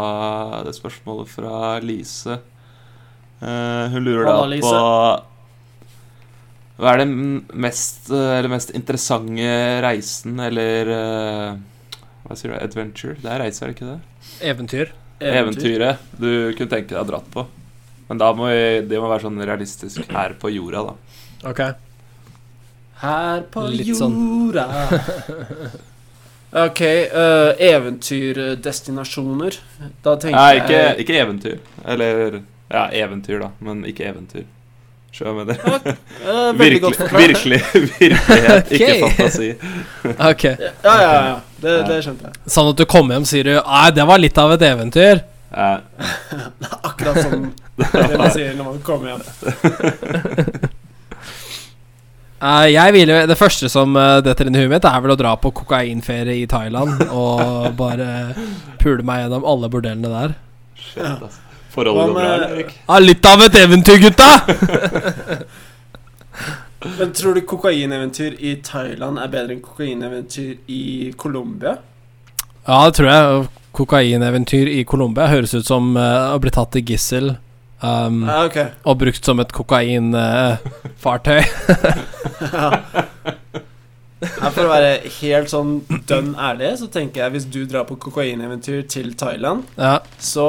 det 0.66 0.76
spørsmålet 0.78 1.32
fra 1.34 1.78
Lise. 1.84 2.42
Eh, 3.44 3.92
hun 3.92 4.04
lurer 4.04 4.26
da 4.26 4.60
på 4.62 4.76
Hva 6.80 6.96
er 6.96 7.04
den 7.04 7.14
mest, 7.54 8.10
eh, 8.10 8.40
eller 8.40 8.50
mest 8.50 8.74
interessante 8.74 9.50
reisen, 9.86 10.40
eller 10.42 10.90
eh, 10.90 11.52
Hva 12.24 12.38
sier 12.40 12.54
du? 12.54 12.58
Adventure? 12.58 13.18
Det 13.22 13.30
er 13.30 13.44
reise, 13.44 13.62
er 13.62 13.72
det 13.72 13.76
ikke 13.78 13.92
det? 13.92 14.00
Eventyr. 14.54 14.94
Eventyret 15.24 16.02
du 16.20 16.30
kunne 16.58 16.72
tenke 16.72 16.96
deg 16.96 17.02
å 17.04 17.08
dratt 17.08 17.30
på. 17.32 17.46
Men 18.10 18.20
da 18.20 18.32
må 18.36 18.50
vi, 18.50 18.82
det 18.90 19.00
må 19.00 19.08
være 19.12 19.26
sånn 19.28 19.40
realistisk 19.46 20.04
her 20.12 20.36
på 20.40 20.52
jorda, 20.52 20.84
da. 20.90 20.94
Ok. 21.50 21.62
Her 23.04 23.44
på 23.52 23.66
Litt 23.72 23.94
sånn. 24.00 24.16
jorda. 24.16 24.66
ok, 26.66 26.82
uh, 27.14 27.52
eventyrdestinasjoner. 27.70 29.60
Da 30.04 30.16
tenker 30.20 30.40
Nei, 30.40 30.58
ikke, 30.62 30.80
jeg 30.80 31.06
ikke 31.06 31.22
eventyr. 31.22 31.58
Eller 31.86 32.42
Ja, 32.74 32.88
eventyr, 33.06 33.40
da, 33.44 33.52
men 33.64 33.84
ikke 33.86 34.08
eventyr. 34.10 34.48
Eh, 35.14 36.54
Veldig 36.58 36.80
godt 36.82 37.00
Virkelig, 37.14 37.60
virkelig, 37.70 37.92
virkelighet, 38.00 38.72
ikke 38.78 38.94
fantasi. 39.04 39.50
Ok. 40.32 40.44
Ja, 40.44 40.96
ja, 41.02 41.12
ja. 41.28 41.36
Det, 41.62 41.76
det 41.88 42.00
skjønte 42.04 42.32
jeg. 42.32 42.40
Sånn 42.50 42.72
at 42.72 42.80
du 42.82 42.86
kommer 42.90 43.16
hjem 43.20 43.28
sier 43.30 43.46
du 43.48 43.54
Nei, 43.60 43.90
det 43.94 44.08
var 44.10 44.22
litt 44.24 44.38
av 44.42 44.56
et 44.56 44.66
eventyr. 44.68 45.22
Eh, 45.54 45.78
Akkurat 46.90 47.22
som 47.22 47.46
det 47.78 48.18
man 48.18 48.34
sier 48.34 48.58
når 48.58 48.72
man 48.72 48.82
kommer 48.86 49.14
hjem. 49.14 50.72
Eh, 52.44 52.66
jeg 52.74 52.94
vil, 52.98 53.14
Det 53.30 53.38
første 53.40 53.70
som 53.72 53.94
uh, 53.96 54.18
detter 54.26 54.50
inn 54.50 54.58
i 54.58 54.64
huet 54.66 54.74
mitt, 54.74 54.84
er 54.90 55.00
vel 55.06 55.14
å 55.14 55.20
dra 55.20 55.36
på 55.40 55.54
kokainferie 55.62 56.42
i 56.42 56.50
Thailand 56.50 57.06
og 57.08 57.70
bare 57.80 58.10
pule 58.82 59.06
meg 59.08 59.24
gjennom 59.24 59.46
alle 59.48 59.70
bordellene 59.72 60.12
der. 60.12 60.36
shit, 60.76 61.06
altså. 61.06 61.40
Forholdet 61.74 62.06
går 62.06 62.14
bra, 62.14 62.50
Erik? 62.52 62.74
Ja, 62.86 63.00
litt 63.02 63.26
av 63.26 63.42
et 63.48 63.56
eventyr, 63.58 63.98
gutta! 64.04 64.30
Men 67.00 67.14
tror 67.16 67.34
du 67.34 67.42
kokaineventyr 67.48 68.36
i 68.44 68.58
Thailand 68.66 69.22
er 69.22 69.32
bedre 69.32 69.56
enn 69.56 69.64
kokaineventyr 69.64 70.70
i 70.70 71.14
Colombia? 71.18 71.78
Ja, 72.68 72.84
det 72.86 72.98
tror 73.00 73.10
jeg. 73.10 73.48
Kokaineventyr 73.74 74.70
i 74.70 74.84
Colombia 74.86 75.30
høres 75.32 75.56
ut 75.56 75.66
som 75.66 75.96
uh, 75.98 76.36
å 76.36 76.38
bli 76.44 76.52
tatt 76.54 76.76
i 76.78 76.84
gissel 76.86 77.32
um, 77.82 78.20
ah, 78.30 78.44
okay. 78.46 78.70
og 78.86 79.00
brukt 79.02 79.26
som 79.26 79.42
et 79.44 79.56
kokainfartøy. 79.56 81.42
Ja. 82.54 82.70
Ja, 84.24 84.50
for 84.52 84.64
å 84.66 84.72
være 84.72 85.10
helt 85.20 85.52
sånn 85.52 85.82
dønn 86.08 86.32
ærlig, 86.40 86.70
så 86.80 86.88
tenker 86.92 87.26
jeg 87.26 87.34
hvis 87.34 87.48
du 87.52 87.64
drar 87.68 87.84
på 87.88 87.98
kokaineventyr 88.00 88.86
til 88.92 89.12
Thailand, 89.20 89.66
ja. 89.76 89.98
så 90.20 90.48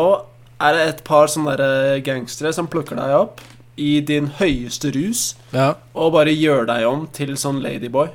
er 0.62 0.76
det 0.76 0.84
et 0.88 1.02
par 1.06 1.30
sånne 1.30 1.56
der 1.58 1.98
gangstere 2.06 2.52
som 2.54 2.68
plukker 2.70 2.98
deg 2.98 3.16
opp 3.16 3.42
i 3.80 3.98
din 4.06 4.28
høyeste 4.38 4.92
rus 4.94 5.32
ja. 5.50 5.74
og 5.98 6.12
bare 6.14 6.34
gjør 6.34 6.68
deg 6.70 6.86
om 6.86 7.08
til 7.14 7.34
sånn 7.40 7.58
ladyboy. 7.64 8.12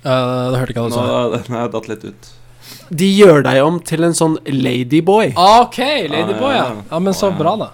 Uh, 0.00 0.50
det 0.50 0.60
hørte 0.62 0.74
ikke 0.74 0.86
hva 0.86 0.92
sånn. 0.94 1.10
Har 1.54 1.66
jeg 1.66 1.74
datt 1.76 1.90
litt 1.90 2.06
ut. 2.08 2.30
De 2.90 3.06
gjør 3.06 3.44
deg 3.46 3.60
om 3.62 3.78
til 3.86 4.06
en 4.06 4.16
sånn 4.16 4.38
ladyboy. 4.46 5.34
Ok, 5.38 5.78
Ladyboy, 6.10 6.54
ja. 6.54 6.64
Ah, 6.64 6.80
ja. 6.80 6.88
Ja, 6.90 6.98
Men 6.98 7.14
så 7.14 7.30
Ah, 7.30 7.38
bra, 7.38 7.54
da. 7.60 7.70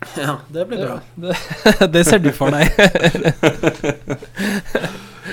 Ja, 0.20 0.36
det 0.48 0.66
blir 0.68 0.84
bra. 0.84 0.98
Det, 1.20 1.88
det 1.92 2.04
ser 2.08 2.20
du 2.24 2.30
for 2.32 2.52
deg. 2.52 2.68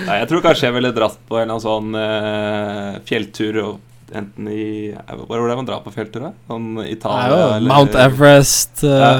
Nei, 0.07 0.18
jeg 0.22 0.28
tror 0.30 0.43
kanskje 0.43 0.68
jeg 0.68 0.76
ville 0.76 0.93
dratt 0.95 1.20
på 1.28 1.39
en 1.39 1.43
eller 1.47 1.55
annen 1.55 1.63
sånn 1.63 1.95
uh, 1.97 2.99
fjelltur 3.07 3.59
og 3.63 3.80
Enten 4.16 4.47
i 4.47 4.93
Hvor 4.93 5.39
er 5.41 5.49
det 5.49 5.58
man 5.60 5.68
drar 5.68 5.82
på 5.84 5.91
fjelltur? 5.91 6.30
Sånn 6.47 6.78
Italia 6.86 7.28
ja, 7.28 7.47
Italia 7.58 7.74
Mount 7.74 7.97
Everest, 7.99 8.84
uh, 8.86 9.01
Ja. 9.01 9.12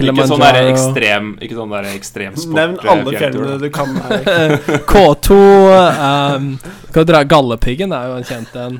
Ikke 0.00 0.26
sånn 0.30 0.40
der 0.40 0.58
ekstrem 0.70 1.30
Ikke 1.42 1.56
sånn 1.58 1.72
der 1.74 1.88
ekstremsport 1.90 2.56
Nevn 2.56 2.76
eh, 2.78 2.90
alle 2.92 3.14
fjellene 3.16 3.56
du 3.60 3.66
kan. 3.74 3.96
Erik. 4.14 4.68
K2 4.88 5.36
um, 5.36 6.46
kan 6.90 7.04
du 7.04 7.10
dra 7.12 7.22
Gallepiggen 7.26 7.92
er 7.94 8.08
jo 8.10 8.16
en 8.18 8.26
kjent 8.26 8.56
en. 8.58 8.78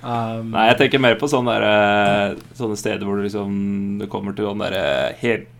Um, 0.00 0.52
Nei, 0.54 0.68
jeg 0.70 0.78
tenker 0.80 1.02
mer 1.02 1.18
på 1.20 1.28
sånne, 1.28 1.58
der, 1.58 1.66
eh, 1.68 2.54
sånne 2.56 2.78
steder 2.80 3.04
hvor 3.04 3.18
du 3.18 3.26
liksom 3.26 3.50
Du 4.00 4.06
kommer 4.08 4.36
til 4.36 4.48
sånn 4.48 4.62
derre 4.62 5.12
helt 5.20 5.50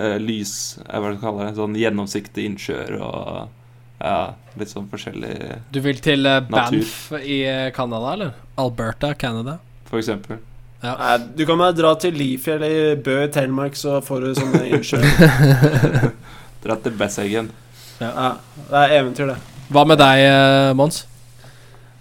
uh, 0.00 0.16
lys 0.22 0.54
eh, 0.86 0.96
Hva 0.96 1.04
er 1.04 1.08
det 1.12 1.18
du 1.18 1.24
kaller 1.26 1.46
det? 1.46 1.56
Sånn 1.60 1.78
gjennomsiktig 1.78 2.46
innsjøer 2.50 2.96
og 2.98 3.56
Ja, 4.00 4.34
litt 4.56 4.70
sånn 4.72 4.86
forskjellig, 4.88 5.34
Du 5.72 5.80
vil 5.84 5.98
til 6.00 6.24
uh, 6.24 6.38
Banff 6.48 7.10
i 7.20 7.42
uh, 7.44 7.66
Canada, 7.76 8.14
eller? 8.14 8.38
Alberta, 8.60 9.12
Canada. 9.14 9.58
for 9.90 10.00
eksempel. 10.00 10.40
Nei, 10.80 11.16
du 11.36 11.44
kan 11.44 11.60
bare 11.60 11.76
dra 11.76 11.90
til 12.00 12.14
Lifjell 12.16 12.64
i 12.64 12.76
Bø 12.96 13.18
i 13.26 13.28
Telemark, 13.32 13.76
så 13.76 13.98
får 14.00 14.24
du 14.24 14.30
sånne 14.38 14.62
innsjø. 14.70 15.00
Dra 16.64 16.76
til 16.80 16.96
Besseggen. 16.96 17.50
Ja, 18.00 18.30
det 18.70 18.80
er 18.86 18.94
eventyr, 19.02 19.34
det. 19.34 19.36
Hva 19.68 19.84
med 19.84 20.00
deg, 20.00 20.24
uh, 20.24 20.72
Mons? 20.78 21.02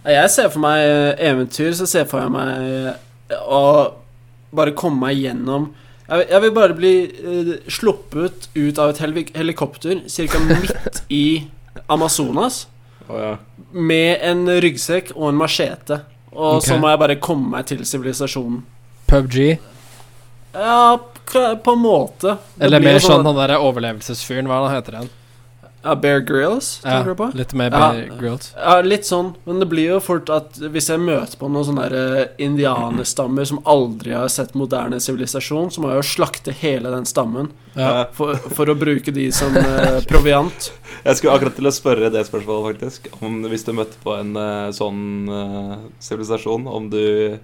Nei, 0.06 0.16
Jeg 0.16 0.32
ser 0.34 0.50
for 0.54 0.64
meg 0.64 0.86
eh, 0.86 1.30
eventyr, 1.30 1.74
så 1.76 1.88
ser 1.90 2.06
jeg 2.06 2.12
for 2.12 2.32
meg 2.32 2.50
eh, 2.56 3.38
å 3.44 3.62
bare 4.56 4.74
komme 4.78 5.04
meg 5.04 5.20
gjennom 5.20 5.68
Jeg, 6.08 6.24
jeg 6.32 6.42
vil 6.46 6.54
bare 6.56 6.78
bli 6.78 6.94
eh, 7.06 7.52
sluppet 7.70 8.48
ut 8.56 8.80
av 8.82 8.94
et 8.94 9.02
heli 9.04 9.26
helikopter 9.36 10.02
ca. 10.08 10.42
midt 10.48 11.04
i 11.14 11.26
Amazonas 11.90 12.64
oh, 13.08 13.18
ja. 13.20 13.34
med 13.72 14.24
en 14.26 14.46
ryggsekk 14.62 15.14
og 15.16 15.32
en 15.32 15.40
machete. 15.40 16.02
Og 16.32 16.60
okay. 16.60 16.70
så 16.70 16.80
må 16.82 16.92
jeg 16.92 17.02
bare 17.02 17.18
komme 17.22 17.50
meg 17.56 17.70
til 17.70 17.82
sivilisasjonen. 17.88 18.62
PubG? 19.10 19.40
Ja, 20.54 20.98
på 21.64 21.74
en 21.74 21.82
måte. 21.82 22.38
Det 22.56 22.68
Eller 22.68 22.84
mer 22.84 23.00
sånn, 23.02 23.20
sånn 23.20 23.30
han 23.30 23.38
derre 23.38 23.58
overlevelsesfyren, 23.66 24.50
hva 24.50 24.62
heter 24.74 25.00
den? 25.00 25.10
Ja, 25.84 25.94
Bear 25.96 26.20
Grylls, 26.28 26.82
Ja, 26.84 26.90
tenker 26.98 27.14
du 27.14 27.16
på? 27.16 27.28
litt 27.40 27.54
mer 27.56 27.72
Ja. 27.72 27.92
Bear 27.94 28.18
Grylls. 28.20 28.50
Ja, 28.58 28.82
litt 28.82 29.06
sånn, 29.08 29.34
men 29.46 29.60
det 29.62 29.68
blir 29.72 29.94
jo 29.94 30.00
fort 30.04 30.30
at 30.30 30.58
hvis 30.60 30.90
jeg 30.92 31.00
møter 31.00 31.38
på 31.40 31.48
noen 31.50 31.64
sånne 31.70 31.86
eh, 31.88 32.26
indianerstammer 32.44 33.46
som 33.48 33.62
aldri 33.66 34.12
har 34.12 34.28
sett 34.28 34.54
moderne 34.60 35.00
sivilisasjon, 35.00 35.72
så 35.72 35.80
må 35.82 35.94
jeg 35.94 36.02
jo 36.02 36.08
slakte 36.10 36.52
hele 36.60 36.92
den 36.92 37.06
stammen 37.08 37.52
Ja. 37.80 38.06
for, 38.12 38.36
for 38.36 38.66
å 38.68 38.76
bruke 38.76 39.14
de 39.16 39.30
som 39.32 39.56
eh, 39.56 40.02
proviant. 40.10 40.72
Jeg 41.06 41.16
skulle 41.16 41.38
akkurat 41.38 41.56
til 41.56 41.70
å 41.70 41.72
spørre 41.72 42.10
det 42.12 42.26
spørsmålet, 42.28 42.74
faktisk. 42.74 43.08
Om 43.24 43.44
Hvis 43.48 43.64
du 43.64 43.72
møtte 43.78 43.96
på 44.04 44.18
en 44.20 44.36
eh, 44.36 44.72
sånn 44.76 45.30
eh, 45.32 45.78
sivilisasjon, 46.04 46.68
om 46.68 46.90
du 46.92 47.38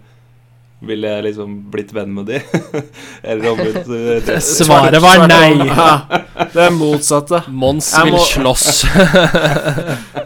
ville 0.85 1.07
jeg 1.07 1.23
liksom 1.29 1.53
blitt 1.71 1.93
venn 1.95 2.11
med 2.13 2.25
de? 2.29 2.39
Eller 3.23 3.51
om 3.51 3.61
du 3.63 4.39
Svaret 4.43 4.99
var 5.01 5.23
nei. 5.27 5.51
Ja, 5.69 5.91
det 6.53 6.65
er 6.67 6.73
motsatte. 6.75 7.43
Mons 7.49 7.93
Jeg 7.95 8.09
vil 8.11 8.17
må- 8.17 8.25
slåss. 8.27 8.83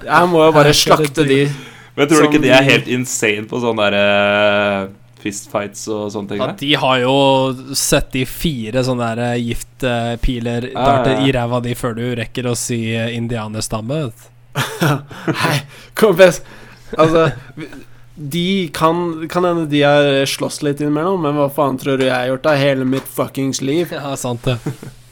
Jeg 0.06 0.32
må 0.32 0.46
jo 0.48 0.54
bare 0.56 0.74
slakte 0.76 1.26
de. 1.30 1.44
Men 1.96 2.08
tror 2.08 2.24
du 2.24 2.30
ikke 2.32 2.42
de 2.46 2.52
er 2.56 2.64
helt 2.66 2.88
insane 2.92 3.46
på 3.50 3.60
sånne 3.62 3.90
derre 3.90 4.90
fistfights 5.20 5.82
og 5.92 6.06
sånne 6.14 6.30
ting? 6.32 6.40
Ja, 6.40 6.54
de 6.62 6.70
har 6.80 7.00
jo 7.02 7.16
sett 7.76 8.14
de 8.16 8.22
fire 8.30 8.84
sånne 8.88 9.10
der 9.18 9.24
eh, 9.34 9.42
giftpiler 9.50 10.70
darter 10.72 11.18
ja, 11.18 11.20
ja. 11.20 11.26
i 11.28 11.34
ræva 11.36 11.60
di 11.66 11.74
før 11.76 11.98
du 11.98 12.06
rekker 12.22 12.48
å 12.48 12.56
si 12.56 12.78
eh, 12.96 13.10
indianerstamme. 13.18 13.98
Hei, 15.44 15.58
kompis. 16.00 16.40
Altså 16.96 17.28
vi- 17.60 17.68
De 18.20 18.70
kan 18.74 19.30
Kan 19.32 19.46
hende 19.46 19.66
de 19.72 19.82
har 19.82 20.26
slåss 20.26 20.62
litt 20.62 20.82
innimellom, 20.84 21.22
men 21.24 21.38
hva 21.40 21.48
faen 21.54 21.80
tror 21.80 22.00
du 22.00 22.04
jeg 22.06 22.16
har 22.16 22.28
gjort 22.34 22.48
da 22.50 22.56
hele 22.60 22.88
mitt 22.88 23.08
fuckings 23.08 23.62
liv? 23.64 23.94
Ja, 23.96 24.12
sant 24.20 24.44
det. 24.48 24.58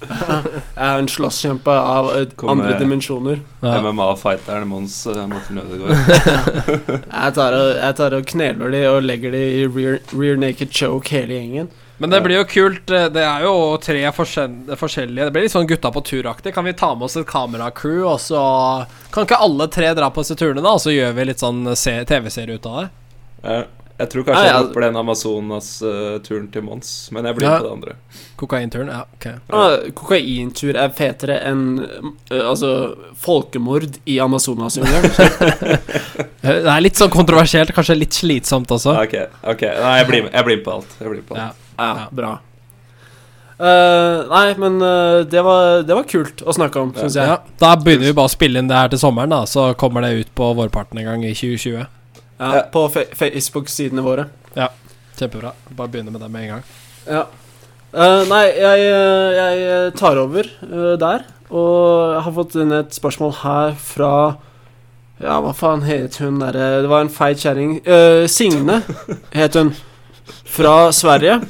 Jeg 0.07 0.85
er 0.85 0.99
en 1.01 1.07
slåsskjempe 1.09 1.73
av 1.73 2.11
eh, 2.13 2.27
andre 2.51 2.75
dimensjoner. 2.77 3.39
Ja. 3.63 3.79
MMA-fighteren 3.81 4.67
Mons 4.69 4.99
uh, 5.09 5.23
Morten 5.29 5.57
Ødegaard. 5.63 6.11
Jeg 7.17 7.33
tar, 7.39 7.57
og, 7.57 7.71
jeg 7.81 7.97
tar 7.97 8.15
og 8.19 8.29
kneler 8.29 8.75
de 8.75 8.83
og 8.91 9.01
legger 9.07 9.33
de 9.33 9.41
i 9.57 9.65
rear, 9.65 9.97
rear 10.13 10.37
naked 10.39 10.69
choke, 10.69 11.09
hele 11.15 11.39
gjengen. 11.39 11.71
Men 11.99 12.09
det 12.13 12.19
blir 12.21 12.37
jo 12.37 12.43
kult. 12.45 12.91
eh, 12.93 13.07
Det 13.09 13.23
er 13.25 13.41
jo 13.47 13.77
tre 13.81 14.03
forskjellige 14.13 15.25
Det 15.25 15.31
blir 15.33 15.47
litt 15.47 15.51
sånn 15.55 15.67
gutta 15.69 15.89
på 15.91 16.03
tur-aktig. 16.05 16.53
Kan 16.53 16.65
vi 16.65 16.73
ta 16.77 16.91
med 16.95 17.07
oss 17.09 17.17
et 17.17 17.25
kameracrew, 17.29 18.03
og 18.05 18.19
så 18.21 18.85
Kan 19.11 19.25
ikke 19.25 19.39
alle 19.41 19.67
tre 19.73 19.93
dra 19.97 20.09
på 20.13 20.21
disse 20.21 20.37
turene, 20.37 20.61
da? 20.61 20.75
Og 20.77 20.83
så 20.83 20.93
gjør 20.93 21.15
vi 21.17 21.25
litt 21.31 21.41
sånn 21.41 21.63
TV-serie 21.73 22.55
ut 22.59 22.65
av 22.69 22.77
det? 22.83 22.89
Ja, 23.47 23.63
jeg 23.97 24.09
tror 24.11 24.23
kanskje 24.27 24.43
Nei, 24.43 24.45
jeg 24.51 24.61
ja. 24.61 24.73
på 24.75 24.81
den 24.83 24.95
Amazonas-turen 25.01 26.47
til 26.53 26.61
Mons, 26.61 26.89
men 27.11 27.25
jeg 27.25 27.35
blir 27.35 27.47
Ja. 27.47 27.57
på 27.57 27.63
det 27.65 27.71
andre. 27.71 27.95
Kokainturen? 28.37 28.87
Ja, 28.93 29.01
ok. 29.15 29.25
Ah, 29.49 29.77
kokaintur 29.97 30.75
er 30.77 30.89
fetere 30.89 31.39
enn 31.49 31.63
eh, 32.29 32.43
altså 32.45 32.95
folkemord 33.17 33.97
i 34.05 34.19
Amazonasjungelen. 34.21 35.05
Eh, 35.05 35.77
Det 36.41 36.69
er 36.75 36.81
litt 36.85 36.95
sånn 36.99 37.09
kontroversielt, 37.09 37.73
kanskje 37.73 37.97
litt 37.97 38.13
slitsomt 38.13 38.69
også. 38.69 38.93
Ok, 39.01 39.15
ok, 39.43 39.61
nei, 39.81 39.95
jeg 40.03 40.07
blir 40.11 40.23
med, 40.27 40.33
jeg 40.37 40.45
blir 40.45 40.57
med 40.61 40.65
på 40.67 40.75
alt. 40.77 40.93
Jeg 41.01 41.09
blir 41.09 41.21
med 41.23 41.27
på 41.31 41.35
alt. 41.35 41.41
Ja, 41.41 41.66
Ja. 41.77 42.07
bra. 42.11 42.33
Uh, 43.57 44.27
nei, 44.29 44.51
men 44.61 44.75
uh, 44.83 45.23
det, 45.25 45.41
var, 45.41 45.81
det 45.87 45.95
var 45.97 46.05
kult 46.09 46.43
å 46.45 46.53
snakke 46.53 46.81
om, 46.81 46.91
syns 46.93 47.15
jeg. 47.17 47.25
Ja, 47.25 47.39
da 47.57 47.71
begynner 47.81 48.11
vi 48.11 48.17
bare 48.17 48.29
å 48.29 48.33
spille 48.33 48.61
inn 48.61 48.69
det 48.69 48.77
her 48.77 48.91
til 48.93 49.01
sommeren, 49.01 49.33
da. 49.33 49.45
Så 49.49 49.71
kommer 49.81 50.05
det 50.05 50.11
ut 50.19 50.33
på 50.37 50.51
vårparten 50.59 51.01
en 51.01 51.09
gang 51.09 51.25
i 51.25 51.33
2020. 51.33 51.77
Ja, 51.77 51.87
Ja. 52.37 52.61
På 52.69 52.83
Facebook-sidene 52.93 54.03
våre. 54.05 54.27
Ja, 54.53 54.67
Kjempebra. 55.17 55.55
Bare 55.73 55.89
begynne 55.89 56.13
med 56.13 56.21
det 56.21 56.29
med 56.29 56.43
en 56.43 56.51
gang. 56.53 56.67
Ja. 57.07 57.23
Uh, 57.97 58.21
nei, 58.29 58.43
jeg, 58.53 58.83
jeg 58.85 59.95
tar 59.97 60.21
over 60.21 60.51
der. 61.01 61.25
Og 61.47 62.13
jeg 62.13 62.23
har 62.25 62.35
fått 62.35 62.57
inn 62.59 62.75
et 62.75 62.95
spørsmål 62.95 63.33
her 63.41 63.75
fra 63.79 64.11
Ja, 65.23 65.39
hva 65.41 65.53
faen 65.55 65.85
het 65.87 66.19
hun 66.21 66.41
derre 66.41 66.83
Det 66.83 66.89
var 66.91 67.05
en 67.05 67.13
feit 67.13 67.39
kjerring. 67.41 67.79
Eh, 67.87 68.27
Signe 68.29 68.81
het 69.33 69.55
hun. 69.57 69.71
Fra 70.47 70.91
Sverige. 70.95 71.41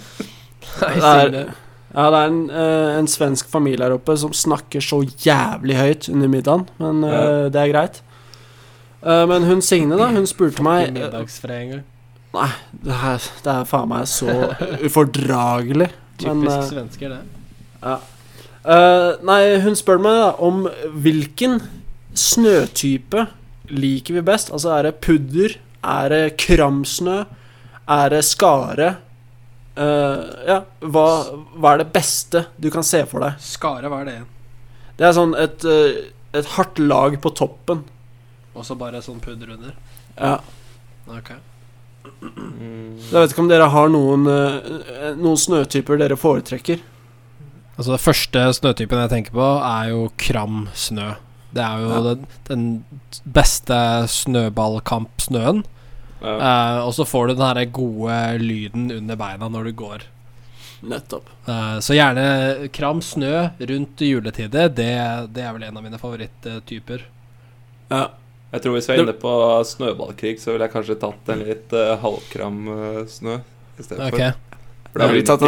Det 0.78 0.88
er, 1.02 1.54
ja, 1.96 2.04
det 2.14 2.18
er 2.20 2.28
en, 2.30 2.42
eh, 2.54 2.98
en 3.00 3.08
svensk 3.10 3.48
familie 3.50 3.82
her 3.82 3.96
oppe 3.96 4.14
som 4.20 4.34
snakker 4.36 4.84
så 4.84 5.00
jævlig 5.24 5.78
høyt 5.80 6.10
under 6.14 6.30
middagen, 6.30 6.68
men 6.78 7.02
Ja. 7.02 7.22
det 7.50 7.62
er 7.64 7.72
greit. 7.72 8.02
Uh, 9.02 9.24
men 9.30 9.44
hun 9.48 9.62
Signe, 9.62 9.98
da, 9.98 10.10
hun 10.14 10.28
spurte 10.30 10.62
meg 10.66 10.92
Middagsfred. 10.94 11.80
Nei, 12.36 12.50
det 12.84 12.94
er, 12.94 13.26
det 13.46 13.54
er 13.54 13.66
faen 13.70 13.90
meg 13.90 14.06
så 14.10 14.34
ufordragelig. 14.84 15.90
Men, 16.26 16.42
Typisk 16.42 16.58
eh, 16.58 16.70
svensker, 16.72 17.12
det. 17.14 17.98
Eh, 18.68 19.10
nei, 19.26 19.42
hun 19.62 19.76
spør 19.78 20.00
meg 20.02 20.16
da 20.18 20.30
om 20.44 20.64
hvilken 21.06 21.60
snøtype 22.18 23.28
liker 23.70 24.18
vi 24.18 24.24
best. 24.26 24.50
Altså, 24.50 24.74
er 24.74 24.88
det 24.90 24.96
pudder? 25.06 25.54
Er 25.86 26.10
det 26.10 26.24
kramsnø? 26.42 27.20
Er 27.88 28.10
det 28.10 28.24
skare? 28.28 28.96
uh, 29.78 30.24
ja, 30.48 30.62
hva, 30.82 31.06
hva 31.56 31.74
er 31.76 31.84
det 31.84 31.92
beste 31.94 32.46
du 32.58 32.70
kan 32.74 32.84
se 32.84 33.04
for 33.06 33.22
deg? 33.24 33.38
Skare, 33.44 33.88
hva 33.92 34.02
er 34.02 34.10
det? 34.10 34.16
igjen? 34.18 34.32
Det 34.98 35.06
er 35.06 35.14
sånn 35.14 35.36
et, 35.38 35.66
eh, 35.70 36.00
et 36.40 36.48
hardt 36.56 36.80
lag 36.82 37.20
på 37.22 37.30
toppen. 37.38 37.84
Og 38.58 38.66
så 38.66 38.74
bare 38.80 38.98
sånn 39.06 39.20
pudder 39.22 39.52
under? 39.54 39.76
Ja. 40.18 40.40
Ok. 41.14 41.30
Mm. 42.24 42.98
Jeg 42.98 43.14
vet 43.14 43.34
ikke 43.36 43.44
om 43.44 43.52
dere 43.52 43.68
har 43.70 43.92
noen, 43.94 44.26
eh, 44.32 45.12
noen 45.20 45.38
snøtyper 45.38 46.00
dere 46.02 46.18
foretrekker. 46.18 46.82
Altså 47.78 47.94
Det 47.94 48.02
første 48.02 48.46
snøtypen 48.58 49.04
jeg 49.04 49.12
tenker 49.14 49.38
på, 49.38 49.48
er 49.62 49.92
jo 49.92 50.08
kram 50.18 50.64
snø. 50.74 51.12
Det 51.54 51.62
er 51.64 51.84
jo 51.86 51.90
Ja. 51.94 52.02
den, 52.10 52.26
den 52.50 52.86
beste 53.24 53.78
snøballkampsnøen. 54.10 55.62
Ja. 56.22 56.36
Eh, 56.36 56.80
og 56.88 56.94
så 56.98 57.06
får 57.06 57.28
du 57.28 57.34
den 57.36 57.48
her 57.48 57.66
gode 57.74 58.20
lyden 58.42 58.92
under 58.92 59.20
beina 59.20 59.50
når 59.54 59.70
du 59.70 59.76
går. 59.78 60.06
Nettopp. 60.88 61.30
Uh, 61.48 61.80
så 61.82 61.96
gjerne 61.98 62.70
kram 62.74 63.02
snø 63.02 63.48
rundt 63.58 64.02
juletider. 64.06 64.70
Det, 64.70 64.90
det 65.34 65.44
er 65.44 65.56
vel 65.56 65.66
en 65.66 65.80
av 65.80 65.86
mine 65.86 66.00
favoritttyper. 66.02 67.06
Ja. 67.90 68.08
Jeg 68.48 68.64
tror 68.64 68.78
hvis 68.78 68.86
vi 68.88 68.94
er 68.94 69.02
inne 69.04 69.14
på 69.20 69.32
snøballkrig, 69.68 70.38
så 70.40 70.54
ville 70.54 70.70
jeg 70.70 70.72
kanskje 70.72 70.96
tatt 71.02 71.32
en 71.34 71.42
litt 71.44 71.74
uh, 71.76 71.98
halvkram 72.00 72.60
snø 73.12 73.40
i 73.76 73.84
stedet 73.84 74.08
for. 74.08 74.22
Da 74.98 75.10
blir 75.10 75.20
det 75.20 75.26
ikke 75.26 75.36
så 75.36 75.42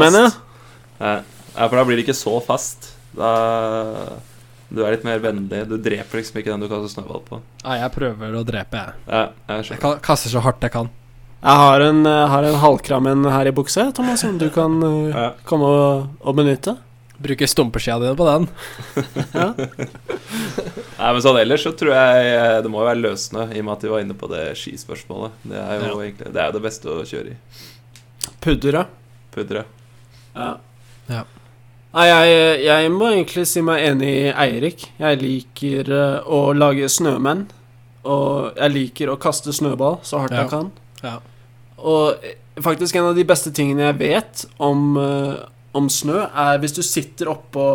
fast. 0.00 0.38
Ja, 1.04 1.66
for 1.68 1.76
da 1.76 1.84
blir 1.84 1.98
det 1.98 2.06
ikke 2.06 2.16
så 2.16 2.38
fast. 2.46 2.88
Da 3.14 3.34
Du 4.74 4.82
er 4.84 4.90
litt 4.96 5.04
mer 5.06 5.18
vennlig. 5.22 5.62
Du 5.70 5.76
dreper 5.78 6.18
liksom 6.20 6.40
ikke 6.40 6.50
den 6.52 6.60
du 6.64 6.68
kaster 6.70 6.90
snøball 6.96 7.22
på. 7.28 7.40
Nei, 7.64 7.78
jeg 7.80 7.92
prøver 7.94 8.34
å 8.40 8.44
drepe, 8.46 8.80
jeg. 8.80 8.92
Ja, 9.08 9.24
jeg 9.48 9.70
Jeg 9.78 10.00
kaster 10.02 10.30
så 10.34 10.40
hardt 10.44 10.62
jeg 10.66 10.72
kan. 10.74 10.90
Jeg 11.44 11.60
har 11.60 11.80
en, 11.84 12.06
eh, 12.08 12.26
har 12.32 12.42
en 12.48 12.54
halvkrammen 12.62 13.26
her 13.30 13.46
i 13.46 13.52
bukse, 13.52 13.92
Thomas, 13.94 14.20
som 14.24 14.38
du 14.40 14.48
kan 14.50 14.78
eh, 14.82 15.14
Ja. 15.14 15.30
komme 15.44 15.64
og, 15.68 16.08
og 16.24 16.36
benytte. 16.36 16.76
Bruke 17.24 17.46
stumpeskia 17.46 17.98
dine 18.02 18.16
på 18.18 18.24
den. 18.26 18.48
Nei, 20.98 21.10
men 21.12 21.20
sånn 21.22 21.38
ellers 21.40 21.62
så 21.66 21.72
tror 21.76 21.92
jeg 21.94 22.32
eh, 22.32 22.56
det 22.64 22.70
må 22.72 22.80
jo 22.82 22.88
være 22.88 23.00
løssnø, 23.02 23.44
i 23.54 23.60
og 23.60 23.66
med 23.68 23.74
at 23.76 23.84
vi 23.86 23.92
var 23.92 24.02
inne 24.04 24.16
på 24.18 24.28
det 24.32 24.42
skispørsmålet. 24.60 25.36
Det 25.46 25.60
er 25.60 25.78
jo 25.78 25.86
Ja. 25.92 26.00
egentlig 26.08 26.32
Det 26.34 26.42
er 26.42 26.52
det 26.56 26.62
beste 26.64 26.90
å 26.90 27.04
kjøre 27.06 27.34
i. 27.34 27.36
Pudderet. 28.44 28.86
Pudderet. 29.34 29.66
Ja. 30.34 30.50
Ja. 31.08 31.22
Nei, 31.94 32.06
jeg, 32.10 32.62
jeg 32.66 32.90
må 32.90 33.10
egentlig 33.12 33.44
si 33.46 33.62
meg 33.62 33.84
enig 33.86 34.08
i 34.10 34.30
Eirik. 34.32 34.88
Jeg 34.98 35.20
liker 35.20 35.90
eh, 35.94 36.24
å 36.26 36.40
lage 36.56 36.88
snømenn. 36.90 37.44
Og 38.04 38.58
jeg 38.58 38.72
liker 38.74 39.12
å 39.12 39.18
kaste 39.20 39.54
snøball 39.54 40.00
så 40.04 40.18
hardt 40.24 40.34
Ja. 40.34 40.42
jeg 40.42 40.50
kan. 40.50 40.72
Ja. 41.04 41.14
Og 41.78 42.18
eh, 42.24 42.34
faktisk 42.64 42.98
en 42.98 43.10
av 43.12 43.14
de 43.16 43.24
beste 43.28 43.52
tingene 43.54 43.86
jeg 43.92 44.00
vet 44.02 44.42
om, 44.58 44.96
eh, 45.00 45.36
om 45.78 45.86
snø, 45.90 46.24
er 46.34 46.58
hvis 46.62 46.74
du 46.76 46.82
sitter 46.82 47.30
oppå, 47.32 47.68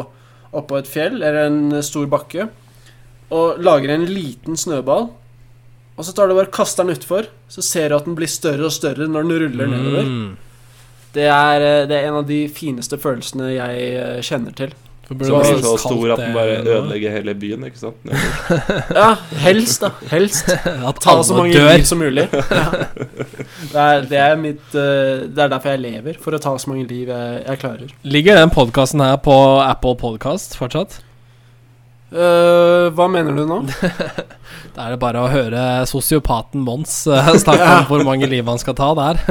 oppå 0.51 0.78
et 0.82 0.89
fjell 0.91 1.17
eller 1.22 1.45
en 1.47 1.80
stor 1.86 2.05
bakke 2.11 2.49
og 3.32 3.59
lager 3.61 3.91
en 3.93 4.05
liten 4.09 4.57
snøball, 4.57 5.11
og 5.99 6.05
så 6.07 6.13
tar 6.15 6.28
du 6.32 6.34
bare 6.34 6.49
kaster 6.49 6.84
den 6.88 6.95
utfor, 6.95 7.28
så 7.51 7.61
ser 7.61 7.91
du 7.91 7.97
at 7.99 8.07
den 8.07 8.15
blir 8.17 8.30
større 8.32 8.65
og 8.65 8.74
større 8.74 9.05
når 9.05 9.28
den 9.28 9.41
ruller 9.43 9.70
nedover. 9.70 10.07
Det 11.16 11.26
er, 11.26 11.62
eh, 11.66 11.88
det 11.89 11.95
er 11.97 12.07
en 12.12 12.20
av 12.22 12.28
de 12.30 12.43
fineste 12.53 12.97
følelsene 13.01 13.49
jeg 13.55 13.89
eh, 13.97 14.20
kjenner 14.26 14.53
til. 14.57 14.76
Burde 15.10 15.26
blir 15.41 15.57
så 15.66 15.72
stor 15.82 16.12
at 16.14 16.20
den 16.22 16.36
bare 16.36 16.60
ødelegger 16.62 17.10
hele 17.16 17.34
byen, 17.34 17.64
ikke 17.66 17.80
sant? 17.82 17.95
Ja, 18.99 19.07
helst, 19.41 19.82
da. 19.82 19.89
Helst. 20.12 20.51
At 20.91 20.99
Ta 21.01 21.16
så 21.26 21.34
mange 21.34 21.55
dør. 21.57 21.72
liv 21.74 21.88
som 21.89 21.97
mulig. 21.97 22.28
Ja. 22.53 22.68
Det, 23.72 23.80
er, 23.82 24.05
det 24.12 24.20
er 24.22 24.36
mitt 24.38 24.76
eh, 24.78 25.26
Det 25.34 25.41
er 25.47 25.49
derfor 25.49 25.74
jeg 25.74 25.82
lever. 25.88 26.20
For 26.22 26.38
å 26.38 26.41
ta 26.43 26.53
så 26.62 26.70
mange 26.70 26.86
liv 26.91 27.10
jeg, 27.10 27.41
jeg 27.47 27.62
klarer. 27.66 27.89
Ligger 28.05 28.38
den 28.38 28.53
podkasten 28.53 29.01
her 29.01 29.18
på 29.26 29.34
Apple 29.66 29.97
Podcast 29.97 30.53
fortsatt? 30.62 30.99
Uh, 32.14 32.89
hva 32.97 33.05
mener 33.10 33.34
du 33.38 33.43
nå? 33.49 33.60
Da 34.74 34.86
er 34.88 34.93
det 34.95 35.01
bare 35.01 35.26
å 35.26 35.30
høre 35.30 35.66
sosiopaten 35.89 36.62
Mons 36.66 37.03
snakke 37.10 37.57
Ja. 37.66 37.80
om 37.82 37.89
hvor 37.89 38.05
mange 38.05 38.30
liv 38.30 38.45
han 38.49 38.62
skal 38.62 38.78
ta 38.78 38.93
der. 38.97 39.26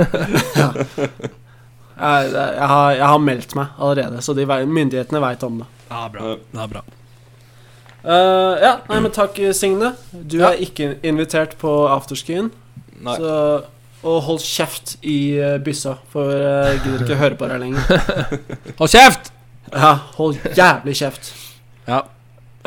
Jeg, 1.99 2.31
jeg, 2.33 2.69
har, 2.71 2.91
jeg 2.95 3.07
har 3.11 3.19
meldt 3.19 3.55
meg 3.59 3.79
allerede, 3.79 4.23
så 4.23 4.35
de, 4.37 4.47
myndighetene 4.47 5.23
veit 5.23 5.43
om 5.47 5.59
det. 5.63 5.67
Ja, 5.91 6.05
bra. 6.13 6.35
Det 6.53 6.63
er 6.63 6.71
bra. 6.75 6.83
Uh, 8.05 8.55
ja, 8.63 8.75
nei, 8.89 9.01
men 9.03 9.11
takk, 9.13 9.39
Signe. 9.57 9.93
Du 10.13 10.39
Ja. 10.39 10.53
er 10.53 10.63
ikke 10.63 10.93
invitert 11.03 11.57
på 11.59 11.73
afterskien. 11.91 12.53
Nei. 13.03 13.17
Så, 13.19 13.33
og 14.07 14.21
hold 14.29 14.39
kjeft 14.45 14.95
i 15.03 15.17
uh, 15.43 15.57
byssa, 15.63 15.97
for 16.13 16.31
jeg 16.31 16.69
jeg 16.69 16.85
gidder 16.85 17.05
ikke 17.05 17.19
høre 17.25 17.39
på 17.41 17.49
deg 17.51 17.61
lenger. 17.65 17.83
Hold 18.79 18.93
kjeft! 18.95 19.33
Ja, 19.75 19.91
hold 20.17 20.39
jævlig 20.57 20.95
kjeft. 20.97 21.33
Ja. 21.89 21.99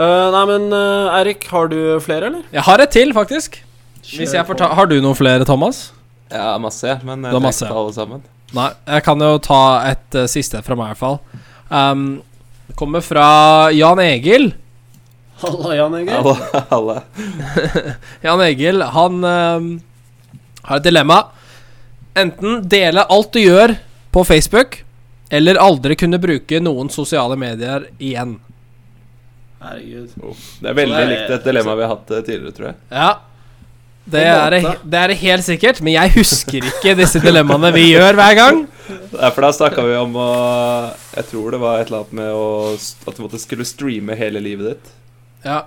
Eh, 0.02 0.28
nei, 0.34 0.42
men 0.50 0.68
eh, 0.74 1.16
Eirik, 1.20 1.48
har 1.52 1.70
du 1.72 1.78
flere, 2.04 2.30
eller? 2.30 2.44
Jeg 2.54 2.64
har 2.68 2.84
et 2.84 2.94
til, 2.94 3.14
faktisk. 3.16 3.58
Hvis 4.02 4.34
jeg 4.34 4.46
får 4.48 4.58
ta 4.58 4.70
Har 4.74 4.88
du 4.90 4.96
noen 5.02 5.18
flere, 5.18 5.46
Thomas? 5.46 5.92
Ja, 6.32 6.56
masse, 6.62 6.96
men 7.06 7.26
jeg 7.26 7.34
har 7.34 7.44
masse. 7.44 7.68
alle 7.68 7.94
sammen. 7.94 8.24
Nei, 8.56 8.68
jeg 8.90 9.04
kan 9.06 9.22
jo 9.24 9.36
ta 9.44 9.60
et 9.92 10.18
uh, 10.20 10.26
siste 10.32 10.60
fra 10.66 10.76
meg, 10.76 10.92
i 10.92 10.94
hvert 10.94 11.00
fall. 11.00 11.20
Um, 11.72 12.02
kommer 12.80 13.04
fra 13.06 13.26
Jan 13.76 14.00
Egil. 14.04 14.50
Halla, 15.42 15.72
Jan 15.78 15.96
Egil. 16.02 16.18
Halla, 16.18 16.64
halla. 16.70 16.98
Jan 18.28 18.44
Egil, 18.46 18.84
han 18.96 19.24
um, 19.24 19.70
har 20.68 20.82
et 20.82 20.86
dilemma. 20.90 21.22
Enten 22.20 22.60
dele 22.70 23.06
alt 23.08 23.32
du 23.34 23.40
gjør 23.40 23.78
på 24.12 24.26
Facebook, 24.28 24.82
eller 25.32 25.56
aldri 25.64 25.96
kunne 25.96 26.20
bruke 26.20 26.60
noen 26.60 26.92
sosiale 26.92 27.38
medier 27.40 27.88
igjen. 28.04 28.36
Herregud. 29.62 30.12
Det 30.60 30.70
er 30.72 30.76
veldig 30.76 30.98
det 30.98 31.04
er- 31.06 31.12
likt 31.14 31.36
et 31.38 31.46
dilemma 31.48 31.76
vi 31.80 31.86
har 31.88 31.94
hatt 31.96 32.12
eh, 32.18 32.24
tidligere, 32.28 32.56
tror 32.58 32.68
jeg. 32.74 32.80
Ja. 32.92 33.12
Det 34.12 34.22
er, 34.26 34.50
det, 34.50 34.62
det 34.84 34.98
er 34.98 35.12
det 35.14 35.18
helt 35.22 35.46
sikkert, 35.46 35.80
men 35.86 35.94
jeg 35.94 36.12
husker 36.16 36.66
ikke 36.72 36.96
disse 36.98 37.22
dilemmaene 37.22 37.70
vi 37.76 37.92
gjør 37.92 38.18
hver 38.18 38.38
gang. 38.38 38.64
Ja, 39.14 39.30
for 39.30 39.46
da 39.46 39.52
snakka 39.56 39.84
vi 39.86 39.94
om 39.96 40.16
å 40.20 40.30
Jeg 41.14 41.28
tror 41.30 41.54
det 41.54 41.60
var 41.62 41.80
et 41.80 41.92
eller 41.92 42.02
annet 42.02 42.16
med 42.18 42.32
å, 42.34 42.48
at 43.08 43.16
du 43.16 43.22
måtte 43.24 43.40
skulle 43.40 43.68
streame 43.68 44.18
hele 44.20 44.42
livet 44.44 44.74
ditt. 44.74 44.90
Ja, 45.46 45.62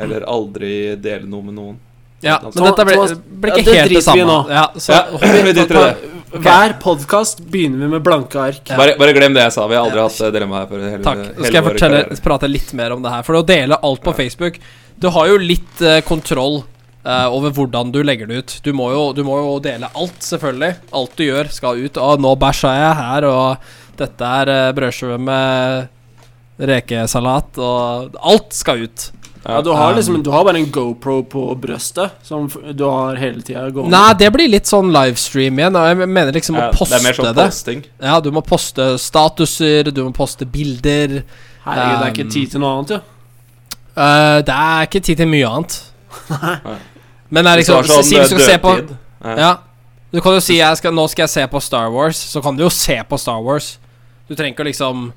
Eller 0.00 0.24
aldri 0.26 0.96
dele 0.96 1.28
noe 1.28 1.44
med 1.44 1.58
noen. 1.58 1.76
ja 2.24 2.38
men 2.42 2.52
men 2.56 2.66
dette 2.70 2.84
blir, 2.88 2.96
Thomas, 2.96 3.12
ikke 3.12 3.52
ja, 3.52 3.54
det 3.54 3.78
helt 3.78 3.92
det 3.92 4.00
vi 4.00 4.02
samme. 4.08 4.26
nå. 4.32 4.38
Ja, 4.48 4.66
så 4.80 4.96
Ja, 4.96 5.04
vi 5.20 5.52
driter 5.52 5.76
i 5.76 5.84
det. 5.84 6.12
Hver 6.34 6.72
podkast 6.82 7.44
begynner 7.46 7.84
vi 7.84 7.88
med 7.92 8.02
blanke 8.02 8.40
ark. 8.40 8.72
Bare, 8.74 8.96
bare 8.98 9.12
glem 9.14 9.36
det 9.36 9.44
jeg 9.44 9.54
sa. 9.54 9.68
Vi 9.70 9.76
har 9.76 9.84
aldri 9.86 10.00
hatt 10.02 10.34
dilemma 10.34 10.64
her. 10.64 10.86
Hele, 10.88 11.02
Takk. 11.04 11.20
Nå 11.36 11.44
skal 11.46 11.60
jeg 11.60 11.66
fortelle, 11.68 12.00
prate 12.24 12.50
litt 12.50 12.72
mer 12.74 12.96
om 12.96 13.04
det 13.04 13.12
her. 13.12 13.22
For 13.28 13.38
å 13.38 13.44
dele 13.46 13.78
alt 13.78 14.02
på 14.02 14.16
Facebook 14.16 14.58
Du 14.98 15.10
har 15.14 15.28
jo 15.30 15.36
litt 15.38 15.82
uh, 15.84 16.00
kontroll 16.06 16.64
eh, 17.04 17.26
over 17.30 17.52
hvordan 17.54 17.92
du 17.94 18.02
legger 18.02 18.26
det 18.30 18.38
ut. 18.42 18.54
Du 18.64 18.72
må, 18.76 18.90
jo, 18.92 19.12
du 19.16 19.22
må 19.26 19.38
jo 19.40 19.58
dele 19.64 19.90
alt, 19.94 20.20
selvfølgelig. 20.24 20.74
Alt 20.92 21.16
du 21.20 21.24
gjør, 21.26 21.50
skal 21.52 21.82
ut. 21.84 22.00
Og 22.00 22.22
nå 22.24 22.34
bæsja 22.40 22.72
jeg 22.78 22.94
her, 23.00 23.28
og 23.30 24.00
dette 24.00 24.30
er 24.40 24.50
uh, 24.50 24.70
brødskive 24.74 25.18
med 25.22 26.64
rekesalat, 26.70 27.58
og 27.62 28.16
alt 28.22 28.54
skal 28.54 28.84
ut. 28.86 29.10
Ja, 29.44 29.58
du 29.60 29.74
har 29.76 29.92
liksom 29.94 30.22
Du 30.24 30.30
har 30.32 30.44
bare 30.46 30.56
en 30.56 30.70
GoPro 30.72 31.18
på 31.28 31.42
brøstet 31.60 32.14
som 32.24 32.46
du 32.72 32.84
har 32.88 33.18
hele 33.20 33.42
tida 33.44 33.66
gående. 33.68 33.92
Nei, 33.92 34.14
det 34.16 34.30
blir 34.32 34.48
litt 34.48 34.70
sånn 34.70 34.88
livestream 34.94 35.58
igjen. 35.60 35.76
Jeg 35.76 35.98
mener 36.08 36.32
liksom 36.32 36.56
Ja, 36.56 36.70
å 36.70 36.78
poste 36.78 36.94
det 36.94 37.00
er 37.02 37.04
mer 37.04 37.18
sånn 37.18 37.28
det. 37.28 37.44
posting. 37.50 37.82
Ja, 38.00 38.14
du 38.24 38.30
må 38.32 38.40
poste 38.40 38.86
statuser, 38.96 39.90
du 39.92 40.00
må 40.06 40.14
poste 40.16 40.48
bilder. 40.48 41.20
Herregud, 41.66 41.98
det 42.00 42.06
er 42.08 42.14
ikke 42.14 42.24
Um, 42.24 42.32
tid 42.38 42.50
til 42.54 42.64
noe 42.64 42.72
annet, 42.78 42.94
jo. 42.96 43.02
Uh, 43.94 44.40
det 44.48 44.56
er 44.56 44.88
ikke 44.88 45.04
tid 45.10 45.20
til 45.20 45.28
mye 45.28 45.52
annet. 45.52 45.78
Men 47.34 47.46
det 47.46 47.52
er 47.52 47.62
liksom 47.62 47.88
sånn, 47.88 48.06
Si 48.06 48.18
hvis 48.18 48.30
du 48.30 48.38
skal 48.38 48.46
se 48.52 48.58
på. 48.62 48.74
Ja. 49.24 49.36
Ja. 49.40 49.52
Du 50.14 50.20
kan 50.22 50.36
jo 50.36 50.40
si 50.44 50.60
jeg 50.60 50.78
skal, 50.78 50.92
'nå 50.94 51.08
skal 51.10 51.24
jeg 51.24 51.32
se 51.32 51.46
på 51.50 51.60
Star 51.60 51.90
Wars', 51.90 52.20
så 52.30 52.42
kan 52.42 52.56
du 52.56 52.62
jo 52.62 52.70
se 52.70 52.94
på 53.02 53.18
Star 53.18 53.42
Wars. 53.42 53.78
Du 54.28 54.34
trenger 54.34 54.54
ikke 54.54 54.68
liksom 54.70 55.12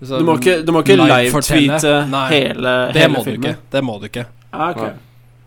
liksom 0.00 0.18
Du 0.18 0.24
må 0.24 0.36
ikke, 0.36 0.56
du 0.66 0.72
må 0.72 0.82
ikke 0.84 0.96
live-tweete 0.96 1.94
Nei, 2.08 2.28
hele, 2.28 2.74
Det 2.92 3.00
hele 3.00 3.12
må 3.14 3.24
du 3.24 3.30
ikke. 3.32 3.56
Det 3.70 3.82
må 3.84 3.98
du 4.00 4.06
ikke. 4.10 4.26
Ah, 4.52 4.70
okay. 4.70 4.92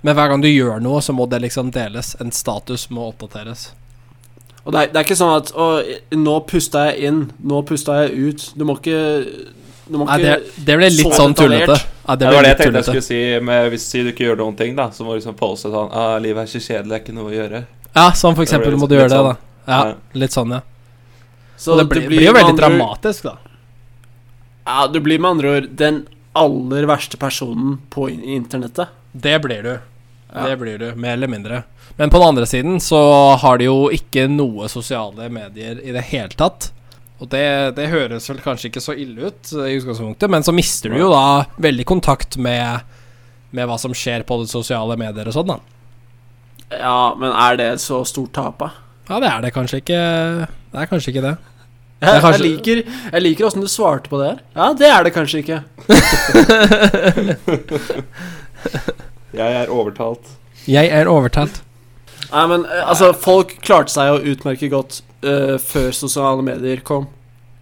Men 0.02 0.16
hver 0.16 0.28
gang 0.30 0.41
du 0.41 0.50
gjør 0.50 0.82
noe, 0.82 1.00
så 1.02 1.14
må 1.14 1.30
det 1.30 1.41
liksom 1.41 1.72
deles. 1.72 2.16
En 2.20 2.32
status 2.32 2.89
må 2.89 3.08
oppdateres. 3.14 3.72
Og 4.66 4.74
det 4.74 4.82
er, 4.82 4.88
det 4.91 5.00
er 5.00 5.06
ikke 5.08 5.20
sånn 5.20 5.36
at 5.38 5.52
å, 5.56 5.68
nå 6.16 6.39
pusta 6.48 6.88
jeg 6.89 7.08
inn, 7.08 7.32
nå 7.44 7.62
pusta 7.68 8.02
jeg 8.04 8.30
ut. 8.30 8.46
Du 8.56 8.66
må 8.68 8.78
ikke 8.80 9.00
Nei, 9.89 9.99
ikke 9.99 10.17
det, 10.23 10.65
det 10.65 10.75
ble 10.79 10.89
litt 10.89 11.07
så 11.09 11.17
sånn 11.17 11.34
tullete. 11.36 11.75
Ja, 11.75 11.75
det 11.75 11.89
Ja, 12.07 12.15
det 12.15 12.36
var 12.36 12.43
det 12.43 12.49
jeg 12.53 12.57
tenkte 12.57 12.79
jeg 12.79 12.88
skulle 12.88 13.05
si. 13.07 13.21
Med, 13.43 13.69
hvis 13.73 13.88
du 13.91 14.11
ikke 14.11 14.27
gjør 14.29 14.38
noen 14.39 14.55
ting, 14.59 14.75
da 14.75 14.89
så 14.95 15.03
må 15.03 15.13
du 15.15 15.19
liksom 15.21 15.36
pose 15.39 15.71
sånn 15.71 15.89
ah, 15.91 16.17
'Livet 16.19 16.43
er 16.43 16.47
ikke 16.47 16.67
kjedelig, 16.67 16.89
det 16.89 16.95
er 16.95 17.03
ikke 17.03 17.15
noe 17.17 17.31
å 17.31 17.36
gjøre'. 17.36 17.63
Ja, 17.93 18.05
sånn 18.11 18.36
for 18.36 18.43
eksempel 18.45 18.77
må 18.79 18.88
du 18.88 18.95
gjøre 18.95 19.09
det, 19.11 19.17
da. 19.17 19.34
sånn. 19.34 19.38
Ja, 19.67 19.79
Ja. 19.88 19.95
litt 20.13 20.31
sånn, 20.31 20.51
ja. 20.51 20.61
Så 21.57 21.77
det 21.77 21.86
blir, 21.89 22.07
blir 22.07 22.27
jo 22.27 22.34
veldig 22.34 22.49
andre- 22.55 22.69
dramatisk, 22.69 23.23
da. 23.23 23.38
Ja, 24.65 24.88
du 24.88 24.99
blir 24.99 25.19
med 25.19 25.31
andre 25.31 25.55
ord 25.57 25.69
den 25.75 26.07
aller 26.34 26.86
verste 26.89 27.17
personen 27.17 27.77
på 27.89 28.09
internettet. 28.09 28.88
Det 29.11 29.39
blir 29.43 29.63
du. 29.63 29.79
Ja. 30.34 30.47
Det 30.47 30.57
blir 30.57 30.77
du, 30.79 30.95
mer 30.95 31.13
eller 31.13 31.27
mindre. 31.27 31.63
Men 31.97 32.09
på 32.09 32.17
den 32.17 32.27
andre 32.27 32.45
siden 32.49 32.79
så 32.81 32.99
har 33.38 33.57
de 33.57 33.65
jo 33.65 33.89
ikke 33.93 34.25
noe 34.31 34.67
sosiale 34.71 35.29
medier 35.29 35.77
i 35.84 35.91
det 35.93 36.01
hele 36.09 36.29
tatt. 36.29 36.71
Og 37.24 37.30
det, 37.32 37.43
det 37.78 37.86
høres 37.88 38.26
vel 38.28 38.41
kanskje 38.43 38.67
ikke 38.67 38.82
så 38.84 38.91
ille 38.99 39.30
ut 39.32 39.51
eh, 39.55 39.69
i 39.71 39.78
utgangspunktet, 39.80 40.28
men 40.34 40.43
så 40.43 40.51
mister 40.55 40.91
du 40.91 40.97
jo 40.99 41.07
da 41.13 41.45
veldig 41.63 41.86
kontakt 41.88 42.36
med, 42.41 42.82
med 43.55 43.69
hva 43.69 43.78
som 43.80 43.93
skjer 43.95 44.26
på 44.28 44.36
de 44.41 44.47
sosiale 44.51 44.97
medier 44.99 45.30
og 45.32 45.36
sånn, 45.38 45.53
da. 45.53 45.57
Ja, 46.74 46.97
men 47.21 47.32
er 47.32 47.55
det 47.59 47.67
et 47.78 47.84
så 47.84 48.01
stort 48.09 48.34
tap, 48.36 48.57
da? 48.59 48.69
Ja, 49.07 49.15
det 49.24 49.30
er 49.30 49.39
det 49.45 49.53
kanskje 49.55 49.80
ikke. 49.84 49.99
Det 50.74 50.80
er 50.84 50.88
kanskje 50.91 51.11
ikke 51.13 51.26
det. 51.30 51.36
Jeg, 52.03 52.11
er 52.17 52.24
kanskje- 52.24 52.43
jeg 52.43 52.51
liker 52.57 52.78
Jeg 53.13 53.21
liker 53.24 53.45
åssen 53.47 53.63
du 53.63 53.69
svarte 53.71 54.09
på 54.11 54.17
det 54.19 54.28
her. 54.34 54.39
Ja, 54.57 54.65
det 54.76 54.89
er 54.91 55.01
det 55.07 55.13
kanskje 55.15 55.39
ikke. 55.43 55.59
Jeg 59.34 59.55
er 59.63 59.71
overtalt. 59.74 60.28
Jeg 60.69 60.89
er 60.93 61.09
overtalt. 61.11 61.61
Nei, 62.34 62.43
men 62.51 62.65
eh, 62.69 62.84
altså, 62.89 63.11
folk 63.17 63.55
klarte 63.65 63.93
seg 63.93 64.09
jo 64.11 64.34
utmerket 64.34 64.71
godt 64.74 64.99
eh, 65.24 65.57
før 65.63 65.91
sosiale 65.95 66.43
medier 66.45 66.82
kom. 66.86 67.07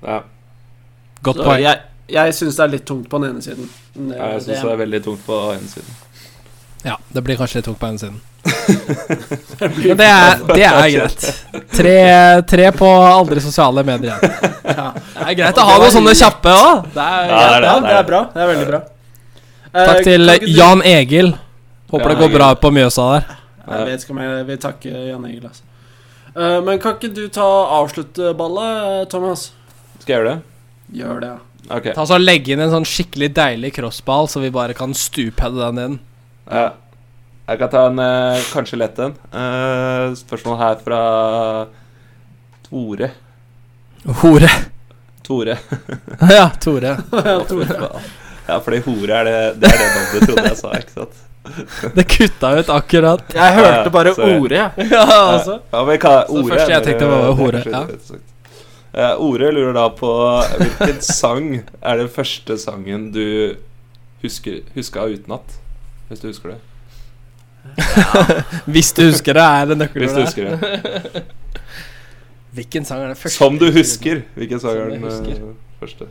Ja, 0.04 0.22
Godt 1.24 1.38
poeng. 1.46 1.62
jeg, 1.62 1.80
jeg 2.10 2.34
syns 2.34 2.56
det 2.58 2.64
er 2.66 2.72
litt 2.78 2.86
tungt 2.90 3.10
på 3.10 3.20
den 3.22 3.32
ene 3.36 3.42
siden. 3.46 3.70
Det- 3.94 4.18
jeg 4.18 4.42
syns 4.42 4.46
det 4.46 4.62
det- 4.64 4.72
er 4.74 4.78
veldig 4.86 5.04
tungt 5.04 5.26
på 5.26 5.40
den 5.52 5.60
ene 5.60 5.68
siden. 5.70 5.96
Ja, 6.84 6.96
det 7.14 7.22
blir 7.24 7.38
kanskje 7.38 7.56
litt 7.62 7.66
tungt 7.66 7.80
på 7.80 7.88
ene 7.88 8.00
siden. 8.00 8.22
Men 9.62 9.98
det 9.98 10.08
er, 10.08 10.40
det 10.50 10.64
er 10.66 10.88
greit. 10.96 11.26
Tre, 11.78 11.98
tre 12.50 12.72
på 12.74 12.88
aldri 12.90 13.40
sosiale 13.44 13.84
medier. 13.86 14.18
ja. 14.66 14.88
Det 14.96 15.28
er 15.28 15.36
greit 15.38 15.60
å 15.62 15.66
ha 15.68 15.76
noen 15.78 15.94
sånne 15.94 16.16
kjappe 16.18 16.50
òg. 16.50 16.88
Det 16.96 17.06
Ja, 17.06 17.22
det 17.22 17.52
er 17.52 17.62
det. 17.68 17.76
Det 17.86 17.96
er 18.00 18.08
bra. 18.10 18.22
Det 18.34 18.42
er 18.42 18.50
veldig 18.56 18.68
bra. 18.72 18.80
Eh, 19.72 19.86
Takk 19.92 20.02
til 20.08 20.34
Jan 20.58 20.82
Egil. 20.84 21.34
Håper 21.92 22.10
det 22.10 22.18
går 22.24 22.34
bra 22.34 22.50
på 22.56 22.72
Mjøsa 22.74 23.06
der. 23.14 23.30
Jeg 23.72 23.86
vet 23.92 24.04
ikke 24.04 24.16
om 24.16 24.22
jeg 24.24 24.46
vil 24.50 24.58
takke 24.66 24.92
Jan 25.12 25.26
Egil, 25.30 25.46
altså. 25.48 25.62
Eh, 26.36 26.60
men 26.64 26.80
kan 26.80 26.96
ikke 26.98 27.12
du 27.16 27.26
ta 27.34 27.48
avslutte 27.80 28.34
ballet, 28.40 29.10
Thomas? 29.12 29.50
Skal 30.00 30.14
jeg 30.14 30.20
gjøre 30.20 30.30
det? 30.30 30.38
Gjør 31.02 31.24
det, 31.24 31.32
ja. 31.34 31.40
Okay. 31.72 31.94
Ta 31.96 32.06
så 32.10 32.18
Legg 32.20 32.50
inn 32.52 32.62
en 32.64 32.72
sånn 32.74 32.88
skikkelig 32.88 33.32
deilig 33.38 33.74
crossball, 33.78 34.28
så 34.32 34.42
vi 34.44 34.52
bare 34.54 34.76
kan 34.76 34.96
stupheade 34.98 35.60
den 35.62 35.84
inn. 35.84 36.00
Ja. 36.50 36.72
Jeg 37.52 37.60
kan 37.60 37.72
ta 37.74 37.86
en 37.90 38.00
eh, 38.00 38.44
kanskje 38.54 38.80
lett 38.80 39.00
en. 39.04 39.16
Eh, 39.36 40.14
spørsmål 40.20 40.60
her 40.62 40.80
fra 40.84 41.02
Tore. 42.70 43.12
Hore. 44.22 44.52
Tore. 45.28 45.58
ja, 46.38 46.48
Tore. 46.64 46.96
Ja, 48.48 48.58
fordi 48.60 48.80
hore 48.84 49.20
er 49.20 49.28
det 49.28 49.36
Det 49.62 49.70
er 49.70 49.78
det 49.78 49.90
navnet 49.92 50.14
du 50.14 50.26
trodde 50.26 50.48
jeg 50.50 50.58
sa, 50.60 50.72
ikke 50.80 50.96
sant? 50.96 51.20
Det 51.96 52.04
kutta 52.06 52.52
ut 52.60 52.70
akkurat. 52.70 53.24
Jeg 53.34 53.54
hørte 53.58 53.90
bare 53.94 54.14
sorry. 54.16 54.36
ordet, 54.40 54.58
jeg. 54.58 54.90
Ja, 54.92 55.06
altså. 55.34 55.60
Ja, 55.74 55.84
men 55.86 55.98
hva, 55.98 56.14
Så 56.28 56.38
det 56.38 56.50
første 56.52 56.74
jeg 56.74 56.84
tenkte 56.88 57.08
var 57.10 57.30
ordet. 57.30 57.40
hore, 57.40 57.64
ja. 57.72 57.82
Uh. 57.88 58.28
Eh, 58.92 59.22
Ore 59.24 59.52
lurer 59.56 59.74
da 59.78 59.86
på 59.96 60.10
hvilken 60.60 60.98
sang 61.22 61.46
er 61.80 62.02
den 62.02 62.10
første 62.12 62.58
sangen 62.60 63.06
du 63.16 63.24
husker, 64.22 64.58
huska 64.76 65.06
utenat? 65.08 65.56
Hvis 66.10 66.20
du 66.20 66.28
husker 66.28 66.54
det. 66.54 66.60
Hvis 68.68 68.92
du 68.98 69.06
husker 69.06 69.38
det, 69.38 69.46
er 69.46 69.72
det 69.72 69.88
Hvis 69.96 70.12
du 70.12 70.20
husker 70.26 70.50
det. 70.50 71.24
Hvilken 72.52 72.86
sang 72.86 73.06
er 73.06 73.14
det 73.14 73.18
første? 73.18 73.38
Som 73.38 73.58
du 73.62 73.70
husker. 73.72 74.26
Hvilken 74.36 74.60
sang 74.60 74.76
er 74.76 74.92
den 74.92 75.08
eh, 75.08 75.40
første? 75.80 76.10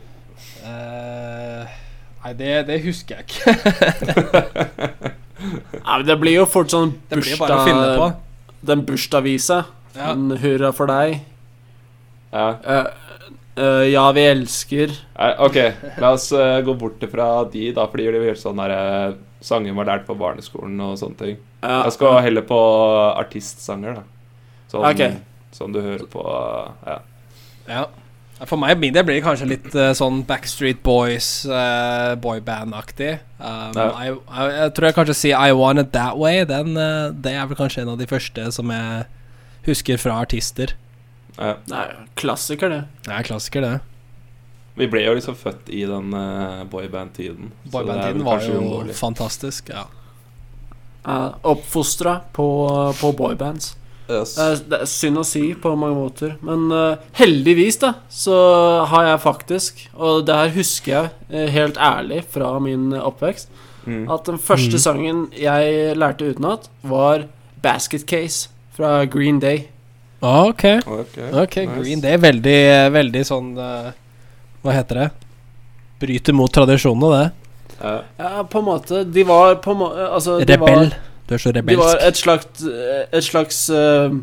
Eh, 0.65 1.80
nei, 2.23 2.33
det, 2.39 2.51
det 2.69 2.79
husker 2.85 3.19
jeg 3.19 3.27
ikke. 3.29 3.55
Nei, 5.41 5.97
men 5.97 6.05
det 6.05 6.17
blir 6.21 6.35
jo 6.37 6.47
fort 6.49 6.69
sånn 6.69 6.93
bursdag 7.09 8.13
Den 8.61 8.83
bursdagsvisa. 8.85 9.63
Ja. 9.95 10.11
En 10.13 10.29
hurra 10.39 10.69
for 10.75 10.91
deg. 10.91 11.23
Ja. 12.31 12.45
Uh, 12.61 12.85
uh, 13.57 13.85
ja, 13.89 14.05
vi 14.15 14.25
elsker. 14.29 14.93
Nei, 15.17 15.31
ok, 15.47 15.57
la 15.99 16.13
oss 16.15 16.29
uh, 16.35 16.61
gå 16.63 16.75
bort 16.79 17.03
fra 17.11 17.31
de, 17.51 17.71
da, 17.75 17.87
fordi 17.91 18.07
de 18.13 18.21
gjør 18.29 18.39
sånn 18.39 18.61
der 18.61 18.75
uh, 18.77 19.17
sanger 19.43 19.73
man 19.73 19.83
har 19.83 19.97
lært 19.97 20.07
på 20.07 20.15
barneskolen 20.19 20.77
og 20.85 20.95
sånne 21.01 21.19
ting. 21.19 21.39
Ja. 21.61 21.81
Jeg 21.87 21.97
skal 21.97 22.21
heller 22.23 22.45
på 22.47 22.59
artistsanger, 23.17 23.99
da. 23.99 24.05
Sånn, 24.71 24.85
okay. 24.87 25.17
Som 25.51 25.73
du 25.75 25.81
hører 25.81 26.07
på 26.09 26.23
Ja. 26.85 27.01
Ja. 27.67 27.83
For 28.49 28.57
meg 28.57 28.79
min 28.81 28.93
del 28.95 29.03
blir 29.05 29.19
det 29.19 29.23
kanskje 29.25 29.45
litt 29.51 29.67
uh, 29.77 29.91
sånn 29.93 30.23
Backstreet 30.25 30.79
Boys, 30.85 31.27
uh, 31.45 32.15
boyband-aktig. 32.21 33.19
Um, 33.37 33.75
Ja. 33.77 33.85
jeg, 34.01 34.15
jeg, 34.17 34.53
jeg 34.55 34.73
tror 34.77 34.87
jeg 34.87 34.95
kanskje 34.97 35.15
sier 35.19 35.37
I 35.37 35.51
Want 35.53 35.79
It 35.83 35.91
That 35.93 36.17
Way. 36.17 36.45
Den, 36.49 36.73
uh, 36.77 37.11
det 37.13 37.35
er 37.37 37.45
vel 37.51 37.59
kanskje 37.59 37.83
en 37.83 37.91
av 37.93 37.99
de 38.01 38.07
første 38.09 38.47
som 38.55 38.73
jeg 38.73 39.05
husker 39.67 40.01
fra 40.01 40.17
artister. 40.25 40.73
ja. 41.37 41.53
Nei, 41.69 41.85
klassiker, 42.17 42.69
det. 42.73 42.81
Det 43.05 43.13
er 43.13 43.27
klassiker, 43.29 43.61
det. 43.61 43.79
Vi 44.79 44.87
ble 44.87 45.03
jo 45.03 45.13
liksom 45.17 45.35
født 45.37 45.69
i 45.69 45.83
den 45.85 46.13
uh, 46.15 46.63
boyband-tiden. 46.71 47.51
det 47.51 47.69
er 47.69 47.73
Boyband-tiden 47.75 48.25
var 48.25 48.41
jo 48.41 48.93
fantastisk. 48.97 49.69
Ja. 49.69 49.85
Uh, 51.05 51.33
Oppfostra 51.53 52.21
på, 52.33 52.47
på 52.99 53.11
boybands. 53.17 53.75
Yes. 54.11 54.35
Eh, 54.37 54.53
det 54.71 54.81
er 54.83 54.89
synd 54.89 55.21
å 55.21 55.25
si 55.27 55.43
på 55.57 55.73
mange 55.79 55.97
måter, 55.97 56.35
men 56.45 56.67
uh, 56.73 57.01
heldigvis 57.17 57.79
da 57.81 57.93
så 58.11 58.37
har 58.91 59.09
jeg 59.09 59.23
faktisk, 59.25 59.83
og 59.95 60.25
det 60.27 60.37
her 60.37 60.55
husker 60.55 60.93
jeg 60.93 61.11
uh, 61.31 61.51
helt 61.55 61.79
ærlig 61.81 62.23
fra 62.31 62.55
min 62.63 62.91
oppvekst, 62.99 63.51
Mm. 63.81 64.03
at 64.13 64.27
den 64.29 64.37
første 64.37 64.77
mm. 64.77 64.81
sangen 64.83 65.21
jeg 65.33 65.95
lærte 65.97 66.27
utenat, 66.29 66.67
var 66.85 67.23
'Basket 67.63 68.05
Case' 68.05 68.49
fra 68.77 69.05
Green 69.05 69.39
Day. 69.39 69.71
Ok, 70.21 70.63
okay. 70.85 71.31
okay 71.33 71.65
nice. 71.65 71.79
Green 71.79 72.01
Day. 72.01 72.17
Veldig, 72.21 72.59
veldig 72.93 73.23
sånn 73.25 73.55
uh, 73.57 73.89
Hva 74.61 74.75
heter 74.75 74.99
det? 74.99 75.07
Bryter 76.01 76.35
mot 76.37 76.53
tradisjonene, 76.53 77.09
det. 77.17 77.77
Ja. 77.81 77.93
Ja, 78.21 78.43
på 78.45 78.61
en 78.61 78.67
måte. 78.67 79.03
De 79.03 79.23
var 79.25 79.55
på 79.63 79.73
en 79.73 79.79
måte 79.81 80.05
Altså, 80.05 80.37
de 80.37 80.53
Rebell. 80.53 80.91
Var, 80.91 80.99
Du 81.31 81.35
er 81.37 81.41
så 81.41 81.51
de 81.55 81.61
var 81.79 81.97
et 82.03 82.17
slags, 82.19 82.63
et 82.67 83.23
slags 83.23 83.59
eh, 83.71 84.15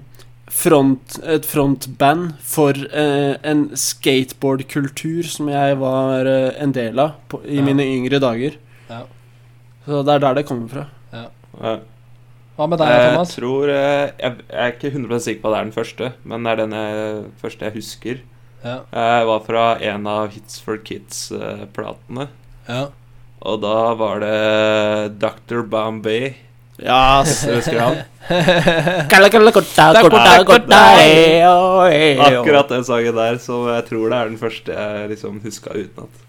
front, 0.53 1.19
et 1.25 1.47
frontband 1.49 2.35
for 2.45 2.77
eh, 2.93 3.35
en 3.49 3.63
skateboardkultur 3.79 5.25
som 5.29 5.49
jeg 5.53 5.79
var 5.81 6.29
eh, 6.29 6.51
en 6.61 6.75
del 6.77 7.01
av 7.01 7.15
på, 7.33 7.41
i 7.49 7.57
Ja. 7.61 7.65
mine 7.65 7.87
yngre 7.89 8.21
dager. 8.21 8.59
Ja. 8.91 9.03
Så 9.87 10.03
det 10.05 10.15
er 10.19 10.25
der 10.27 10.35
det 10.43 10.47
kommer 10.51 10.69
fra. 10.69 10.85
Ja. 11.17 11.79
Hva 12.59 12.67
med 12.69 12.81
deg, 12.83 12.89
Thomas? 12.91 13.33
Jeg 13.33 13.39
tror 13.41 13.69
Jeg 13.71 14.13
jeg 14.21 14.37
er 14.51 14.73
ikke 14.75 14.91
100 14.93 15.21
sikker 15.25 15.41
på 15.43 15.49
at 15.49 15.55
det 15.55 15.59
er 15.61 15.69
den 15.71 15.77
første, 15.79 16.13
men 16.29 16.45
det 16.45 16.53
er 16.53 16.61
den 16.67 16.73
jeg, 16.77 17.25
første 17.41 17.65
jeg 17.65 17.75
husker. 17.79 18.21
Ja. 18.65 18.77
Jeg 18.93 19.27
var 19.31 19.41
fra 19.47 19.65
en 19.95 20.07
av 20.11 20.29
Hits 20.35 20.61
for 20.61 20.77
Kids-platene. 20.85 22.29
ja. 22.69 22.87
Og 23.41 23.61
da 23.63 23.95
var 23.95 24.19
det 24.19 25.19
Dr. 25.23 25.61
Bombay. 25.63 26.33
Ja, 26.79 27.25
Husker 27.27 27.73
du 27.73 27.81
han? 27.81 27.97
Akkurat 32.29 32.69
den 32.71 32.85
sangen 32.87 33.17
der, 33.17 33.39
så 33.43 33.61
jeg 33.73 33.85
tror 33.89 34.09
det 34.13 34.19
er 34.19 34.31
den 34.31 34.39
første 34.39 34.73
jeg 34.79 35.11
liksom 35.15 35.41
huska 35.45 35.75
utenat. 35.75 36.25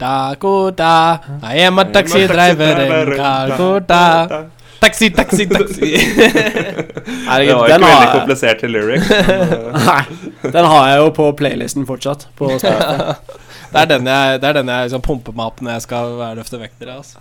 Dakota, 0.00 0.94
I 1.44 1.66
am 1.66 1.78
a 1.78 1.84
taxi 1.84 2.26
driver 2.28 2.80
in 2.86 3.16
Calcutta. 3.16 4.02
Taxi, 4.80 5.10
taxi, 5.10 5.44
taxi. 5.46 5.90
Det 6.00 7.26
var 7.28 7.40
ikke 7.44 7.56
veldig 7.84 8.08
komplisert 8.14 8.62
til 8.64 8.70
lyrics. 8.76 9.10
Eh, 9.20 9.84
nei, 9.86 10.02
den 10.52 10.64
har 10.66 10.86
jeg 10.88 10.98
jo 11.02 11.10
på 11.14 11.26
playlisten 11.36 11.84
fortsatt. 11.86 12.28
På. 12.38 12.48
Det 13.70 13.78
er 13.78 13.86
den 13.86 14.06
jeg, 14.10 14.40
det 14.42 14.48
er 14.48 14.56
den 14.58 14.70
jeg 14.72 14.88
liksom 14.88 15.02
pumper 15.06 15.34
meg 15.38 15.46
opp 15.52 15.60
når 15.62 15.76
jeg 15.76 15.82
skal 15.84 16.14
løfte 16.38 16.58
vekter. 16.58 16.88
Altså. 16.90 17.20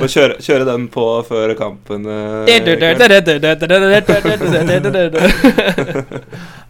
og 0.00 0.06
kjøre, 0.08 0.38
kjøre 0.40 0.64
den 0.68 0.86
på 0.94 1.04
før 1.28 1.52
kampen. 1.58 2.06
eh, 2.08 2.46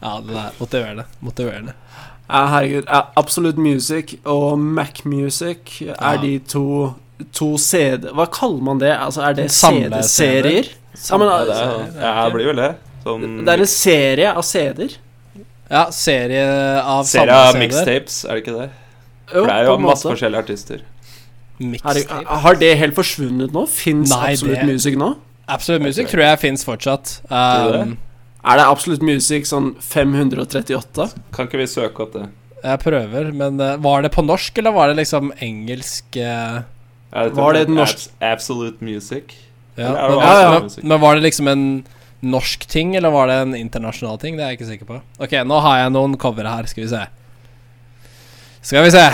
ja, 0.03 0.12
det 0.27 0.37
er 0.37 0.51
motiverende. 0.59 1.05
Motiverende. 1.25 1.73
Ja, 2.27 2.41
herregud. 2.51 2.89
Absolute 3.17 3.61
Music 3.62 4.17
og 4.27 4.59
Mac 4.59 5.05
Music 5.07 5.81
Ja. 5.85 5.95
er 6.01 6.19
de 6.23 6.39
to, 6.43 6.95
to 7.33 7.53
CD 7.62 8.11
Hva 8.11 8.27
kaller 8.35 8.62
man 8.67 8.81
det? 8.83 8.91
Altså, 8.99 9.23
er 9.23 9.33
det 9.39 9.51
CD-serier? 9.55 10.73
Ja, 10.97 11.17
men, 11.21 11.29
altså, 11.29 11.55
er, 11.55 12.01
ja, 12.03 12.25
det 12.25 12.33
blir 12.35 12.51
vel 12.51 12.62
det. 12.64 12.71
Sånn 13.05 13.27
det 13.47 13.53
er 13.53 13.62
en 13.62 13.71
serie 13.71 14.31
av 14.35 14.43
CD-er. 14.43 14.97
Ja, 15.71 15.85
serie 15.91 16.43
av 16.83 17.05
serie 17.09 17.35
av 17.35 17.57
mixtapes, 17.59 18.25
er 18.25 18.37
det 18.39 18.45
ikke 18.45 18.57
det? 18.61 18.69
Jo, 19.33 19.41
For 19.43 19.47
det 19.51 19.55
er 19.57 19.64
jo 19.67 19.77
masse 19.83 20.05
måte. 20.07 20.12
forskjellige 20.14 20.43
artister. 20.45 20.85
Er 21.59 22.37
har 22.45 22.55
det 22.61 22.77
helt 22.79 22.95
forsvunnet 22.95 23.51
nå? 23.57 23.67
Fins 23.69 24.12
Absolute 24.12 24.61
det- 24.61 24.67
Music 24.69 24.95
nå? 25.01 25.17
Absolute 25.49 25.83
Music 25.83 26.09
tror 26.11 26.23
jeg 26.23 26.39
fins 26.43 26.64
fortsatt. 26.67 27.21
Um, 27.31 27.97
Er 28.45 28.57
det 28.61 28.67
Absolute 28.67 29.03
Music 29.03 29.47
sånn 29.47 29.75
538? 29.81 31.12
Kan 31.33 31.47
ikke 31.49 31.59
vi 31.59 31.67
søke 31.67 32.01
opp 32.07 32.12
det? 32.12 32.29
jeg 32.67 32.79
prøver, 32.83 33.33
men 33.33 33.61
uh, 33.61 33.77
var 33.77 34.03
det 34.03 34.11
på 34.12 34.25
norsk, 34.27 34.57
eller 34.59 34.73
var 34.73 34.89
det 34.89 34.97
liksom 34.97 35.29
engelsk 35.41 36.17
uh, 36.19 36.62
Var 37.12 37.53
det 37.55 37.61
et 37.62 37.69
norsk- 37.69 38.09
Abs 38.21 38.49
Absolute 38.51 38.81
Music? 38.83 39.35
ja. 39.77 39.93
Men, 39.93 40.19
Ja, 40.19 40.41
ja. 40.61 40.69
Men 40.83 41.01
var 41.01 41.14
det 41.14 41.23
liksom 41.23 41.49
en 41.49 41.87
norsk 42.25 42.67
ting, 42.71 42.95
eller 42.97 43.12
var 43.14 43.29
det 43.31 43.41
en 43.43 43.57
internasjonal 43.59 44.19
ting? 44.23 44.37
Det 44.37 44.45
er 44.45 44.55
jeg 44.55 44.61
ikke 44.61 44.71
sikker 44.71 44.89
på. 44.89 45.01
Ok, 45.23 45.35
nå 45.47 45.59
har 45.64 45.83
jeg 45.83 45.93
noen 45.95 46.17
covere 46.21 46.55
her. 46.57 46.69
Skal 46.71 46.87
vi 46.87 46.93
se. 46.93 47.03
Skal 48.67 48.87
vi 48.87 48.95
se. 48.95 49.05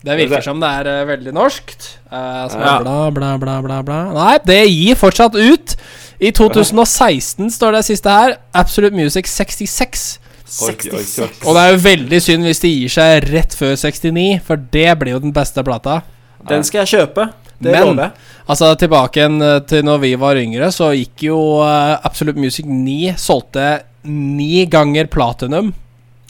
Det 0.00 0.14
virker 0.16 0.40
som 0.44 0.60
det 0.62 0.68
er 0.80 0.88
uh, 0.88 1.08
veldig 1.10 1.32
norskt. 1.36 1.98
Uh, 2.08 2.48
Ja. 2.56 2.78
bla, 2.80 3.10
bla, 3.10 3.34
bla, 3.38 3.58
bla, 3.60 3.82
bla. 3.84 3.98
Nei, 4.16 4.38
det 4.46 4.62
gir 4.70 4.96
fortsatt 4.96 5.36
ut. 5.36 5.76
I 6.20 6.30
2016 6.36 7.50
står 7.52 7.76
det 7.76 7.84
siste 7.84 8.08
her. 8.12 8.38
Absolute 8.54 8.96
Music 8.96 9.28
66. 9.28 10.20
Oi, 10.66 10.74
oi, 10.74 11.04
oi. 11.22 11.28
Og 11.46 11.54
det 11.54 11.60
er 11.62 11.70
jo 11.70 11.82
veldig 11.84 12.20
synd 12.24 12.48
hvis 12.48 12.60
de 12.64 12.72
gir 12.72 12.90
seg 12.92 13.28
rett 13.30 13.54
før 13.54 13.76
69, 13.78 14.40
for 14.46 14.56
det 14.72 14.88
blir 14.98 15.14
jo 15.14 15.20
den 15.22 15.34
beste 15.36 15.62
plata. 15.64 16.00
Den 16.48 16.64
skal 16.66 16.82
jeg 16.82 16.92
kjøpe. 16.96 17.28
Det 17.60 17.72
Men- 17.74 17.86
lover. 17.90 18.10
Altså 18.50 18.70
Tilbake 18.80 19.20
igjen 19.20 19.42
eh, 19.44 19.58
til 19.68 19.84
når 19.86 19.98
vi 20.02 20.14
var 20.18 20.38
yngre, 20.40 20.70
så 20.72 20.88
gikk 20.96 21.26
jo 21.28 21.36
uh, 21.60 21.98
Absolute 22.08 22.40
Music 22.40 22.64
9 22.66 23.12
solgte 23.20 23.82
ni 24.08 24.64
ganger 24.66 25.06
platinum. 25.12 25.74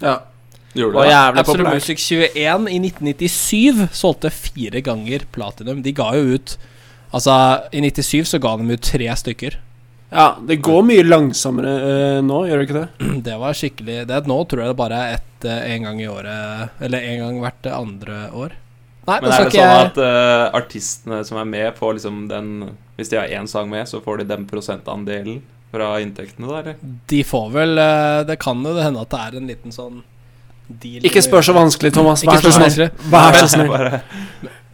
Ja. 0.02 0.18
Gjorde 0.74 0.98
Og 0.98 1.04
det? 1.06 1.10
jævlig 1.12 1.40
Absolute 1.40 1.64
populær. 1.64 1.78
Music 1.78 2.02
21 2.02 2.68
i 2.70 2.78
1997 2.82 3.88
solgte 3.96 4.30
fire 4.34 4.82
ganger 4.86 5.24
platinum. 5.32 5.82
De 5.82 5.92
ga 5.96 6.10
jo 6.18 6.34
ut 6.36 6.56
Altså, 7.10 7.32
i 7.74 7.80
97 7.82 8.28
så 8.30 8.38
ga 8.38 8.52
de 8.60 8.70
ut 8.70 8.84
tre 8.86 9.08
stykker. 9.18 9.56
Ja, 10.12 10.36
det 10.46 10.60
går 10.62 10.84
mye 10.86 11.02
langsommere 11.06 11.72
uh, 11.82 12.18
nå, 12.22 12.44
gjør 12.46 12.60
det 12.60 12.66
ikke 12.68 12.80
det? 12.80 13.08
Det 13.26 13.38
var 13.38 13.54
skikkelig 13.58 13.96
det, 14.10 14.20
Nå 14.30 14.36
tror 14.50 14.62
jeg 14.64 14.72
det 14.72 14.78
bare 14.78 14.98
er 14.98 15.16
ett 15.18 15.46
uh, 15.46 15.56
en 15.74 15.86
gang 15.86 16.00
i 16.02 16.08
året 16.10 16.82
Eller 16.82 17.06
en 17.12 17.20
gang 17.24 17.40
hvert 17.44 17.68
andre 17.70 18.18
år. 18.34 18.54
Nei, 19.10 19.16
Men 19.20 19.32
er 19.34 19.44
det 19.44 19.54
sånn 19.54 19.60
jeg 19.60 19.86
at 19.88 19.98
uh, 20.00 20.44
artistene 20.60 21.22
som 21.26 21.40
er 21.40 21.48
med 21.50 21.78
får 21.78 21.96
liksom 21.98 22.20
den 22.30 22.52
Hvis 22.98 23.10
de 23.12 23.18
har 23.18 23.32
én 23.40 23.48
sang 23.50 23.68
med, 23.72 23.88
så 23.90 24.00
får 24.04 24.22
de 24.22 24.28
den 24.30 24.46
prosentandelen 24.50 25.40
fra 25.70 25.92
inntektene, 26.02 26.48
da, 26.50 26.60
eller? 26.62 26.78
De 27.10 27.20
får 27.26 27.50
vel 27.54 27.78
eh, 27.78 28.22
Det 28.26 28.38
kan 28.42 28.62
jo 28.66 28.72
hende 28.74 29.04
at 29.04 29.12
det 29.12 29.20
er 29.26 29.36
en 29.38 29.50
liten 29.52 29.74
sånn 29.74 30.00
deal 30.66 31.06
Ikke 31.06 31.22
spør 31.22 31.46
så 31.46 31.54
vanskelig, 31.54 31.92
Thomas. 31.94 32.24
Ikke 32.26 32.38
Vær 32.38 32.46
så 32.46 32.54
snill. 32.58 32.88
Vær 33.10 33.38
så 33.38 33.50
snill. 33.54 33.70
Bare- 33.70 34.00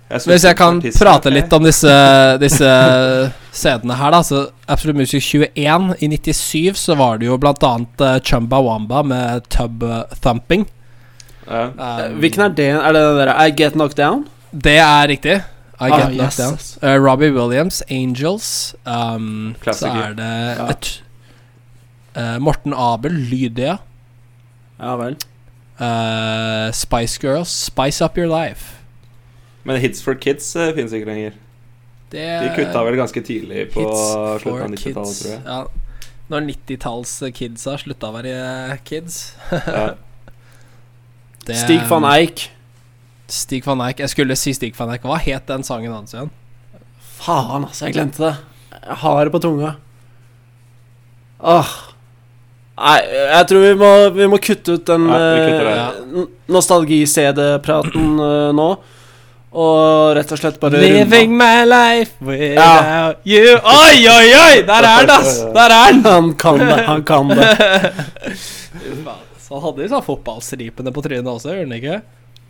jeg 0.06 0.22
Hvis 0.30 0.44
jeg 0.46 0.54
kan 0.54 0.78
prate 0.78 1.30
litt 1.32 1.52
om 1.56 1.64
disse, 1.66 1.92
disse 2.38 2.68
CD-ene 3.60 3.96
her, 3.98 4.14
da. 4.14 4.20
Så 4.22 4.44
Absolute 4.70 5.00
Music 5.00 5.24
21 5.24 5.96
i 5.98 6.08
97 6.12 6.78
så 6.78 6.94
var 6.98 7.18
det 7.18 7.26
jo 7.26 7.38
blant 7.42 7.64
annet 7.66 8.04
uh, 8.04 8.18
Chumba 8.22 8.60
Wamba 8.62 9.02
med 9.02 9.48
Tub 9.50 9.82
eh, 9.82 10.04
Thumping. 10.22 10.66
Ja. 11.46 12.06
Um, 12.08 12.18
Hvilken 12.22 12.42
er 12.42 12.48
det? 12.58 12.68
Er 12.74 12.92
det 12.92 13.02
den 13.02 13.20
der 13.22 13.34
I 13.46 13.50
Get 13.56 13.72
Knocked 13.72 13.96
Down? 13.96 14.26
Det 14.52 14.78
er 14.78 15.08
riktig. 15.08 15.36
I 15.78 15.90
Ah, 15.90 15.98
get 15.98 16.06
knocked 16.16 16.38
yes, 16.40 16.78
down. 16.80 16.90
Uh, 16.90 16.96
Robbie 17.04 17.30
Williams, 17.30 17.82
Angels. 17.90 18.74
Um, 18.86 19.54
så 19.62 19.86
er 19.86 20.14
det 20.16 20.56
Ja. 20.58 20.68
et 20.70 21.02
uh, 22.16 22.38
Morten 22.40 22.72
Abel, 22.72 23.12
Lydia. 23.12 23.76
Ja 24.80 24.96
vel. 24.96 25.16
Uh, 25.78 26.72
Spice 26.72 27.18
Girls, 27.20 27.48
Spice 27.48 28.00
Up 28.04 28.16
Your 28.18 28.26
Life. 28.26 28.76
Men 29.64 29.76
Hits 29.80 30.02
for 30.02 30.14
Kids 30.14 30.56
uh, 30.56 30.72
fins 30.74 30.92
ikke 30.92 31.06
lenger. 31.06 31.30
Det 32.12 32.22
De 32.42 32.50
kutta 32.56 32.84
vel 32.86 32.96
ganske 32.96 33.20
tidlig 33.26 33.66
på 33.74 33.82
slutten 34.40 34.62
av 34.62 34.70
90-tallet, 34.70 35.16
tror 35.20 35.32
jeg. 35.32 35.40
Ja. 35.44 35.64
Når 36.30 36.40
90-talls-kidsa 36.50 37.76
slutta 37.82 38.08
å 38.10 38.14
være 38.14 38.32
eh, 38.72 38.76
kids. 38.86 39.34
Ja. 39.52 39.88
Det- 41.46 41.56
Stig 41.56 41.82
van 41.88 42.04
Eijk. 42.10 42.48
Stig 43.28 43.64
van 43.66 43.80
Eyck. 43.82 43.98
Jeg 43.98 44.10
skulle 44.10 44.36
si 44.38 44.52
Stig 44.54 44.74
van 44.78 44.90
Eyck. 44.94 45.02
Hva 45.06 45.16
het 45.18 45.46
den 45.50 45.62
sangen 45.66 45.92
hans 45.92 46.12
igjen? 46.14 46.30
Faen, 47.18 47.64
altså. 47.66 47.86
Jeg 47.86 47.94
glemte 47.96 48.18
det. 48.22 48.36
Jeg 48.86 48.96
har 49.02 49.24
det 49.24 49.32
på 49.34 49.40
tunga. 49.42 49.74
Åh. 51.42 51.70
Nei, 52.76 52.98
jeg 53.08 53.46
tror 53.48 53.62
vi 53.64 53.74
må, 53.80 53.90
vi 54.12 54.26
må 54.28 54.38
kutte 54.42 54.74
ut 54.76 54.84
den 54.86 55.06
Ja, 55.08 55.18
det. 55.18 55.78
eh, 56.20 56.26
nostalgi-CD-praten 56.52 58.18
eh, 58.28 58.52
nå. 58.52 58.68
Og 59.56 60.14
rett 60.18 60.32
og 60.34 60.38
slett 60.38 60.58
bare 60.60 60.76
runde. 60.76 60.90
Living 60.98 61.32
my 61.38 61.64
life 61.64 62.12
without 62.20 63.22
you 63.24 63.54
Oi, 63.56 64.02
oi, 64.04 64.26
oi! 64.36 64.62
Der 64.68 64.84
er 64.90 65.06
den, 65.06 65.14
ass! 65.16 65.38
Der 65.56 65.72
er 65.72 65.92
den! 65.94 66.04
Han 66.04 66.34
kan 66.36 66.58
det, 66.60 66.80
han 66.84 67.02
kan 67.08 67.28
det. 67.32 67.94
Så 69.46 69.54
han 69.54 69.62
hadde 69.62 69.84
de 69.84 69.88
sånn 69.92 70.02
fotballstripene 70.02 70.90
på 70.90 71.02
trynet 71.04 71.28
også, 71.30 71.52
gjorde 71.54 71.68
han 71.68 71.76
ikke? 71.78 72.00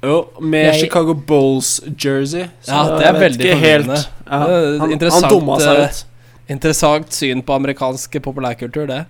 Jo, 0.06 0.16
med 0.40 0.64
Jeg- 0.64 0.80
Chicago 0.86 1.14
Bulls-jersey. 1.14 2.48
Ja, 2.68 2.84
det 2.98 3.06
er 3.06 3.18
veldig 3.20 3.50
forvirrende. 3.52 3.98
Ja, 4.26 4.38
han, 4.80 4.94
han 5.00 5.28
dumma 5.28 5.58
seg 5.60 5.76
eh, 5.76 5.84
ut. 5.84 6.04
Interessant 6.48 7.12
syn 7.12 7.42
på 7.42 7.52
amerikansk 7.52 8.16
populærkultur, 8.22 8.86
det. 8.86 9.04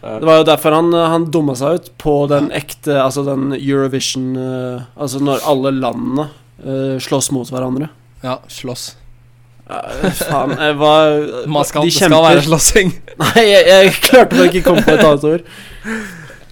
Det 0.00 0.24
var 0.24 0.40
jo 0.40 0.44
derfor 0.46 0.72
han, 0.72 0.92
han 0.94 1.30
dumma 1.30 1.54
seg 1.58 1.74
ut 1.74 1.88
på 1.98 2.12
den 2.30 2.52
ekte 2.54 3.00
Altså 3.02 3.24
den 3.26 3.48
Eurovision 3.56 4.36
eh, 4.38 4.84
Altså 4.94 5.18
når 5.18 5.42
alle 5.42 5.72
landene 5.74 6.28
uh, 6.62 6.94
slåss 7.02 7.32
mot 7.34 7.50
hverandre. 7.50 7.88
Ja, 8.22 8.36
slåss. 8.46 8.92
Uh, 9.68 10.06
faen, 10.22 10.54
jeg 10.54 10.78
var 10.78 11.18
Man 11.50 11.66
skal, 11.66 11.82
de 11.82 11.90
det 11.90 11.98
skal 11.98 12.14
være 12.14 12.46
slåssing. 12.46 12.94
Nei, 13.24 13.42
jeg, 13.42 13.66
jeg 13.68 13.98
klarte 14.06 14.38
meg 14.38 14.54
ikke 14.54 14.70
komme 14.70 14.86
på 14.86 14.94
et 14.94 15.04
annet 15.04 15.28
ord. 15.32 15.44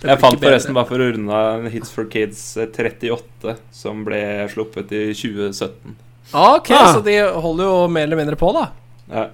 Jeg 0.07 0.21
fant 0.23 0.41
forresten, 0.43 0.75
bare 0.77 0.89
for 0.89 1.03
å 1.03 1.09
runde 1.13 1.41
av 1.41 1.67
Hits 1.73 1.91
for 1.95 2.09
Kids 2.13 2.43
eh, 2.61 2.69
38, 2.73 3.57
som 3.75 4.05
ble 4.07 4.21
sluppet 4.53 4.93
i 4.97 5.03
2017. 5.17 5.97
Ok, 6.33 6.71
Ah. 6.75 6.93
så 6.95 7.03
de 7.07 7.19
holder 7.23 7.65
jo 7.69 7.89
mer 7.89 8.09
eller 8.09 8.19
mindre 8.19 8.37
på, 8.39 8.53
da. 8.57 8.69
Ja. 9.13 9.27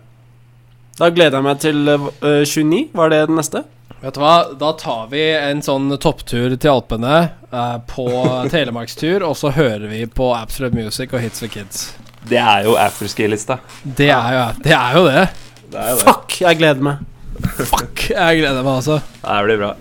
Da 0.99 1.09
gleder 1.09 1.39
jeg 1.39 1.47
meg 1.47 1.61
til 1.63 1.89
uh, 1.89 2.11
29. 2.45 2.91
Var 2.93 3.13
det 3.13 3.21
den 3.31 3.39
neste? 3.41 3.63
Vet 4.03 4.17
du 4.17 4.21
hva, 4.21 4.35
da 4.59 4.73
tar 4.77 5.07
vi 5.13 5.23
en 5.39 5.63
sånn 5.65 5.87
topptur 6.03 6.53
til 6.59 6.73
Alpene 6.73 7.15
uh, 7.53 7.79
på 7.89 8.05
telemarkstur, 8.53 9.25
og 9.25 9.37
så 9.39 9.53
hører 9.57 9.87
vi 9.93 10.03
på 10.11 10.33
Absolute 10.37 10.77
Music 10.77 11.15
og 11.15 11.23
Hits 11.25 11.41
for 11.45 11.53
Kids. 11.53 11.87
Det 12.29 12.39
er 12.39 12.67
jo 12.69 12.77
afterski-lista. 12.79 13.57
Det 13.83 14.11
det. 14.11 14.11
Er 14.13 14.99
jo 14.99 15.07
det. 15.09 15.31
Det 15.73 15.81
er 15.81 15.95
jo 15.95 15.97
det. 15.97 16.05
Fuck, 16.05 16.37
jeg 16.45 16.61
gleder 16.61 16.85
meg. 16.87 17.09
Fuck, 17.57 18.05
jeg 18.13 18.43
gleder 18.43 18.61
meg, 18.61 18.75
altså. 18.77 19.01
Det 19.23 19.41
blir 19.49 19.63
bra. 19.65 19.73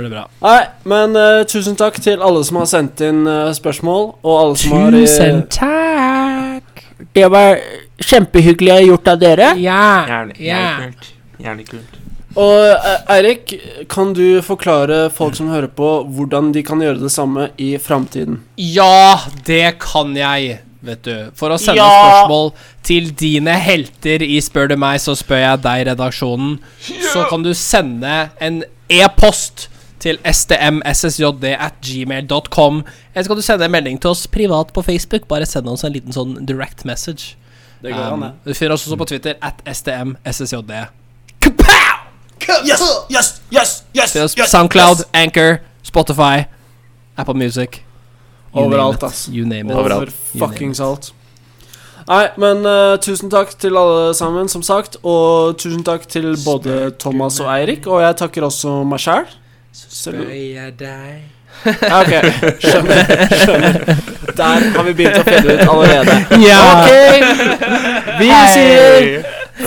Blir 0.00 0.10
bra. 0.12 0.24
Nei, 0.40 0.60
men 0.88 1.16
uh, 1.18 1.44
tusen 1.48 1.76
takk 1.76 2.00
til 2.00 2.22
alle 2.24 2.42
som 2.48 2.60
har 2.62 2.68
sendt 2.70 3.02
inn 3.04 3.22
uh, 3.28 3.50
spørsmål, 3.56 4.06
og 4.24 4.34
alle 4.40 4.60
som 4.60 4.76
har 4.78 4.96
Tusen 4.96 5.42
takk. 5.52 6.84
Det 7.16 7.26
var 7.32 7.58
kjempehyggelig 8.00 8.86
gjort 8.88 9.08
av 9.12 9.20
dere. 9.20 9.54
Ja. 9.60 9.82
Gjerne 10.36 10.86
kult. 10.90 11.10
Gjerne 11.40 11.66
kult. 11.68 11.96
Og 12.38 12.60
eh, 12.70 13.00
Eirik, 13.10 13.54
kan 13.90 14.12
du 14.14 14.38
forklare 14.46 15.08
folk 15.10 15.34
som 15.34 15.48
hører 15.50 15.66
på, 15.74 15.88
hvordan 16.14 16.52
de 16.54 16.62
kan 16.62 16.82
gjøre 16.82 17.00
det 17.02 17.10
samme 17.10 17.48
i 17.58 17.72
framtiden? 17.82 18.38
Ja, 18.54 19.18
det 19.48 19.80
kan 19.82 20.12
jeg, 20.14 20.60
vet 20.86 21.02
du. 21.08 21.16
For 21.34 21.50
å 21.50 21.58
sende 21.58 21.82
Ja. 21.82 21.88
spørsmål 21.90 22.52
til 22.86 23.10
dine 23.18 23.56
helter 23.58 24.22
i 24.22 24.38
Spør 24.44 24.70
du 24.70 24.76
meg, 24.78 25.00
så 25.02 25.16
spør 25.18 25.42
jeg 25.42 25.64
deg, 25.66 25.86
redaksjonen, 25.90 26.60
så 27.10 27.26
kan 27.32 27.42
du 27.42 27.50
sende 27.58 28.28
en 28.38 28.62
e-post 28.90 29.66
til 30.00 30.18
stmssjd 30.24 31.44
at 31.52 31.80
gmail.com. 31.84 32.82
Eller 33.14 33.24
så 33.24 33.28
kan 33.32 33.36
du 33.36 33.42
sende 33.44 33.64
en 33.68 33.74
melding 33.74 34.00
til 34.00 34.10
oss 34.10 34.26
privat 34.26 34.72
på 34.76 34.82
Facebook. 34.82 35.28
Bare 35.28 35.46
send 35.46 35.68
oss 35.68 35.84
en 35.84 35.92
liten 35.94 36.16
sånn 36.16 36.38
direct 36.48 36.84
message. 36.88 37.36
Det 37.80 37.94
går 37.94 38.12
an, 38.12 38.22
Um, 38.22 38.32
du 38.44 38.52
finner 38.54 38.74
oss 38.74 38.84
også 38.86 38.96
på 39.00 39.08
Twitter 39.08 39.34
at 39.40 39.62
stmssjd. 39.64 40.72
Yes, 42.66 42.82
yes, 43.10 43.42
yes, 43.52 43.84
yes, 43.94 44.14
yes 44.16 44.16
Soundcloud, 44.16 44.38
yes, 44.38 44.50
Soundcloud, 44.50 45.04
Anchor, 45.14 45.60
Spotify, 45.82 46.46
Apple 47.16 47.34
Music. 47.34 47.82
You 48.54 48.64
Overalt, 48.64 49.02
ass. 49.02 49.28
You 49.28 49.46
name 49.46 49.70
it. 49.70 49.76
Over 49.76 49.92
Overalt. 49.94 50.12
fuckings 50.12 50.80
alt. 50.80 51.12
Nei, 52.08 52.24
men 52.42 52.64
uh, 52.66 52.96
tusen 52.98 53.30
takk 53.30 53.52
til 53.60 53.76
alle 53.78 54.14
sammen, 54.18 54.48
som 54.50 54.64
sagt. 54.66 54.96
Og 55.06 55.54
tusen 55.60 55.84
takk 55.86 56.08
til 56.10 56.32
både 56.44 56.90
Thomas 56.98 57.38
og 57.40 57.52
Eirik. 57.52 57.86
Og 57.86 58.02
jeg 58.02 58.16
takker 58.18 58.48
også 58.48 58.80
meg 58.88 59.02
sjæl. 59.04 59.28
Jeg 59.74 60.78
deg 60.78 61.22
Ja, 61.64 62.00
ok. 62.00 62.12
Skjønner. 62.58 63.04
skjønner 63.44 63.72
Der 64.36 64.60
har 64.76 64.82
vi 64.86 64.92
begynt 64.94 65.18
å 65.18 65.24
finne 65.26 65.54
ut 65.54 65.68
allerede. 65.68 66.14
Ja. 66.40 66.60
Ok, 66.72 66.90
vi 68.20 68.28
sier 68.54 69.24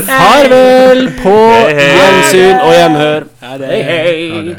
farvel 0.07 1.11
på 1.19 1.35
hey, 1.53 1.73
hey. 1.77 1.91
gjensyn 1.99 2.57
og 2.63 2.71
gjenhør. 2.73 3.21
Hei, 3.43 3.81
hei. 3.89 4.55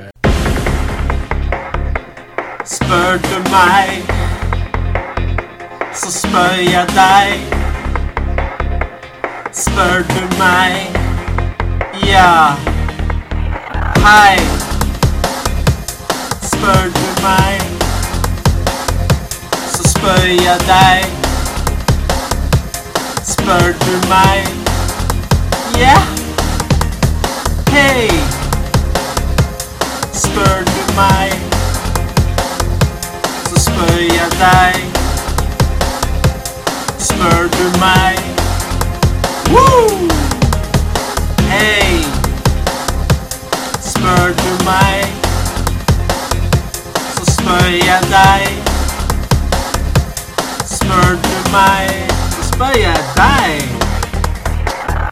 Spør 2.64 3.18
du 3.24 3.38
meg, 3.50 4.12
så 5.94 6.12
spør 6.20 6.60
jeg 6.60 6.86
deg. 6.94 7.28
Spør 9.64 10.06
du 10.12 10.22
meg, 10.38 11.00
ja. 12.06 12.54
Hei. 14.04 14.63
Du 16.64 17.22
meg, 17.22 17.60
så 19.72 19.88
spør 19.88 20.24
jeg 20.24 20.60
deg. 20.66 21.04
Spør 23.24 23.72
du 23.82 24.08
meg, 24.08 24.48
ja. 25.78 25.98
Hei. 27.68 28.08
Spør 30.12 30.64
du 30.64 30.94
meg 30.96 31.36
så 33.48 33.60
spør 33.60 33.98
jeg 33.98 34.30
deg. 34.40 34.74
Spør? 36.98 37.44
Woo! 39.50 40.08
Hei! 41.48 42.04
Spør 43.80 44.28
du? 44.28 44.44
Spør 47.44 47.66
jeg 47.66 48.00
deg. 48.08 48.44
Spør 50.66 51.10
du 51.24 51.52
meg? 51.52 52.12
Så 52.30 52.48
spør 52.48 52.78
jeg 52.80 52.96
deg. 53.16 53.83